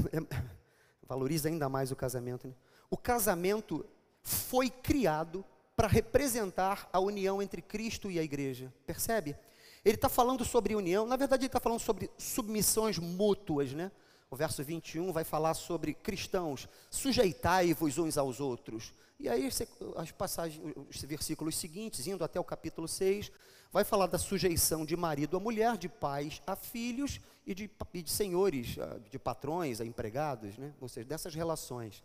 valoriza 1.02 1.48
ainda 1.48 1.68
mais 1.68 1.90
o 1.90 1.96
casamento. 1.96 2.46
Né? 2.46 2.54
O 2.88 2.96
casamento 2.96 3.84
foi 4.22 4.70
criado 4.70 5.44
para 5.76 5.88
representar 5.88 6.88
a 6.92 7.00
união 7.00 7.42
entre 7.42 7.60
Cristo 7.60 8.10
e 8.10 8.18
a 8.18 8.22
igreja. 8.22 8.72
Percebe? 8.86 9.36
Ele 9.84 9.96
está 9.96 10.08
falando 10.08 10.44
sobre 10.44 10.74
união, 10.74 11.06
na 11.06 11.16
verdade, 11.16 11.42
ele 11.42 11.48
está 11.48 11.60
falando 11.60 11.80
sobre 11.80 12.10
submissões 12.16 12.98
mútuas, 12.98 13.72
né? 13.72 13.92
O 14.30 14.36
verso 14.36 14.64
21 14.64 15.12
vai 15.12 15.24
falar 15.24 15.54
sobre 15.54 15.94
cristãos, 15.94 16.66
sujeitai-vos 16.90 17.98
uns 17.98 18.16
aos 18.16 18.40
outros. 18.40 18.92
E 19.20 19.28
aí, 19.28 19.48
as 19.96 20.10
passagens, 20.10 20.60
os 20.88 21.00
versículos 21.02 21.56
seguintes, 21.56 22.06
indo 22.06 22.24
até 22.24 22.40
o 22.40 22.44
capítulo 22.44 22.88
6, 22.88 23.30
vai 23.70 23.84
falar 23.84 24.06
da 24.06 24.18
sujeição 24.18 24.84
de 24.84 24.96
marido 24.96 25.36
a 25.36 25.40
mulher, 25.40 25.76
de 25.76 25.88
pais 25.88 26.42
a 26.46 26.56
filhos 26.56 27.20
e 27.46 27.54
de, 27.54 27.70
e 27.92 28.02
de 28.02 28.10
senhores, 28.10 28.76
ah, 28.78 28.98
de 29.10 29.18
patrões 29.18 29.80
a 29.80 29.84
empregados, 29.84 30.56
né? 30.56 30.72
ou 30.80 30.88
seja, 30.88 31.06
dessas 31.06 31.34
relações. 31.34 32.02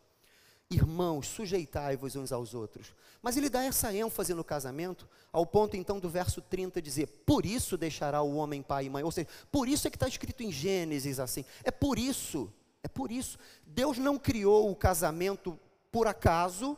Irmãos, 0.71 1.25
sujeitai-vos 1.25 2.15
uns 2.15 2.31
aos 2.31 2.53
outros. 2.53 2.93
Mas 3.23 3.35
ele 3.35 3.49
dá 3.49 3.63
essa 3.63 3.91
ênfase 3.91 4.35
no 4.35 4.43
casamento, 4.43 5.09
ao 5.33 5.43
ponto 5.43 5.75
então 5.75 5.99
do 5.99 6.07
verso 6.07 6.43
30 6.43 6.79
dizer: 6.79 7.07
Por 7.25 7.43
isso 7.43 7.75
deixará 7.75 8.21
o 8.21 8.35
homem 8.35 8.61
pai 8.61 8.85
e 8.85 8.89
mãe. 8.89 9.03
Ou 9.03 9.11
seja, 9.11 9.27
por 9.51 9.67
isso 9.67 9.87
é 9.87 9.89
que 9.89 9.95
está 9.95 10.07
escrito 10.07 10.43
em 10.43 10.51
Gênesis 10.51 11.19
assim. 11.19 11.43
É 11.63 11.71
por 11.71 11.97
isso, 11.97 12.53
é 12.83 12.87
por 12.87 13.11
isso. 13.11 13.39
Deus 13.65 13.97
não 13.97 14.19
criou 14.19 14.69
o 14.69 14.75
casamento 14.75 15.59
por 15.91 16.05
acaso, 16.05 16.77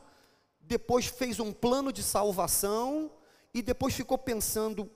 depois 0.61 1.07
fez 1.07 1.41
um 1.41 1.51
plano 1.51 1.91
de 1.91 2.01
salvação 2.01 3.11
e 3.53 3.61
depois 3.61 3.93
ficou 3.93 4.17
pensando: 4.17 4.89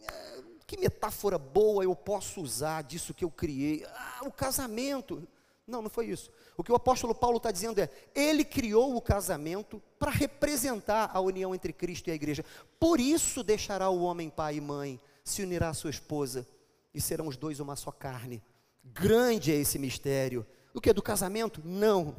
é, 0.00 0.42
que 0.64 0.78
metáfora 0.78 1.38
boa 1.38 1.82
eu 1.82 1.96
posso 1.96 2.40
usar 2.40 2.84
disso 2.84 3.12
que 3.12 3.24
eu 3.24 3.32
criei? 3.32 3.84
Ah, 3.84 4.20
o 4.22 4.30
casamento. 4.30 5.26
Não, 5.68 5.82
não 5.82 5.90
foi 5.90 6.06
isso. 6.06 6.30
O 6.56 6.64
que 6.64 6.72
o 6.72 6.74
apóstolo 6.74 7.14
Paulo 7.14 7.36
está 7.36 7.50
dizendo 7.50 7.78
é: 7.78 7.90
ele 8.14 8.42
criou 8.42 8.96
o 8.96 9.02
casamento 9.02 9.82
para 9.98 10.10
representar 10.10 11.10
a 11.12 11.20
união 11.20 11.54
entre 11.54 11.74
Cristo 11.74 12.08
e 12.08 12.10
a 12.10 12.14
igreja. 12.14 12.42
Por 12.80 12.98
isso 12.98 13.44
deixará 13.44 13.90
o 13.90 14.00
homem 14.00 14.30
pai 14.30 14.56
e 14.56 14.60
mãe, 14.62 14.98
se 15.22 15.42
unirá 15.42 15.68
à 15.68 15.74
sua 15.74 15.90
esposa, 15.90 16.46
e 16.94 17.00
serão 17.02 17.26
os 17.26 17.36
dois 17.36 17.60
uma 17.60 17.76
só 17.76 17.92
carne. 17.92 18.42
Grande 18.82 19.52
é 19.52 19.56
esse 19.56 19.78
mistério. 19.78 20.46
O 20.72 20.80
que 20.80 20.88
é 20.88 20.94
do 20.94 21.02
casamento? 21.02 21.60
Não. 21.62 22.16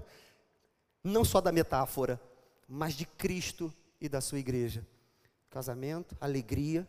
Não 1.04 1.26
só 1.26 1.42
da 1.42 1.52
metáfora, 1.52 2.22
mas 2.68 2.94
de 2.94 3.06
Cristo 3.06 3.74
e 4.00 4.08
da 4.08 4.22
sua 4.22 4.38
igreja. 4.38 4.86
Casamento, 5.50 6.16
alegria, 6.22 6.88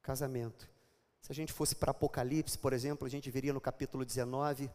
casamento. 0.00 0.68
Se 1.20 1.32
a 1.32 1.34
gente 1.34 1.52
fosse 1.52 1.74
para 1.74 1.90
Apocalipse, 1.90 2.56
por 2.56 2.72
exemplo, 2.72 3.04
a 3.04 3.10
gente 3.10 3.30
veria 3.30 3.52
no 3.52 3.60
capítulo 3.60 4.04
19 4.04 4.70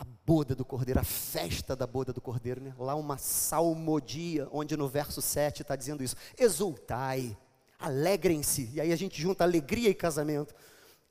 a 0.00 0.04
boda 0.24 0.54
do 0.54 0.64
cordeiro, 0.64 1.00
a 1.00 1.04
festa 1.04 1.74
da 1.74 1.84
boda 1.84 2.12
do 2.12 2.20
cordeiro, 2.20 2.60
né? 2.60 2.72
lá 2.78 2.94
uma 2.94 3.18
salmodia, 3.18 4.48
onde 4.52 4.76
no 4.76 4.88
verso 4.88 5.20
7 5.20 5.62
está 5.62 5.74
dizendo 5.74 6.04
isso: 6.04 6.14
exultai, 6.38 7.36
alegrem-se, 7.80 8.70
e 8.72 8.80
aí 8.80 8.92
a 8.92 8.96
gente 8.96 9.20
junta 9.20 9.42
alegria 9.42 9.90
e 9.90 9.94
casamento. 9.94 10.54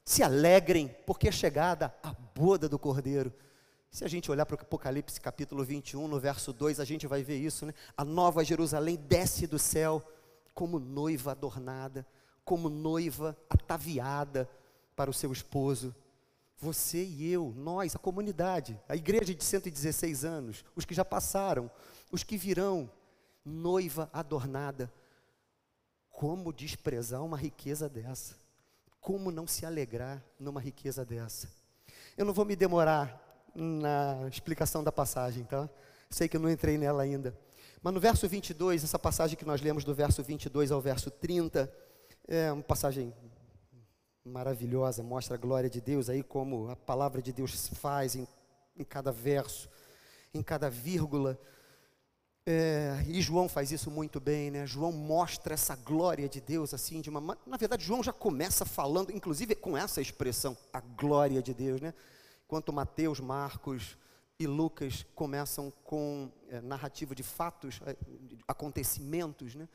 Se 0.05 0.23
alegrem, 0.23 0.95
porque 1.05 1.27
é 1.27 1.31
chegada 1.33 1.93
a 2.01 2.13
boda 2.33 2.69
do 2.69 2.79
cordeiro. 2.79 3.33
Se 3.91 4.05
a 4.05 4.07
gente 4.07 4.31
olhar 4.31 4.45
para 4.45 4.55
o 4.55 4.61
Apocalipse 4.61 5.19
capítulo 5.19 5.65
21, 5.65 6.07
no 6.07 6.17
verso 6.17 6.53
2, 6.53 6.79
a 6.79 6.85
gente 6.85 7.05
vai 7.07 7.23
ver 7.23 7.37
isso, 7.37 7.65
né? 7.65 7.73
A 7.97 8.05
nova 8.05 8.41
Jerusalém 8.45 8.95
desce 8.95 9.45
do 9.47 9.59
céu 9.59 10.01
como 10.53 10.79
noiva 10.79 11.31
adornada, 11.31 12.07
como 12.45 12.69
noiva 12.69 13.35
ataviada 13.49 14.49
para 14.95 15.09
o 15.09 15.13
seu 15.13 15.33
esposo. 15.33 15.93
Você 16.59 17.03
e 17.03 17.31
eu, 17.31 17.53
nós, 17.55 17.95
a 17.95 17.99
comunidade, 17.99 18.79
a 18.89 18.95
igreja 18.95 19.33
de 19.33 19.43
116 19.43 20.25
anos, 20.25 20.65
os 20.75 20.85
que 20.85 20.93
já 20.93 21.05
passaram, 21.05 21.69
os 22.11 22.23
que 22.23 22.35
virão, 22.35 22.89
noiva 23.45 24.09
adornada. 24.11 24.91
Como 26.09 26.51
desprezar 26.51 27.23
uma 27.23 27.37
riqueza 27.37 27.87
dessa? 27.87 28.35
Como 28.99 29.31
não 29.31 29.45
se 29.45 29.65
alegrar 29.65 30.23
numa 30.39 30.59
riqueza 30.59 31.05
dessa? 31.05 31.47
Eu 32.17 32.25
não 32.25 32.33
vou 32.33 32.43
me 32.43 32.55
demorar 32.55 33.23
na 33.53 34.27
explicação 34.27 34.83
da 34.83 34.91
passagem, 34.91 35.43
tá? 35.43 35.69
Sei 36.09 36.27
que 36.27 36.37
eu 36.37 36.41
não 36.41 36.49
entrei 36.49 36.77
nela 36.77 37.03
ainda. 37.03 37.37
Mas 37.81 37.93
no 37.93 37.99
verso 37.99 38.27
22, 38.27 38.83
essa 38.83 38.97
passagem 38.97 39.37
que 39.37 39.45
nós 39.45 39.61
lemos 39.61 39.83
do 39.83 39.93
verso 39.93 40.23
22 40.23 40.71
ao 40.71 40.81
verso 40.81 41.11
30, 41.11 41.71
é 42.27 42.51
uma 42.51 42.63
passagem 42.63 43.13
maravilhosa, 44.27 45.01
mostra 45.01 45.35
a 45.35 45.39
glória 45.39 45.69
de 45.69 45.81
Deus 45.81 46.09
aí, 46.09 46.21
como 46.21 46.69
a 46.69 46.75
palavra 46.75 47.21
de 47.21 47.31
Deus 47.33 47.67
faz 47.69 48.15
em, 48.15 48.27
em 48.77 48.83
cada 48.83 49.11
verso, 49.11 49.69
em 50.33 50.43
cada 50.43 50.69
vírgula. 50.69 51.39
É, 52.45 53.03
e 53.07 53.21
João 53.21 53.49
faz 53.49 53.71
isso 53.71 53.91
muito 53.91 54.19
bem, 54.19 54.51
né? 54.51 54.65
João 54.65 54.91
mostra 54.91 55.53
essa 55.53 55.75
glória 55.75 56.29
de 56.29 56.39
Deus 56.39 56.73
assim, 56.73 57.01
de 57.01 57.09
uma. 57.09 57.37
Na 57.45 57.57
verdade, 57.57 57.83
João 57.83 58.01
já 58.01 58.13
começa 58.13 58.65
falando, 58.65 59.11
inclusive 59.11 59.53
com 59.55 59.77
essa 59.77 59.99
expressão, 59.99 60.57
a 60.71 60.79
glória 60.79 61.41
de 61.41 61.53
Deus, 61.53 61.81
né? 61.81 61.93
Enquanto 62.45 62.71
Mateus, 62.71 63.19
Marcos 63.19 63.97
e 64.39 64.47
Lucas 64.47 65.05
começam 65.13 65.73
com 65.83 66.31
é, 66.47 66.61
narrativa 66.61 67.13
de 67.13 67.23
fatos, 67.23 67.81
é, 67.85 67.95
acontecimentos, 68.47 69.55
né? 69.55 69.67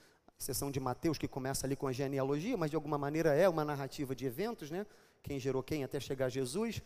Exceção 0.43 0.71
de 0.71 0.81
Mateus, 0.81 1.17
que 1.17 1.29
começa 1.29 1.67
ali 1.67 1.77
com 1.77 1.87
a 1.87 1.93
genealogia, 1.93 2.57
mas 2.57 2.71
de 2.71 2.77
alguma 2.77 2.99
maneira 2.99 3.35
é 3.35 3.49
uma 3.49 3.65
narrativa 3.65 4.15
de 4.15 4.27
eventos, 4.27 4.71
né? 4.71 4.85
Quem 5.23 5.39
gerou 5.39 5.63
quem 5.63 5.85
até 5.85 6.01
chegar 6.01 6.27
a 6.27 6.29
Jesus. 6.29 6.83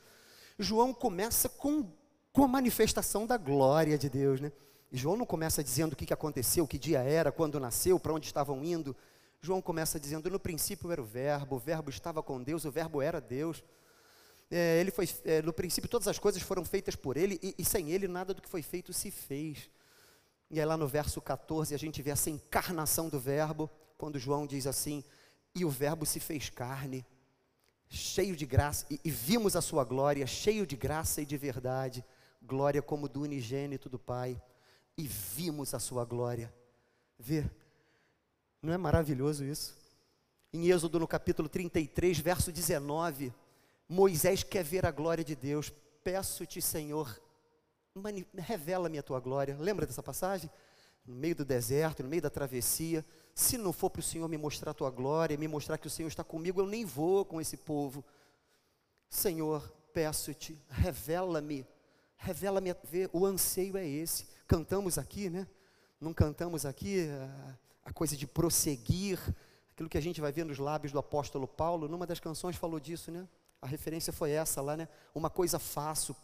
João 0.58 0.92
começa 0.92 1.48
com, 1.48 1.90
com 2.32 2.44
a 2.44 2.48
manifestação 2.48 3.26
da 3.26 3.36
glória 3.36 3.96
de 3.96 4.08
Deus, 4.08 4.40
né? 4.40 4.52
João 4.92 5.16
não 5.16 5.26
começa 5.26 5.64
dizendo 5.64 5.94
o 5.94 5.96
que 5.96 6.12
aconteceu, 6.12 6.66
que 6.66 6.78
dia 6.78 7.00
era, 7.00 7.32
quando 7.32 7.58
nasceu, 7.58 7.98
para 7.98 8.12
onde 8.12 8.26
estavam 8.26 8.64
indo. 8.64 8.94
João 9.40 9.60
começa 9.60 9.98
dizendo: 9.98 10.30
no 10.30 10.38
princípio 10.38 10.92
era 10.92 11.00
o 11.00 11.04
Verbo, 11.04 11.56
o 11.56 11.58
Verbo 11.58 11.90
estava 11.90 12.22
com 12.22 12.42
Deus, 12.42 12.64
o 12.64 12.70
Verbo 12.70 13.02
era 13.02 13.20
Deus. 13.20 13.64
É, 14.50 14.78
ele 14.80 14.92
foi, 14.92 15.08
é, 15.24 15.42
no 15.42 15.52
princípio, 15.52 15.90
todas 15.90 16.06
as 16.06 16.18
coisas 16.18 16.40
foram 16.40 16.64
feitas 16.64 16.94
por 16.94 17.16
ele, 17.16 17.38
e, 17.42 17.54
e 17.58 17.64
sem 17.64 17.90
ele 17.90 18.06
nada 18.06 18.32
do 18.32 18.40
que 18.40 18.48
foi 18.48 18.62
feito 18.62 18.92
se 18.92 19.10
fez. 19.10 19.68
E 20.50 20.60
aí 20.60 20.66
lá 20.66 20.76
no 20.76 20.86
verso 20.86 21.20
14 21.20 21.74
a 21.74 21.78
gente 21.78 22.00
vê 22.02 22.10
essa 22.10 22.30
encarnação 22.30 23.08
do 23.08 23.18
Verbo, 23.18 23.70
quando 23.98 24.18
João 24.18 24.46
diz 24.46 24.66
assim: 24.66 25.02
E 25.54 25.64
o 25.64 25.70
Verbo 25.70 26.06
se 26.06 26.20
fez 26.20 26.48
carne, 26.48 27.04
cheio 27.88 28.36
de 28.36 28.46
graça, 28.46 28.86
e, 28.90 29.00
e 29.04 29.10
vimos 29.10 29.56
a 29.56 29.60
sua 29.60 29.84
glória, 29.84 30.26
cheio 30.26 30.66
de 30.66 30.76
graça 30.76 31.20
e 31.20 31.26
de 31.26 31.36
verdade, 31.36 32.04
glória 32.42 32.80
como 32.80 33.08
do 33.08 33.22
unigênito 33.22 33.88
do 33.88 33.98
Pai, 33.98 34.40
e 34.96 35.06
vimos 35.06 35.74
a 35.74 35.78
sua 35.78 36.04
glória. 36.04 36.52
Vê, 37.18 37.44
não 38.62 38.72
é 38.72 38.76
maravilhoso 38.76 39.44
isso? 39.44 39.76
Em 40.52 40.70
Êxodo 40.70 41.00
no 41.00 41.08
capítulo 41.08 41.48
33, 41.48 42.18
verso 42.18 42.52
19, 42.52 43.32
Moisés 43.88 44.42
quer 44.42 44.64
ver 44.64 44.86
a 44.86 44.90
glória 44.90 45.24
de 45.24 45.34
Deus. 45.34 45.72
Peço-te, 46.02 46.62
Senhor, 46.62 47.20
revela-me 48.36 48.98
a 48.98 49.02
tua 49.02 49.20
glória. 49.20 49.56
Lembra 49.58 49.86
dessa 49.86 50.02
passagem? 50.02 50.50
No 51.06 51.14
meio 51.14 51.36
do 51.36 51.44
deserto, 51.44 52.02
no 52.02 52.08
meio 52.08 52.22
da 52.22 52.30
travessia. 52.30 53.04
Se 53.34 53.56
não 53.56 53.72
for 53.72 53.90
para 53.90 54.00
o 54.00 54.02
Senhor 54.02 54.28
me 54.28 54.36
mostrar 54.36 54.70
a 54.70 54.74
tua 54.74 54.90
glória, 54.90 55.36
me 55.36 55.46
mostrar 55.46 55.78
que 55.78 55.86
o 55.86 55.90
Senhor 55.90 56.08
está 56.08 56.24
comigo, 56.24 56.60
eu 56.60 56.66
nem 56.66 56.84
vou 56.84 57.24
com 57.24 57.40
esse 57.40 57.56
povo. 57.56 58.04
Senhor, 59.08 59.72
peço-te, 59.92 60.60
revela-me, 60.68 61.66
revela-me, 62.16 62.74
o 63.12 63.24
anseio 63.24 63.76
é 63.76 63.86
esse. 63.86 64.26
Cantamos 64.46 64.98
aqui, 64.98 65.30
né? 65.30 65.46
Não 66.00 66.12
cantamos 66.12 66.66
aqui 66.66 67.08
a, 67.08 67.90
a 67.90 67.92
coisa 67.92 68.16
de 68.16 68.26
prosseguir, 68.26 69.18
aquilo 69.70 69.88
que 69.88 69.98
a 69.98 70.02
gente 70.02 70.20
vai 70.20 70.32
ver 70.32 70.44
nos 70.44 70.58
lábios 70.58 70.92
do 70.92 70.98
apóstolo 70.98 71.46
Paulo, 71.46 71.88
numa 71.88 72.06
das 72.06 72.20
canções 72.20 72.56
falou 72.56 72.80
disso, 72.80 73.10
né? 73.10 73.26
A 73.60 73.66
referência 73.66 74.12
foi 74.12 74.32
essa 74.32 74.60
lá, 74.60 74.76
né? 74.76 74.88
Uma 75.14 75.30
coisa 75.30 75.58
faço, 75.58 76.14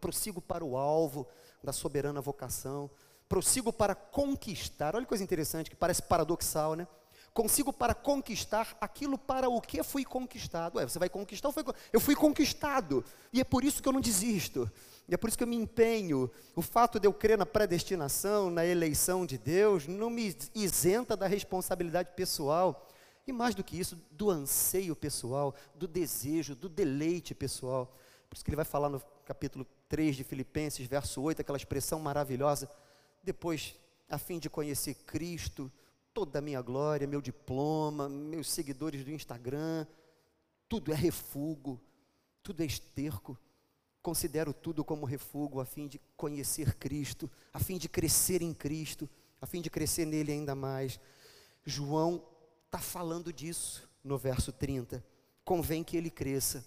prossigo 0.00 0.40
para 0.40 0.64
o 0.64 0.76
alvo 0.76 1.26
da 1.62 1.72
soberana 1.72 2.20
vocação, 2.20 2.90
prossigo 3.28 3.72
para 3.72 3.94
conquistar. 3.94 4.94
Olha 4.94 5.04
que 5.04 5.08
coisa 5.08 5.24
interessante, 5.24 5.70
que 5.70 5.76
parece 5.76 6.02
paradoxal, 6.02 6.74
né? 6.74 6.86
Consigo 7.34 7.72
para 7.72 7.94
conquistar 7.94 8.76
aquilo 8.80 9.16
para 9.16 9.48
o 9.48 9.60
que 9.60 9.82
fui 9.82 10.04
conquistado. 10.04 10.76
Ué, 10.76 10.88
você 10.88 10.98
vai 10.98 11.08
conquistar? 11.08 11.52
Eu 11.92 12.00
fui 12.00 12.16
conquistado. 12.16 13.04
E 13.32 13.40
é 13.40 13.44
por 13.44 13.62
isso 13.62 13.82
que 13.82 13.88
eu 13.88 13.92
não 13.92 14.00
desisto. 14.00 14.68
E 15.08 15.14
é 15.14 15.16
por 15.16 15.28
isso 15.28 15.38
que 15.38 15.44
eu 15.44 15.48
me 15.48 15.56
empenho. 15.56 16.30
O 16.56 16.62
fato 16.62 16.98
de 16.98 17.06
eu 17.06 17.12
crer 17.12 17.38
na 17.38 17.46
predestinação, 17.46 18.50
na 18.50 18.66
eleição 18.66 19.24
de 19.24 19.38
Deus, 19.38 19.86
não 19.86 20.10
me 20.10 20.36
isenta 20.54 21.16
da 21.16 21.26
responsabilidade 21.26 22.10
pessoal. 22.16 22.88
E 23.26 23.32
mais 23.32 23.54
do 23.54 23.62
que 23.62 23.78
isso, 23.78 23.96
do 24.10 24.30
anseio 24.30 24.96
pessoal, 24.96 25.54
do 25.74 25.86
desejo, 25.86 26.56
do 26.56 26.68
deleite 26.68 27.34
pessoal. 27.34 27.94
Por 28.28 28.36
isso 28.36 28.44
que 28.44 28.50
ele 28.50 28.56
vai 28.56 28.64
falar 28.64 28.88
no 28.88 29.00
capítulo 29.28 29.66
3 29.90 30.16
de 30.16 30.24
Filipenses, 30.24 30.86
verso 30.86 31.20
8, 31.20 31.42
aquela 31.42 31.58
expressão 31.58 32.00
maravilhosa. 32.00 32.66
Depois, 33.22 33.74
a 34.08 34.16
fim 34.16 34.38
de 34.38 34.48
conhecer 34.48 34.94
Cristo, 35.04 35.70
toda 36.14 36.38
a 36.38 36.42
minha 36.42 36.62
glória, 36.62 37.06
meu 37.06 37.20
diploma, 37.20 38.08
meus 38.08 38.50
seguidores 38.50 39.04
do 39.04 39.10
Instagram, 39.10 39.86
tudo 40.66 40.94
é 40.94 40.94
refúgio, 40.94 41.78
tudo 42.42 42.62
é 42.62 42.64
esterco. 42.64 43.36
Considero 44.00 44.54
tudo 44.54 44.82
como 44.82 45.04
refúgio 45.04 45.60
a 45.60 45.66
fim 45.66 45.86
de 45.86 46.00
conhecer 46.16 46.76
Cristo, 46.76 47.30
a 47.52 47.58
fim 47.58 47.76
de 47.76 47.86
crescer 47.86 48.40
em 48.40 48.54
Cristo, 48.54 49.06
a 49.42 49.44
fim 49.46 49.60
de 49.60 49.68
crescer 49.68 50.06
nele 50.06 50.32
ainda 50.32 50.54
mais. 50.54 50.98
João 51.66 52.26
está 52.64 52.78
falando 52.78 53.30
disso 53.30 53.86
no 54.02 54.16
verso 54.16 54.52
30. 54.52 55.04
Convém 55.44 55.84
que 55.84 55.98
ele 55.98 56.08
cresça 56.08 56.64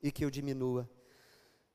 e 0.00 0.12
que 0.12 0.24
eu 0.24 0.30
diminua. 0.30 0.88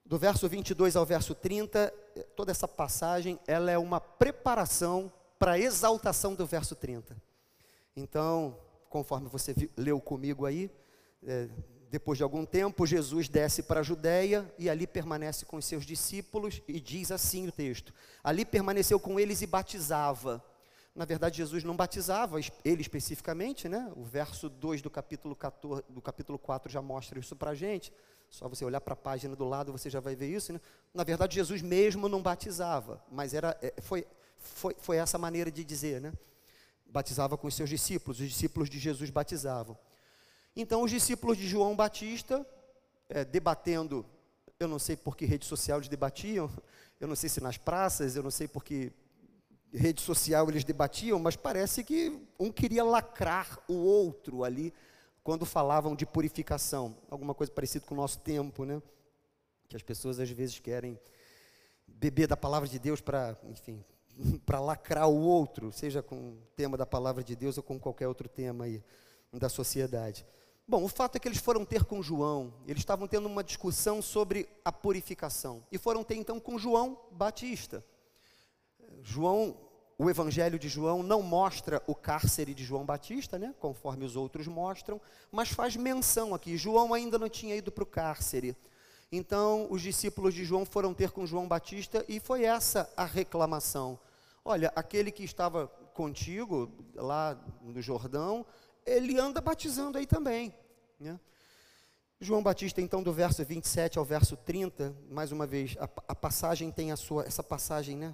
Do 0.09 0.17
verso 0.17 0.49
22 0.49 0.95
ao 0.95 1.05
verso 1.05 1.35
30, 1.35 1.93
toda 2.35 2.49
essa 2.49 2.67
passagem, 2.67 3.39
ela 3.45 3.69
é 3.69 3.77
uma 3.77 4.01
preparação 4.01 5.13
para 5.37 5.51
a 5.51 5.59
exaltação 5.59 6.33
do 6.33 6.47
verso 6.47 6.75
30. 6.75 7.15
Então, 7.95 8.57
conforme 8.89 9.29
você 9.29 9.53
viu, 9.53 9.69
leu 9.77 10.01
comigo 10.01 10.47
aí, 10.47 10.71
é, 11.23 11.47
depois 11.91 12.17
de 12.17 12.23
algum 12.23 12.43
tempo, 12.43 12.87
Jesus 12.87 13.29
desce 13.29 13.61
para 13.61 13.81
a 13.81 13.83
Judéia 13.83 14.51
e 14.57 14.67
ali 14.67 14.87
permanece 14.87 15.45
com 15.45 15.57
os 15.57 15.65
seus 15.65 15.85
discípulos, 15.85 16.59
e 16.67 16.79
diz 16.79 17.11
assim 17.11 17.47
o 17.47 17.51
texto: 17.51 17.93
ali 18.23 18.43
permaneceu 18.43 18.99
com 18.99 19.19
eles 19.19 19.43
e 19.43 19.45
batizava. 19.45 20.43
Na 20.95 21.05
verdade, 21.05 21.37
Jesus 21.37 21.63
não 21.63 21.75
batizava, 21.75 22.39
ele 22.65 22.81
especificamente, 22.81 23.69
né? 23.69 23.93
O 23.95 24.03
verso 24.03 24.49
2 24.49 24.81
do 24.81 24.89
capítulo, 24.89 25.35
14, 25.35 25.83
do 25.87 26.01
capítulo 26.01 26.39
4 26.39 26.71
já 26.71 26.81
mostra 26.81 27.19
isso 27.19 27.35
para 27.35 27.51
a 27.51 27.55
gente. 27.55 27.93
Só 28.29 28.47
você 28.47 28.63
olhar 28.63 28.79
para 28.79 28.93
a 28.93 28.97
página 28.97 29.35
do 29.35 29.45
lado, 29.45 29.71
você 29.71 29.89
já 29.89 29.99
vai 29.99 30.15
ver 30.15 30.29
isso. 30.29 30.53
Né? 30.53 30.61
Na 30.93 31.03
verdade, 31.03 31.35
Jesus 31.35 31.61
mesmo 31.61 32.07
não 32.07 32.21
batizava, 32.21 33.03
mas 33.11 33.33
era, 33.33 33.57
é, 33.61 33.73
foi, 33.81 34.05
foi, 34.37 34.75
foi 34.79 34.97
essa 34.97 35.17
maneira 35.17 35.51
de 35.51 35.63
dizer, 35.63 35.99
né? 35.99 36.13
Batizava 36.85 37.37
com 37.37 37.47
os 37.47 37.55
seus 37.55 37.69
discípulos, 37.69 38.19
os 38.19 38.27
discípulos 38.27 38.69
de 38.69 38.79
Jesus 38.79 39.09
batizavam. 39.09 39.77
Então, 40.55 40.83
os 40.83 40.91
discípulos 40.91 41.37
de 41.37 41.47
João 41.47 41.75
Batista, 41.75 42.45
é, 43.09 43.23
debatendo, 43.23 44.05
eu 44.59 44.67
não 44.67 44.79
sei 44.79 44.95
por 44.95 45.15
que 45.15 45.25
rede 45.25 45.45
social 45.45 45.79
eles 45.79 45.87
debatiam, 45.87 46.49
eu 46.99 47.07
não 47.07 47.15
sei 47.15 47.29
se 47.29 47.41
nas 47.41 47.57
praças, 47.57 48.15
eu 48.15 48.23
não 48.23 48.31
sei 48.31 48.47
por 48.47 48.63
que 48.63 48.91
rede 49.71 50.01
social 50.01 50.49
eles 50.49 50.63
debatiam, 50.63 51.19
mas 51.19 51.35
parece 51.35 51.83
que 51.83 52.19
um 52.39 52.51
queria 52.51 52.83
lacrar 52.83 53.59
o 53.67 53.73
outro 53.73 54.43
ali, 54.43 54.73
quando 55.29 55.45
falavam 55.45 55.95
de 55.95 56.07
purificação, 56.07 56.97
alguma 57.07 57.35
coisa 57.35 57.53
parecida 57.53 57.85
com 57.85 57.93
o 57.93 57.97
nosso 57.97 58.17
tempo, 58.17 58.65
né? 58.65 58.81
Que 59.67 59.75
as 59.75 59.83
pessoas 59.83 60.19
às 60.19 60.27
vezes 60.27 60.57
querem 60.57 60.99
beber 61.87 62.25
da 62.25 62.35
palavra 62.35 62.67
de 62.67 62.79
Deus 62.79 62.99
para, 62.99 63.37
enfim, 63.43 63.85
para 64.43 64.59
lacrar 64.59 65.07
o 65.07 65.21
outro, 65.21 65.71
seja 65.71 66.01
com 66.01 66.15
o 66.15 66.37
tema 66.55 66.75
da 66.75 66.83
palavra 66.83 67.23
de 67.23 67.35
Deus 67.35 67.57
ou 67.57 67.63
com 67.63 67.79
qualquer 67.79 68.07
outro 68.07 68.27
tema 68.27 68.65
aí 68.65 68.83
da 69.31 69.49
sociedade. 69.49 70.25
Bom, 70.67 70.83
o 70.83 70.87
fato 70.87 71.17
é 71.17 71.19
que 71.19 71.27
eles 71.27 71.37
foram 71.37 71.63
ter 71.63 71.83
com 71.83 72.01
João, 72.01 72.51
eles 72.65 72.81
estavam 72.81 73.07
tendo 73.07 73.27
uma 73.27 73.43
discussão 73.43 74.01
sobre 74.01 74.49
a 74.65 74.71
purificação, 74.71 75.63
e 75.71 75.77
foram 75.77 76.03
ter 76.03 76.15
então 76.15 76.39
com 76.39 76.57
João 76.57 76.99
Batista. 77.11 77.85
João 79.03 79.55
o 80.01 80.09
Evangelho 80.09 80.57
de 80.57 80.69
João 80.69 81.03
não 81.03 81.21
mostra 81.21 81.83
o 81.85 81.93
cárcere 81.93 82.53
de 82.53 82.63
João 82.63 82.85
Batista, 82.85 83.37
né, 83.37 83.53
conforme 83.59 84.05
os 84.05 84.15
outros 84.15 84.47
mostram, 84.47 84.99
mas 85.29 85.49
faz 85.49 85.75
menção 85.75 86.33
aqui. 86.33 86.55
João 86.55 86.93
ainda 86.93 87.19
não 87.19 87.27
tinha 87.27 87.53
ido 87.53 87.69
para 87.69 87.83
o 87.83 87.85
cárcere. 87.85 88.55
Então, 89.11 89.67
os 89.69 89.81
discípulos 89.81 90.33
de 90.33 90.45
João 90.45 90.65
foram 90.65 90.93
ter 90.93 91.11
com 91.11 91.27
João 91.27 91.49
Batista 91.49 92.05
e 92.07 92.17
foi 92.17 92.45
essa 92.45 92.89
a 92.95 93.03
reclamação. 93.03 93.99
Olha, 94.45 94.71
aquele 94.73 95.11
que 95.11 95.25
estava 95.25 95.67
contigo 95.93 96.71
lá 96.95 97.37
no 97.61 97.81
Jordão, 97.81 98.45
ele 98.85 99.19
anda 99.19 99.41
batizando 99.41 99.97
aí 99.97 100.07
também. 100.07 100.55
Né? 100.97 101.19
João 102.21 102.41
Batista, 102.41 102.79
então, 102.79 103.03
do 103.03 103.11
verso 103.11 103.43
27 103.43 103.99
ao 103.99 104.05
verso 104.05 104.37
30, 104.37 104.95
mais 105.11 105.33
uma 105.33 105.45
vez, 105.45 105.75
a, 105.77 105.89
a 106.07 106.15
passagem 106.15 106.71
tem 106.71 106.93
a 106.93 106.95
sua, 106.95 107.25
essa 107.25 107.43
passagem, 107.43 107.97
né, 107.97 108.13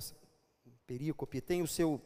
perícope, 0.86 1.42
tem 1.42 1.62
o 1.62 1.68
seu, 1.68 2.02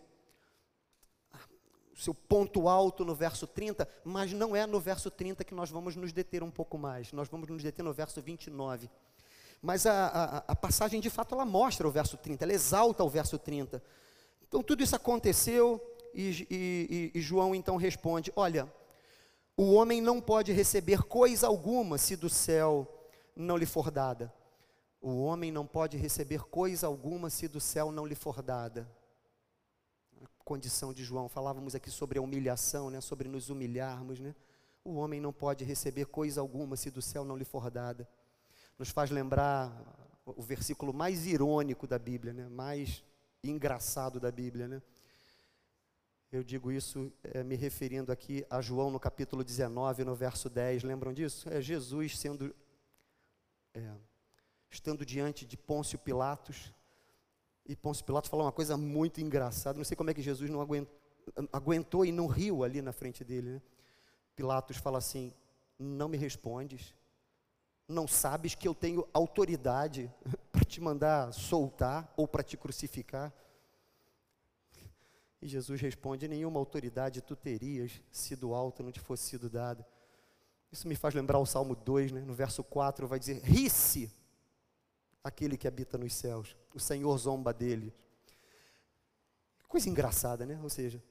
o 1.93 1.97
seu 1.97 2.13
ponto 2.13 2.67
alto 2.67 3.03
no 3.05 3.13
verso 3.13 3.45
30, 3.45 3.87
mas 4.03 4.33
não 4.33 4.55
é 4.55 4.65
no 4.65 4.79
verso 4.79 5.11
30 5.11 5.43
que 5.43 5.53
nós 5.53 5.69
vamos 5.69 5.95
nos 5.95 6.11
deter 6.11 6.43
um 6.43 6.51
pouco 6.51 6.77
mais, 6.77 7.11
nós 7.11 7.27
vamos 7.27 7.49
nos 7.49 7.63
deter 7.63 7.83
no 7.83 7.93
verso 7.93 8.21
29. 8.21 8.89
Mas 9.61 9.85
a, 9.85 10.07
a, 10.07 10.37
a 10.47 10.55
passagem, 10.55 11.01
de 11.01 11.09
fato, 11.09 11.35
ela 11.35 11.45
mostra 11.45 11.87
o 11.87 11.91
verso 11.91 12.17
30, 12.17 12.45
ela 12.45 12.53
exalta 12.53 13.03
o 13.03 13.09
verso 13.09 13.37
30. 13.37 13.83
Então, 14.47 14.63
tudo 14.63 14.81
isso 14.81 14.95
aconteceu 14.95 15.81
e, 16.13 16.47
e, 16.49 17.11
e 17.13 17.21
João 17.21 17.53
então 17.53 17.75
responde: 17.75 18.31
Olha, 18.35 18.71
o 19.55 19.73
homem 19.73 20.01
não 20.01 20.21
pode 20.21 20.53
receber 20.53 21.03
coisa 21.03 21.47
alguma 21.47 21.97
se 21.97 22.15
do 22.15 22.29
céu 22.29 22.87
não 23.35 23.57
lhe 23.57 23.65
for 23.65 23.91
dada. 23.91 24.33
O 25.01 25.21
homem 25.23 25.51
não 25.51 25.65
pode 25.65 25.97
receber 25.97 26.43
coisa 26.43 26.87
alguma 26.87 27.29
se 27.29 27.47
do 27.47 27.59
céu 27.59 27.91
não 27.91 28.05
lhe 28.05 28.15
for 28.15 28.41
dada. 28.41 28.89
A 30.21 30.43
condição 30.43 30.93
de 30.93 31.03
João, 31.03 31.29
falávamos 31.29 31.73
aqui 31.73 31.89
sobre 31.89 32.19
a 32.19 32.21
humilhação, 32.21 32.89
né, 32.89 32.99
sobre 32.99 33.29
nos 33.29 33.49
humilharmos, 33.49 34.19
né? 34.19 34.35
O 34.83 34.95
homem 34.95 35.21
não 35.21 35.31
pode 35.31 35.63
receber 35.63 36.05
coisa 36.05 36.41
alguma 36.41 36.75
se 36.75 36.91
do 36.91 37.01
céu 37.01 37.23
não 37.23 37.37
lhe 37.37 37.45
for 37.45 37.71
dada. 37.71 38.07
Nos 38.77 38.89
faz 38.89 39.09
lembrar 39.09 39.71
o 40.25 40.41
versículo 40.41 40.93
mais 40.93 41.25
irônico 41.25 41.87
da 41.87 41.97
Bíblia, 41.97 42.33
né, 42.33 42.49
mais 42.49 43.03
engraçado 43.43 44.19
da 44.19 44.31
Bíblia, 44.31 44.67
né? 44.67 44.81
Eu 46.31 46.43
digo 46.43 46.71
isso 46.71 47.11
é, 47.23 47.41
me 47.41 47.55
referindo 47.55 48.11
aqui 48.11 48.45
a 48.51 48.61
João 48.61 48.91
no 48.91 48.99
capítulo 48.99 49.43
19, 49.43 50.03
no 50.03 50.13
verso 50.13 50.47
10. 50.47 50.83
Lembram 50.83 51.11
disso? 51.11 51.49
É 51.49 51.59
Jesus 51.59 52.19
sendo 52.19 52.53
é, 53.73 53.91
estando 54.69 55.05
diante 55.05 55.45
de 55.45 55.57
Pôncio 55.57 55.97
Pilatos. 55.97 56.73
E 57.65 57.75
Pôncio 57.75 58.05
Pilatos 58.05 58.29
falou 58.29 58.45
uma 58.45 58.51
coisa 58.51 58.77
muito 58.77 59.21
engraçada. 59.21 59.77
Não 59.77 59.85
sei 59.85 59.97
como 59.97 60.09
é 60.09 60.13
que 60.13 60.21
Jesus 60.21 60.49
não 60.49 60.61
aguentou, 60.61 60.95
aguentou 61.51 62.05
e 62.05 62.11
não 62.11 62.27
riu 62.27 62.63
ali 62.63 62.81
na 62.81 62.91
frente 62.91 63.23
dele. 63.23 63.49
Né? 63.53 63.61
Pilatos 64.35 64.77
fala 64.77 64.97
assim: 64.97 65.33
Não 65.77 66.07
me 66.07 66.17
respondes. 66.17 66.93
Não 67.87 68.07
sabes 68.07 68.53
que 68.53 68.67
eu 68.67 68.75
tenho 68.75 69.07
autoridade 69.13 70.11
para 70.51 70.63
te 70.63 70.79
mandar 70.79 71.33
soltar 71.33 72.13
ou 72.15 72.27
para 72.27 72.43
te 72.43 72.55
crucificar? 72.55 73.33
E 75.41 75.47
Jesus 75.47 75.79
responde: 75.81 76.27
Nenhuma 76.27 76.59
autoridade 76.59 77.21
tu 77.21 77.35
terias 77.35 78.01
se 78.11 78.35
do 78.35 78.51
não 78.79 78.91
te 78.91 78.99
fosse 78.99 79.23
sido 79.23 79.49
dada. 79.49 79.85
Isso 80.71 80.87
me 80.87 80.95
faz 80.95 81.15
lembrar 81.15 81.39
o 81.39 81.45
Salmo 81.47 81.75
2, 81.75 82.11
né? 82.11 82.21
no 82.21 82.33
verso 82.33 82.63
4, 82.63 83.07
vai 83.07 83.19
dizer: 83.19 83.41
Ri-se 83.41 84.11
aquele 85.23 85.57
que 85.57 85.67
habita 85.67 85.97
nos 85.97 86.13
céus, 86.13 86.55
o 86.73 86.79
Senhor 86.79 87.17
zomba 87.17 87.53
dele. 87.53 87.93
Coisa 89.67 89.89
engraçada, 89.89 90.45
né? 90.45 90.59
Ou 90.63 90.69
seja, 90.69 91.01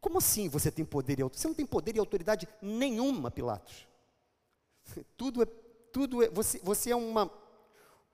como 0.00 0.18
assim 0.18 0.48
você 0.48 0.70
tem 0.70 0.84
poder 0.84 1.18
e 1.18 1.22
autoridade? 1.22 1.40
Você 1.40 1.48
não 1.48 1.54
tem 1.54 1.66
poder 1.66 1.96
e 1.96 1.98
autoridade 1.98 2.48
nenhuma, 2.62 3.30
Pilatos. 3.30 3.86
Tudo 5.16 5.42
é, 5.42 5.46
tudo 5.92 6.22
é, 6.22 6.28
você, 6.28 6.60
você 6.62 6.90
é 6.90 6.96
uma, 6.96 7.28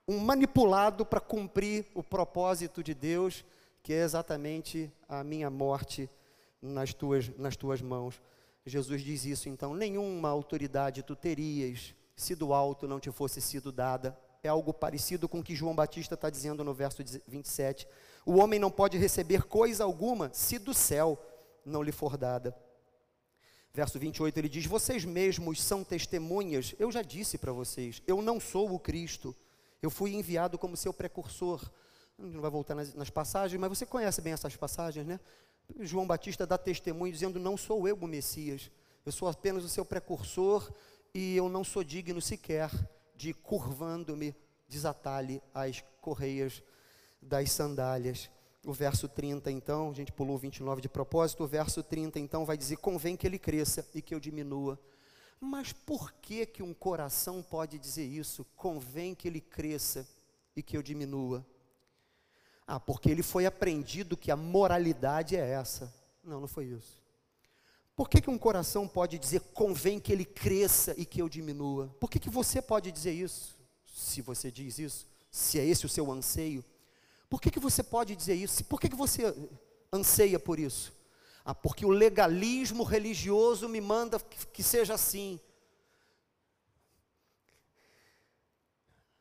um 0.08 0.18
manipulado 0.18 1.04
para 1.04 1.20
cumprir 1.20 1.86
o 1.94 2.02
propósito 2.02 2.82
de 2.82 2.94
Deus, 2.94 3.44
que 3.82 3.92
é 3.92 4.02
exatamente 4.02 4.90
a 5.08 5.22
minha 5.22 5.50
morte 5.50 6.08
nas 6.60 6.94
tuas, 6.94 7.28
nas 7.36 7.54
tuas 7.54 7.82
mãos. 7.82 8.20
Jesus 8.64 9.02
diz 9.02 9.24
isso, 9.24 9.48
então, 9.48 9.74
nenhuma 9.74 10.28
autoridade 10.28 11.02
tu 11.02 11.14
terias 11.14 11.94
se 12.16 12.34
do 12.34 12.52
alto 12.52 12.88
não 12.88 12.98
te 12.98 13.12
fosse 13.12 13.40
sido 13.40 13.70
dada. 13.70 14.18
É 14.46 14.48
algo 14.48 14.72
parecido 14.72 15.28
com 15.28 15.40
o 15.40 15.42
que 15.42 15.54
João 15.54 15.74
Batista 15.74 16.14
está 16.14 16.30
dizendo 16.30 16.62
no 16.62 16.72
verso 16.72 17.02
27. 17.26 17.86
O 18.24 18.36
homem 18.36 18.58
não 18.58 18.70
pode 18.70 18.96
receber 18.96 19.42
coisa 19.42 19.84
alguma 19.84 20.30
se 20.32 20.58
do 20.58 20.72
céu 20.72 21.20
não 21.64 21.82
lhe 21.82 21.92
for 21.92 22.16
dada. 22.16 22.56
Verso 23.74 23.98
28 23.98 24.38
ele 24.38 24.48
diz: 24.48 24.64
Vocês 24.66 25.04
mesmos 25.04 25.60
são 25.60 25.82
testemunhas. 25.82 26.74
Eu 26.78 26.90
já 26.90 27.02
disse 27.02 27.36
para 27.36 27.52
vocês, 27.52 28.00
eu 28.06 28.22
não 28.22 28.40
sou 28.40 28.72
o 28.72 28.78
Cristo. 28.78 29.34
Eu 29.82 29.90
fui 29.90 30.14
enviado 30.14 30.56
como 30.56 30.76
seu 30.76 30.94
precursor. 30.94 31.60
Não 32.16 32.40
vai 32.40 32.50
voltar 32.50 32.74
nas, 32.74 32.94
nas 32.94 33.10
passagens, 33.10 33.60
mas 33.60 33.68
você 33.68 33.84
conhece 33.84 34.22
bem 34.22 34.32
essas 34.32 34.56
passagens, 34.56 35.04
né? 35.04 35.20
João 35.80 36.06
Batista 36.06 36.46
dá 36.46 36.56
testemunho 36.56 37.12
dizendo: 37.12 37.38
Não 37.38 37.56
sou 37.56 37.86
eu 37.86 37.96
o 37.96 38.06
Messias, 38.06 38.70
eu 39.04 39.10
sou 39.10 39.28
apenas 39.28 39.64
o 39.64 39.68
seu 39.68 39.84
precursor 39.84 40.72
e 41.12 41.36
eu 41.36 41.48
não 41.48 41.64
sou 41.64 41.82
digno 41.82 42.22
sequer 42.22 42.70
de, 43.16 43.32
curvando-me, 43.32 44.34
desatalhe 44.68 45.42
as 45.54 45.82
correias 46.00 46.62
das 47.20 47.50
sandálias. 47.50 48.30
O 48.64 48.72
verso 48.72 49.08
30, 49.08 49.50
então, 49.50 49.90
a 49.90 49.94
gente 49.94 50.12
pulou 50.12 50.34
o 50.34 50.38
29 50.38 50.80
de 50.80 50.88
propósito, 50.88 51.44
o 51.44 51.46
verso 51.46 51.82
30, 51.82 52.18
então, 52.18 52.44
vai 52.44 52.56
dizer: 52.56 52.76
Convém 52.76 53.16
que 53.16 53.26
ele 53.26 53.38
cresça 53.38 53.88
e 53.94 54.02
que 54.02 54.14
eu 54.14 54.20
diminua. 54.20 54.78
Mas 55.40 55.72
por 55.72 56.12
que 56.14 56.46
que 56.46 56.62
um 56.62 56.74
coração 56.74 57.42
pode 57.42 57.78
dizer 57.78 58.04
isso? 58.04 58.44
Convém 58.56 59.14
que 59.14 59.28
ele 59.28 59.40
cresça 59.40 60.08
e 60.54 60.62
que 60.62 60.76
eu 60.76 60.82
diminua. 60.82 61.46
Ah, 62.66 62.80
porque 62.80 63.08
ele 63.08 63.22
foi 63.22 63.46
aprendido 63.46 64.16
que 64.16 64.30
a 64.30 64.36
moralidade 64.36 65.36
é 65.36 65.50
essa. 65.50 65.94
Não, 66.24 66.40
não 66.40 66.48
foi 66.48 66.64
isso. 66.66 67.05
Por 67.96 68.10
que, 68.10 68.20
que 68.20 68.28
um 68.28 68.36
coração 68.36 68.86
pode 68.86 69.18
dizer 69.18 69.40
convém 69.54 69.98
que 69.98 70.12
ele 70.12 70.26
cresça 70.26 70.94
e 70.98 71.06
que 71.06 71.22
eu 71.22 71.30
diminua? 71.30 71.88
Por 71.98 72.10
que, 72.10 72.20
que 72.20 72.28
você 72.28 72.60
pode 72.60 72.92
dizer 72.92 73.12
isso? 73.12 73.56
Se 73.86 74.20
você 74.20 74.52
diz 74.52 74.78
isso, 74.78 75.06
se 75.30 75.58
é 75.58 75.64
esse 75.64 75.86
o 75.86 75.88
seu 75.88 76.12
anseio, 76.12 76.62
por 77.30 77.40
que, 77.40 77.50
que 77.50 77.58
você 77.58 77.82
pode 77.82 78.14
dizer 78.14 78.34
isso? 78.34 78.62
Por 78.64 78.78
que, 78.78 78.90
que 78.90 78.94
você 78.94 79.34
anseia 79.90 80.38
por 80.38 80.58
isso? 80.58 80.92
Ah, 81.42 81.54
porque 81.54 81.86
o 81.86 81.90
legalismo 81.90 82.84
religioso 82.84 83.66
me 83.66 83.80
manda 83.80 84.20
que, 84.20 84.62
seja 84.62 84.94
assim. 84.94 85.40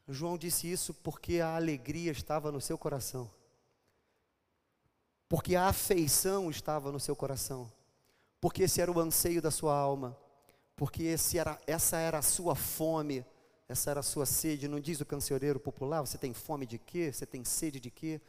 João 0.08 0.38
disse 0.38 0.70
isso 0.70 0.94
porque 0.94 1.40
a 1.40 1.56
alegria 1.56 2.12
estava 2.12 2.52
no 2.52 2.60
seu 2.60 2.78
coração. 2.78 3.32
Porque 5.30 5.56
a 5.56 5.68
afeição 5.68 6.50
estava 6.50 6.92
no 6.92 7.00
seu 7.00 7.16
coração. 7.16 7.72
Porque 8.46 8.62
esse 8.62 8.80
era 8.80 8.92
o 8.92 9.00
anseio 9.00 9.42
da 9.42 9.50
sua 9.50 9.76
alma. 9.76 10.16
Porque 10.76 11.02
esse 11.02 11.40
era, 11.40 11.60
essa 11.66 11.98
era 11.98 12.20
a 12.20 12.22
sua 12.22 12.54
fome. 12.54 13.26
Essa 13.68 13.90
era 13.90 14.02
a 14.02 14.04
sua 14.04 14.28
sede. 14.28 14.68
Não 14.68 14.80
diz 14.80 15.02
o 15.02 15.06
cancioneiro 15.06 15.60
popular? 15.60 16.02
Você 16.02 16.16
tem 16.16 16.32
fome 16.32 16.68
de 16.68 16.78
quê? 16.78 17.12
Você 17.12 17.26
tem 17.26 17.44
sede 17.44 17.80
de 17.80 17.90
quê? 17.90 18.22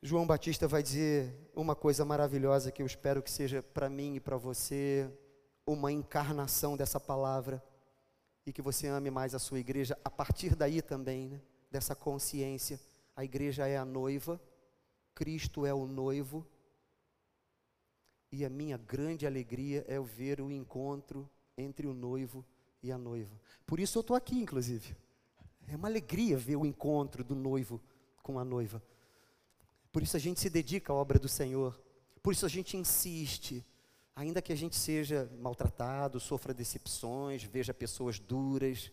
João 0.00 0.26
Batista 0.26 0.66
vai 0.66 0.82
dizer 0.82 1.36
uma 1.54 1.74
coisa 1.74 2.02
maravilhosa 2.02 2.72
que 2.72 2.80
eu 2.80 2.86
espero 2.86 3.22
que 3.22 3.30
seja 3.30 3.62
para 3.62 3.90
mim 3.90 4.14
e 4.14 4.20
para 4.20 4.38
você 4.38 5.06
uma 5.66 5.92
encarnação 5.92 6.74
dessa 6.74 6.98
palavra 6.98 7.62
e 8.46 8.54
que 8.54 8.62
você 8.62 8.86
ame 8.86 9.10
mais 9.10 9.34
a 9.34 9.38
sua 9.38 9.60
igreja 9.60 9.98
a 10.02 10.08
partir 10.08 10.56
daí 10.56 10.80
também, 10.80 11.28
né? 11.28 11.42
dessa 11.70 11.94
consciência. 11.94 12.80
A 13.14 13.22
igreja 13.22 13.68
é 13.68 13.76
a 13.76 13.84
noiva, 13.84 14.40
Cristo 15.14 15.66
é 15.66 15.74
o 15.74 15.86
noivo, 15.86 16.46
e 18.34 18.44
a 18.44 18.50
minha 18.50 18.76
grande 18.76 19.26
alegria 19.26 19.84
é 19.86 20.00
ver 20.00 20.40
o 20.40 20.50
encontro 20.50 21.30
entre 21.56 21.86
o 21.86 21.94
noivo 21.94 22.44
e 22.82 22.90
a 22.90 22.98
noiva. 22.98 23.40
Por 23.64 23.78
isso 23.78 23.98
eu 23.98 24.00
estou 24.00 24.16
aqui, 24.16 24.36
inclusive. 24.36 24.96
É 25.68 25.76
uma 25.76 25.86
alegria 25.86 26.36
ver 26.36 26.56
o 26.56 26.66
encontro 26.66 27.22
do 27.22 27.36
noivo 27.36 27.80
com 28.24 28.38
a 28.38 28.44
noiva. 28.44 28.82
Por 29.92 30.02
isso 30.02 30.16
a 30.16 30.20
gente 30.20 30.40
se 30.40 30.50
dedica 30.50 30.92
à 30.92 30.96
obra 30.96 31.16
do 31.16 31.28
Senhor. 31.28 31.80
Por 32.22 32.32
isso 32.32 32.44
a 32.44 32.48
gente 32.48 32.76
insiste 32.76 33.64
ainda 34.16 34.42
que 34.42 34.52
a 34.52 34.56
gente 34.56 34.74
seja 34.74 35.30
maltratado, 35.38 36.18
sofra 36.18 36.52
decepções, 36.52 37.44
veja 37.44 37.72
pessoas 37.72 38.18
duras, 38.18 38.90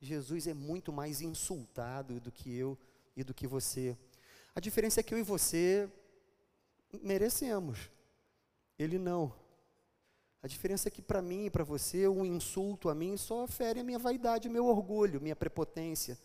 Jesus 0.00 0.46
é 0.46 0.54
muito 0.54 0.90
mais 0.90 1.20
insultado 1.20 2.18
do 2.18 2.32
que 2.32 2.54
eu 2.54 2.78
e 3.14 3.22
do 3.22 3.34
que 3.34 3.46
você. 3.46 3.94
A 4.54 4.60
diferença 4.60 5.00
é 5.00 5.02
que 5.02 5.12
eu 5.12 5.18
e 5.18 5.22
você 5.22 5.86
merecemos, 7.02 7.90
ele 8.78 8.98
não. 8.98 9.34
A 10.42 10.48
diferença 10.48 10.88
é 10.88 10.90
que 10.90 11.02
para 11.02 11.20
mim 11.20 11.46
e 11.46 11.50
para 11.50 11.64
você, 11.64 12.08
um 12.08 12.24
insulto 12.24 12.88
a 12.88 12.94
mim 12.94 13.16
só 13.16 13.46
fere 13.46 13.80
a 13.80 13.84
minha 13.84 13.98
vaidade, 13.98 14.48
meu 14.48 14.66
orgulho, 14.66 15.20
minha 15.20 15.36
prepotência. 15.36 16.18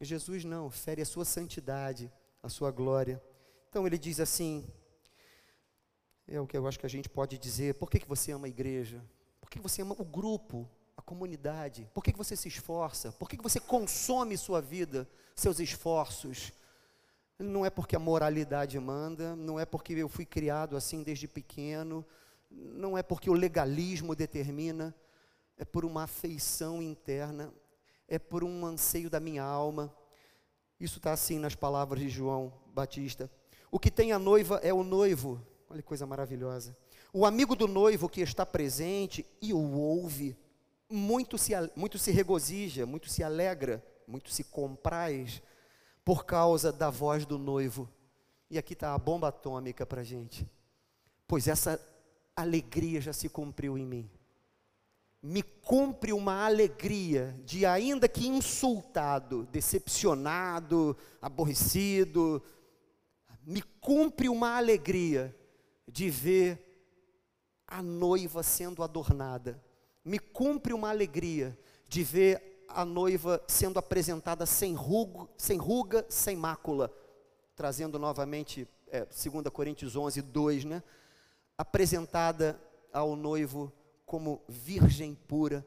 Jesus 0.00 0.44
não, 0.44 0.70
fere 0.70 1.02
a 1.02 1.06
sua 1.06 1.24
santidade, 1.24 2.12
a 2.42 2.48
sua 2.48 2.70
glória. 2.70 3.22
Então 3.68 3.86
ele 3.86 3.98
diz 3.98 4.20
assim: 4.20 4.68
é 6.26 6.40
o 6.40 6.46
que 6.46 6.56
eu 6.56 6.66
acho 6.66 6.78
que 6.78 6.86
a 6.86 6.90
gente 6.90 7.08
pode 7.08 7.38
dizer. 7.38 7.74
Por 7.74 7.90
que, 7.90 8.00
que 8.00 8.08
você 8.08 8.32
ama 8.32 8.46
a 8.46 8.50
igreja? 8.50 9.04
Por 9.40 9.50
que 9.50 9.60
você 9.60 9.82
ama 9.82 9.94
o 9.98 10.04
grupo, 10.04 10.68
a 10.96 11.02
comunidade? 11.02 11.90
Por 11.92 12.02
que, 12.02 12.12
que 12.12 12.18
você 12.18 12.36
se 12.36 12.48
esforça? 12.48 13.12
Por 13.12 13.28
que, 13.28 13.36
que 13.36 13.42
você 13.42 13.60
consome 13.60 14.36
sua 14.36 14.60
vida, 14.60 15.08
seus 15.34 15.60
esforços? 15.60 16.52
Não 17.38 17.64
é 17.64 17.70
porque 17.70 17.96
a 17.96 17.98
moralidade 17.98 18.78
manda, 18.78 19.34
não 19.34 19.58
é 19.58 19.64
porque 19.64 19.92
eu 19.94 20.08
fui 20.08 20.24
criado 20.24 20.76
assim 20.76 21.02
desde 21.02 21.26
pequeno, 21.26 22.04
não 22.50 22.96
é 22.96 23.02
porque 23.02 23.30
o 23.30 23.34
legalismo 23.34 24.14
determina, 24.14 24.94
é 25.56 25.64
por 25.64 25.84
uma 25.84 26.04
afeição 26.04 26.82
interna, 26.82 27.52
é 28.06 28.18
por 28.18 28.44
um 28.44 28.66
anseio 28.66 29.08
da 29.08 29.18
minha 29.18 29.42
alma. 29.42 29.94
Isso 30.78 30.98
está 30.98 31.12
assim 31.12 31.38
nas 31.38 31.54
palavras 31.54 32.00
de 32.00 32.08
João 32.08 32.52
Batista. 32.66 33.30
O 33.70 33.78
que 33.78 33.90
tem 33.90 34.12
a 34.12 34.18
noiva 34.18 34.60
é 34.62 34.72
o 34.72 34.82
noivo, 34.82 35.40
Olha 35.72 35.80
que 35.80 35.88
coisa 35.88 36.04
maravilhosa. 36.04 36.76
O 37.14 37.24
amigo 37.24 37.56
do 37.56 37.66
noivo 37.66 38.06
que 38.06 38.20
está 38.20 38.44
presente 38.44 39.24
e 39.40 39.54
o 39.54 39.72
ouve, 39.72 40.36
muito 40.86 41.38
se, 41.38 41.52
muito 41.74 41.98
se 41.98 42.10
regozija, 42.10 42.84
muito 42.84 43.08
se 43.08 43.24
alegra, 43.24 43.82
muito 44.06 44.28
se 44.28 44.44
compraz 44.44 45.40
por 46.04 46.24
causa 46.24 46.72
da 46.72 46.90
voz 46.90 47.24
do 47.24 47.38
noivo. 47.38 47.88
E 48.50 48.58
aqui 48.58 48.72
está 48.74 48.94
a 48.94 48.98
bomba 48.98 49.28
atômica 49.28 49.86
para 49.86 50.02
a 50.02 50.04
gente. 50.04 50.48
Pois 51.26 51.48
essa 51.48 51.80
alegria 52.36 53.00
já 53.00 53.12
se 53.12 53.28
cumpriu 53.28 53.78
em 53.78 53.86
mim. 53.86 54.10
Me 55.22 55.42
cumpre 55.42 56.12
uma 56.12 56.44
alegria 56.44 57.38
de, 57.44 57.64
ainda 57.64 58.08
que 58.08 58.26
insultado, 58.26 59.46
decepcionado, 59.52 60.96
aborrecido, 61.20 62.42
me 63.44 63.62
cumpre 63.80 64.28
uma 64.28 64.56
alegria 64.56 65.34
de 65.86 66.10
ver 66.10 66.72
a 67.66 67.80
noiva 67.82 68.42
sendo 68.42 68.82
adornada. 68.82 69.62
Me 70.04 70.18
cumpre 70.18 70.72
uma 70.72 70.90
alegria 70.90 71.56
de 71.88 72.02
ver 72.02 72.51
a 72.74 72.84
noiva 72.84 73.42
sendo 73.46 73.78
apresentada 73.78 74.46
sem 74.46 74.74
ruga, 74.74 75.28
sem, 75.36 75.58
ruga, 75.58 76.04
sem 76.08 76.36
mácula. 76.36 76.92
Trazendo 77.54 77.98
novamente, 77.98 78.68
é, 78.88 79.00
2 79.04 79.48
Coríntios 79.52 79.96
11, 79.96 80.22
2, 80.22 80.64
né? 80.64 80.82
Apresentada 81.56 82.60
ao 82.92 83.14
noivo 83.16 83.72
como 84.04 84.42
virgem 84.48 85.14
pura. 85.14 85.66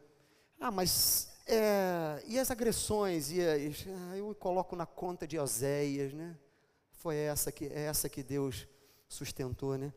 Ah, 0.60 0.72
mas 0.72 1.36
é, 1.48 2.24
e 2.28 2.40
as 2.40 2.50
agressões, 2.50 3.32
e 3.32 3.40
ah, 3.42 4.18
eu 4.18 4.34
coloco 4.36 4.76
na 4.76 4.86
conta 4.86 5.28
de 5.28 5.38
Oséias, 5.38 6.14
né? 6.14 6.36
Foi 6.92 7.16
essa 7.16 7.52
que, 7.52 7.66
é 7.66 7.82
essa 7.82 8.10
que 8.10 8.24
Deus 8.24 8.68
sustentou, 9.08 9.78
né? 9.78 9.94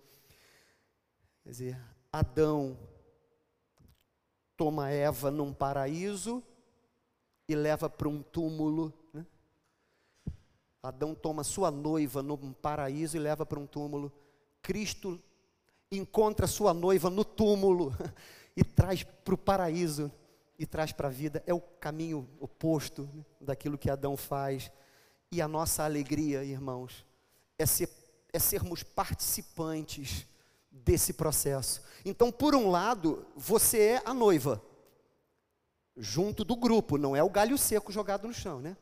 Quer 1.43 1.51
dizer, 1.51 1.81
Adão 2.13 2.79
toma 4.57 4.91
Eva 4.91 5.31
num 5.31 5.53
paraíso 5.53 6.43
e 7.49 7.55
leva 7.55 7.89
para 7.89 8.09
um 8.09 8.23
túmulo. 8.23 8.93
Né? 9.13 9.27
Adão 10.83 11.15
toma 11.15 11.43
sua 11.43 11.71
noiva 11.71 12.23
num 12.23 12.53
paraíso 12.53 13.17
e 13.17 13.21
leva 13.21 13.47
para 13.47 13.59
um 13.59 13.67
túmulo. 13.67 14.13
Cristo 14.61 15.21
encontra 15.91 16.47
sua 16.47 16.75
noiva 16.75 17.09
no 17.09 17.25
túmulo 17.25 17.97
e 18.55 18.63
traz 18.63 19.03
para 19.03 19.35
o 19.35 19.39
paraíso 19.39 20.13
e 20.59 20.67
traz 20.67 20.93
para 20.93 21.09
a 21.09 21.11
vida. 21.11 21.43
É 21.47 21.55
o 21.55 21.61
caminho 21.61 22.29
oposto 22.39 23.09
né, 23.15 23.25
daquilo 23.41 23.79
que 23.79 23.89
Adão 23.89 24.17
faz. 24.17 24.71
E 25.31 25.41
a 25.41 25.49
nossa 25.49 25.85
alegria, 25.85 26.45
irmãos, 26.45 27.05
é, 27.59 27.67
ser, 27.67 27.89
é 28.33 28.39
sermos 28.39 28.83
participantes 28.83 30.27
desse 30.71 31.13
processo. 31.13 31.83
Então, 32.05 32.33
por 32.33 32.55
um 32.55 32.71
lado, 32.71 33.27
você 33.37 33.79
é 33.81 34.03
a 34.05 34.15
noiva, 34.15 34.63
junto 35.99 36.45
do 36.45 36.57
grupo, 36.57 36.97
não 36.97 37.15
é 37.15 37.23
o 37.23 37.31
galho 37.31 37.59
seco 37.59 37.93
jogado 37.93 38.27
no 38.27 38.35
chão, 38.35 38.61
né? 38.61 38.77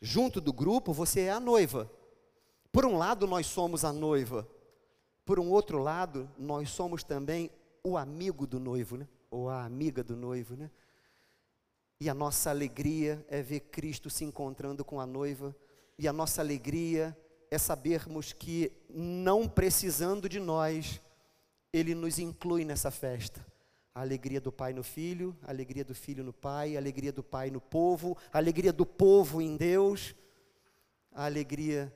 Junto 0.00 0.40
do 0.40 0.52
grupo, 0.52 0.92
você 0.92 1.22
é 1.22 1.30
a 1.30 1.40
noiva. 1.40 1.90
Por 2.72 2.86
um 2.86 2.96
lado, 2.96 3.26
nós 3.26 3.46
somos 3.46 3.84
a 3.84 3.92
noiva. 3.92 4.48
Por 5.24 5.38
um 5.38 5.50
outro 5.50 5.78
lado, 5.78 6.30
nós 6.38 6.70
somos 6.70 7.02
também 7.02 7.50
o 7.82 7.96
amigo 7.96 8.46
do 8.46 8.58
noivo, 8.58 8.96
né? 8.96 9.08
Ou 9.30 9.48
a 9.48 9.64
amiga 9.64 10.02
do 10.02 10.16
noivo, 10.16 10.56
né? 10.56 10.70
E 12.00 12.08
a 12.08 12.14
nossa 12.14 12.50
alegria 12.50 13.24
é 13.28 13.42
ver 13.42 13.60
Cristo 13.60 14.08
se 14.08 14.24
encontrando 14.24 14.84
com 14.84 15.00
a 15.00 15.06
noiva, 15.06 15.54
e 15.98 16.08
a 16.08 16.12
nossa 16.12 16.40
alegria 16.40 17.16
é 17.50 17.58
sabermos 17.58 18.32
que, 18.32 18.72
não 18.88 19.46
precisando 19.46 20.28
de 20.28 20.40
nós, 20.40 21.00
Ele 21.72 21.94
nos 21.94 22.18
inclui 22.18 22.64
nessa 22.64 22.90
festa. 22.90 23.44
A 23.94 24.00
alegria 24.00 24.40
do 24.40 24.52
Pai 24.52 24.72
no 24.72 24.82
Filho, 24.82 25.36
a 25.42 25.50
alegria 25.50 25.84
do 25.84 25.94
Filho 25.94 26.22
no 26.22 26.32
Pai, 26.32 26.76
a 26.76 26.78
alegria 26.78 27.12
do 27.12 27.22
Pai 27.22 27.50
no 27.50 27.60
povo, 27.60 28.16
a 28.32 28.38
alegria 28.38 28.72
do 28.72 28.86
povo 28.86 29.42
em 29.42 29.56
Deus, 29.56 30.14
a 31.12 31.24
alegria 31.24 31.92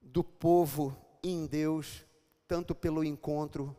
do 0.00 0.22
povo 0.22 0.96
em 1.22 1.46
Deus, 1.46 2.04
tanto 2.46 2.74
pelo 2.74 3.02
encontro 3.02 3.76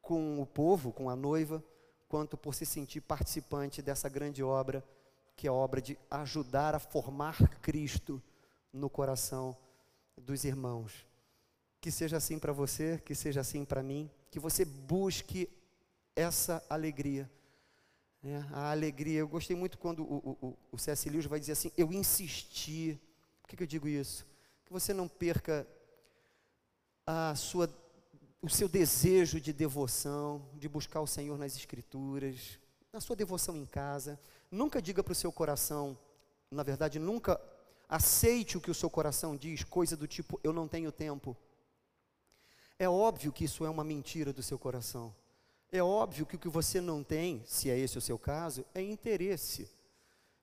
com 0.00 0.40
o 0.40 0.46
povo, 0.46 0.92
com 0.92 1.10
a 1.10 1.16
noiva, 1.16 1.62
quanto 2.08 2.36
por 2.36 2.54
se 2.54 2.64
sentir 2.64 3.00
participante 3.00 3.82
dessa 3.82 4.08
grande 4.08 4.42
obra, 4.42 4.84
que 5.36 5.46
é 5.46 5.50
a 5.50 5.52
obra 5.52 5.82
de 5.82 5.98
ajudar 6.10 6.74
a 6.74 6.78
formar 6.78 7.36
Cristo 7.60 8.22
no 8.72 8.88
coração 8.88 9.56
dos 10.16 10.44
irmãos. 10.44 11.06
Que 11.80 11.90
seja 11.90 12.16
assim 12.16 12.38
para 12.38 12.52
você, 12.52 13.00
que 13.04 13.14
seja 13.14 13.40
assim 13.40 13.64
para 13.64 13.82
mim, 13.82 14.10
que 14.30 14.38
você 14.38 14.64
busque 14.64 15.48
essa 16.16 16.64
alegria. 16.68 17.30
É, 18.22 18.42
a 18.52 18.70
alegria, 18.70 19.18
eu 19.20 19.28
gostei 19.28 19.54
muito 19.54 19.76
quando 19.76 20.02
o, 20.02 20.38
o, 20.40 20.58
o 20.72 20.78
C.S. 20.78 21.10
Lewis 21.10 21.26
vai 21.26 21.38
dizer 21.38 21.52
assim: 21.52 21.70
eu 21.76 21.92
insisti. 21.92 22.98
Por 23.42 23.48
que, 23.48 23.56
que 23.56 23.62
eu 23.62 23.66
digo 23.66 23.86
isso? 23.86 24.26
Que 24.64 24.72
você 24.72 24.94
não 24.94 25.06
perca 25.06 25.66
a 27.06 27.34
sua, 27.34 27.68
o 28.40 28.48
seu 28.48 28.66
desejo 28.66 29.38
de 29.38 29.52
devoção, 29.52 30.48
de 30.54 30.68
buscar 30.68 31.02
o 31.02 31.06
Senhor 31.06 31.36
nas 31.36 31.54
Escrituras, 31.54 32.58
na 32.90 33.00
sua 33.00 33.14
devoção 33.14 33.56
em 33.56 33.66
casa. 33.66 34.18
Nunca 34.50 34.80
diga 34.80 35.02
para 35.02 35.12
o 35.12 35.16
seu 35.16 35.30
coração, 35.30 35.98
na 36.50 36.62
verdade, 36.62 36.98
nunca 36.98 37.38
aceite 37.86 38.56
o 38.56 38.60
que 38.60 38.70
o 38.70 38.74
seu 38.74 38.88
coração 38.88 39.36
diz, 39.36 39.64
coisa 39.64 39.96
do 39.96 40.06
tipo: 40.06 40.40
eu 40.42 40.52
não 40.52 40.66
tenho 40.66 40.90
tempo. 40.90 41.36
É 42.78 42.88
óbvio 42.88 43.32
que 43.32 43.44
isso 43.44 43.66
é 43.66 43.70
uma 43.70 43.84
mentira 43.84 44.32
do 44.32 44.42
seu 44.42 44.58
coração. 44.58 45.14
É 45.74 45.82
óbvio 45.82 46.24
que 46.24 46.36
o 46.36 46.38
que 46.38 46.48
você 46.48 46.80
não 46.80 47.02
tem, 47.02 47.42
se 47.44 47.68
é 47.68 47.76
esse 47.76 47.98
o 47.98 48.00
seu 48.00 48.16
caso, 48.16 48.64
é 48.72 48.80
interesse. 48.80 49.68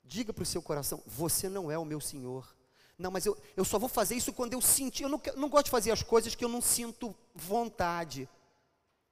Diga 0.03 0.33
para 0.33 0.43
o 0.43 0.45
seu 0.45 0.61
coração: 0.61 1.01
você 1.05 1.47
não 1.47 1.71
é 1.71 1.77
o 1.77 1.85
meu 1.85 2.01
Senhor. 2.01 2.53
Não, 2.97 3.09
mas 3.09 3.25
eu, 3.25 3.37
eu 3.55 3.63
só 3.63 3.79
vou 3.79 3.87
fazer 3.87 4.15
isso 4.15 4.33
quando 4.33 4.51
eu 4.51 4.59
sentir. 4.59 5.03
Eu 5.03 5.09
não, 5.09 5.21
não 5.37 5.47
gosto 5.47 5.65
de 5.67 5.71
fazer 5.71 5.89
as 5.89 6.03
coisas 6.03 6.35
que 6.35 6.43
eu 6.43 6.49
não 6.49 6.59
sinto 6.59 7.15
vontade. 7.33 8.27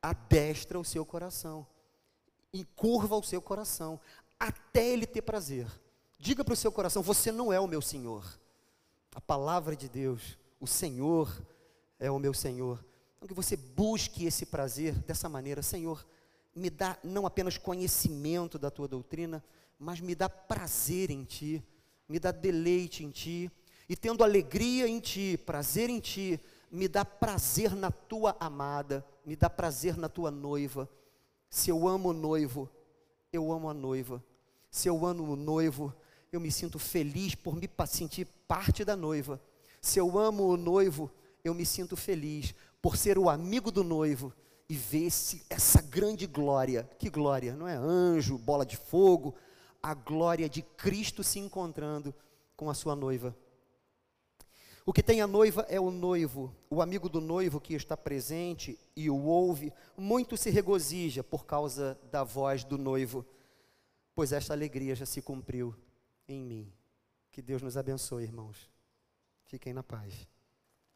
Adestra 0.01 0.77
o 0.77 0.83
seu 0.83 1.05
coração. 1.05 1.65
Encurva 2.53 3.15
o 3.15 3.23
seu 3.23 3.41
coração. 3.41 3.97
Até 4.37 4.89
ele 4.89 5.07
ter 5.07 5.21
prazer. 5.21 5.67
Diga 6.19 6.43
para 6.43 6.53
o 6.53 6.57
seu 6.57 6.69
coração: 6.69 7.01
você 7.01 7.31
não 7.31 7.53
é 7.53 7.61
o 7.61 7.67
meu 7.67 7.81
Senhor. 7.81 8.25
A 9.15 9.21
palavra 9.21 9.73
de 9.73 9.87
Deus, 9.87 10.37
o 10.59 10.67
Senhor 10.67 11.41
é 11.97 12.11
o 12.11 12.19
meu 12.19 12.33
Senhor. 12.33 12.83
Então, 13.19 13.27
que 13.27 13.33
você 13.33 13.57
busque 13.57 14.25
esse 14.25 14.45
prazer 14.45 14.93
dessa 14.99 15.27
maneira, 15.27 15.61
Senhor, 15.61 16.07
me 16.55 16.69
dá 16.69 16.97
não 17.03 17.25
apenas 17.25 17.57
conhecimento 17.57 18.57
da 18.57 18.71
tua 18.71 18.87
doutrina, 18.87 19.43
mas 19.77 19.99
me 19.99 20.15
dá 20.15 20.29
prazer 20.29 21.11
em 21.11 21.25
ti, 21.25 21.61
me 22.07 22.17
dá 22.17 22.31
deleite 22.31 23.03
em 23.03 23.11
ti, 23.11 23.51
e 23.89 23.95
tendo 23.95 24.23
alegria 24.23 24.87
em 24.87 25.01
ti, 25.01 25.37
prazer 25.45 25.89
em 25.89 25.99
ti, 25.99 26.39
me 26.71 26.87
dá 26.87 27.03
prazer 27.03 27.75
na 27.75 27.91
tua 27.91 28.37
amada, 28.39 29.05
me 29.25 29.35
dá 29.35 29.49
prazer 29.49 29.97
na 29.97 30.07
tua 30.07 30.31
noiva. 30.31 30.89
Se 31.49 31.69
eu 31.69 31.89
amo 31.89 32.09
o 32.09 32.13
noivo, 32.13 32.69
eu 33.33 33.51
amo 33.51 33.69
a 33.69 33.73
noiva. 33.73 34.23
Se 34.71 34.87
eu 34.87 35.05
amo 35.05 35.33
o 35.33 35.35
noivo, 35.35 35.93
eu 36.31 36.39
me 36.39 36.51
sinto 36.51 36.79
feliz 36.79 37.35
por 37.35 37.53
me 37.53 37.69
sentir 37.85 38.25
parte 38.47 38.85
da 38.85 38.95
noiva. 38.95 39.41
Se 39.81 39.99
eu 39.99 40.17
amo 40.17 40.47
o 40.47 40.55
noivo, 40.55 41.11
eu 41.43 41.53
me 41.53 41.65
sinto 41.65 41.97
feliz 41.97 42.53
por 42.81 42.97
ser 42.97 43.17
o 43.17 43.29
amigo 43.29 43.71
do 43.71 43.83
noivo 43.83 44.33
e 44.69 44.75
ver 44.75 45.07
esse, 45.07 45.43
essa 45.49 45.81
grande 45.81 46.27
glória. 46.27 46.89
Que 46.97 47.09
glória, 47.09 47.55
não 47.55 47.67
é 47.67 47.75
anjo, 47.75 48.37
bola 48.37 48.65
de 48.65 48.77
fogo, 48.77 49.35
a 49.81 49.93
glória 49.93 50.47
de 50.47 50.61
Cristo 50.61 51.23
se 51.23 51.39
encontrando 51.39 52.13
com 52.55 52.69
a 52.69 52.73
sua 52.73 52.95
noiva. 52.95 53.35
O 54.85 54.93
que 54.93 55.03
tem 55.03 55.21
a 55.21 55.27
noiva 55.27 55.65
é 55.69 55.79
o 55.79 55.91
noivo, 55.91 56.55
o 56.69 56.81
amigo 56.81 57.07
do 57.07 57.21
noivo 57.21 57.61
que 57.61 57.75
está 57.75 57.95
presente 57.95 58.79
e 58.95 59.09
o 59.09 59.23
ouve, 59.25 59.71
muito 59.95 60.35
se 60.35 60.49
regozija 60.49 61.23
por 61.23 61.45
causa 61.45 61.99
da 62.11 62.23
voz 62.23 62.63
do 62.63 62.77
noivo, 62.77 63.25
pois 64.15 64.31
esta 64.31 64.53
alegria 64.53 64.95
já 64.95 65.05
se 65.05 65.21
cumpriu 65.21 65.75
em 66.27 66.43
mim. 66.43 66.73
Que 67.31 67.41
Deus 67.41 67.61
nos 67.61 67.77
abençoe, 67.77 68.23
irmãos. 68.23 68.69
Fiquem 69.45 69.73
na 69.73 69.83
paz. 69.83 70.27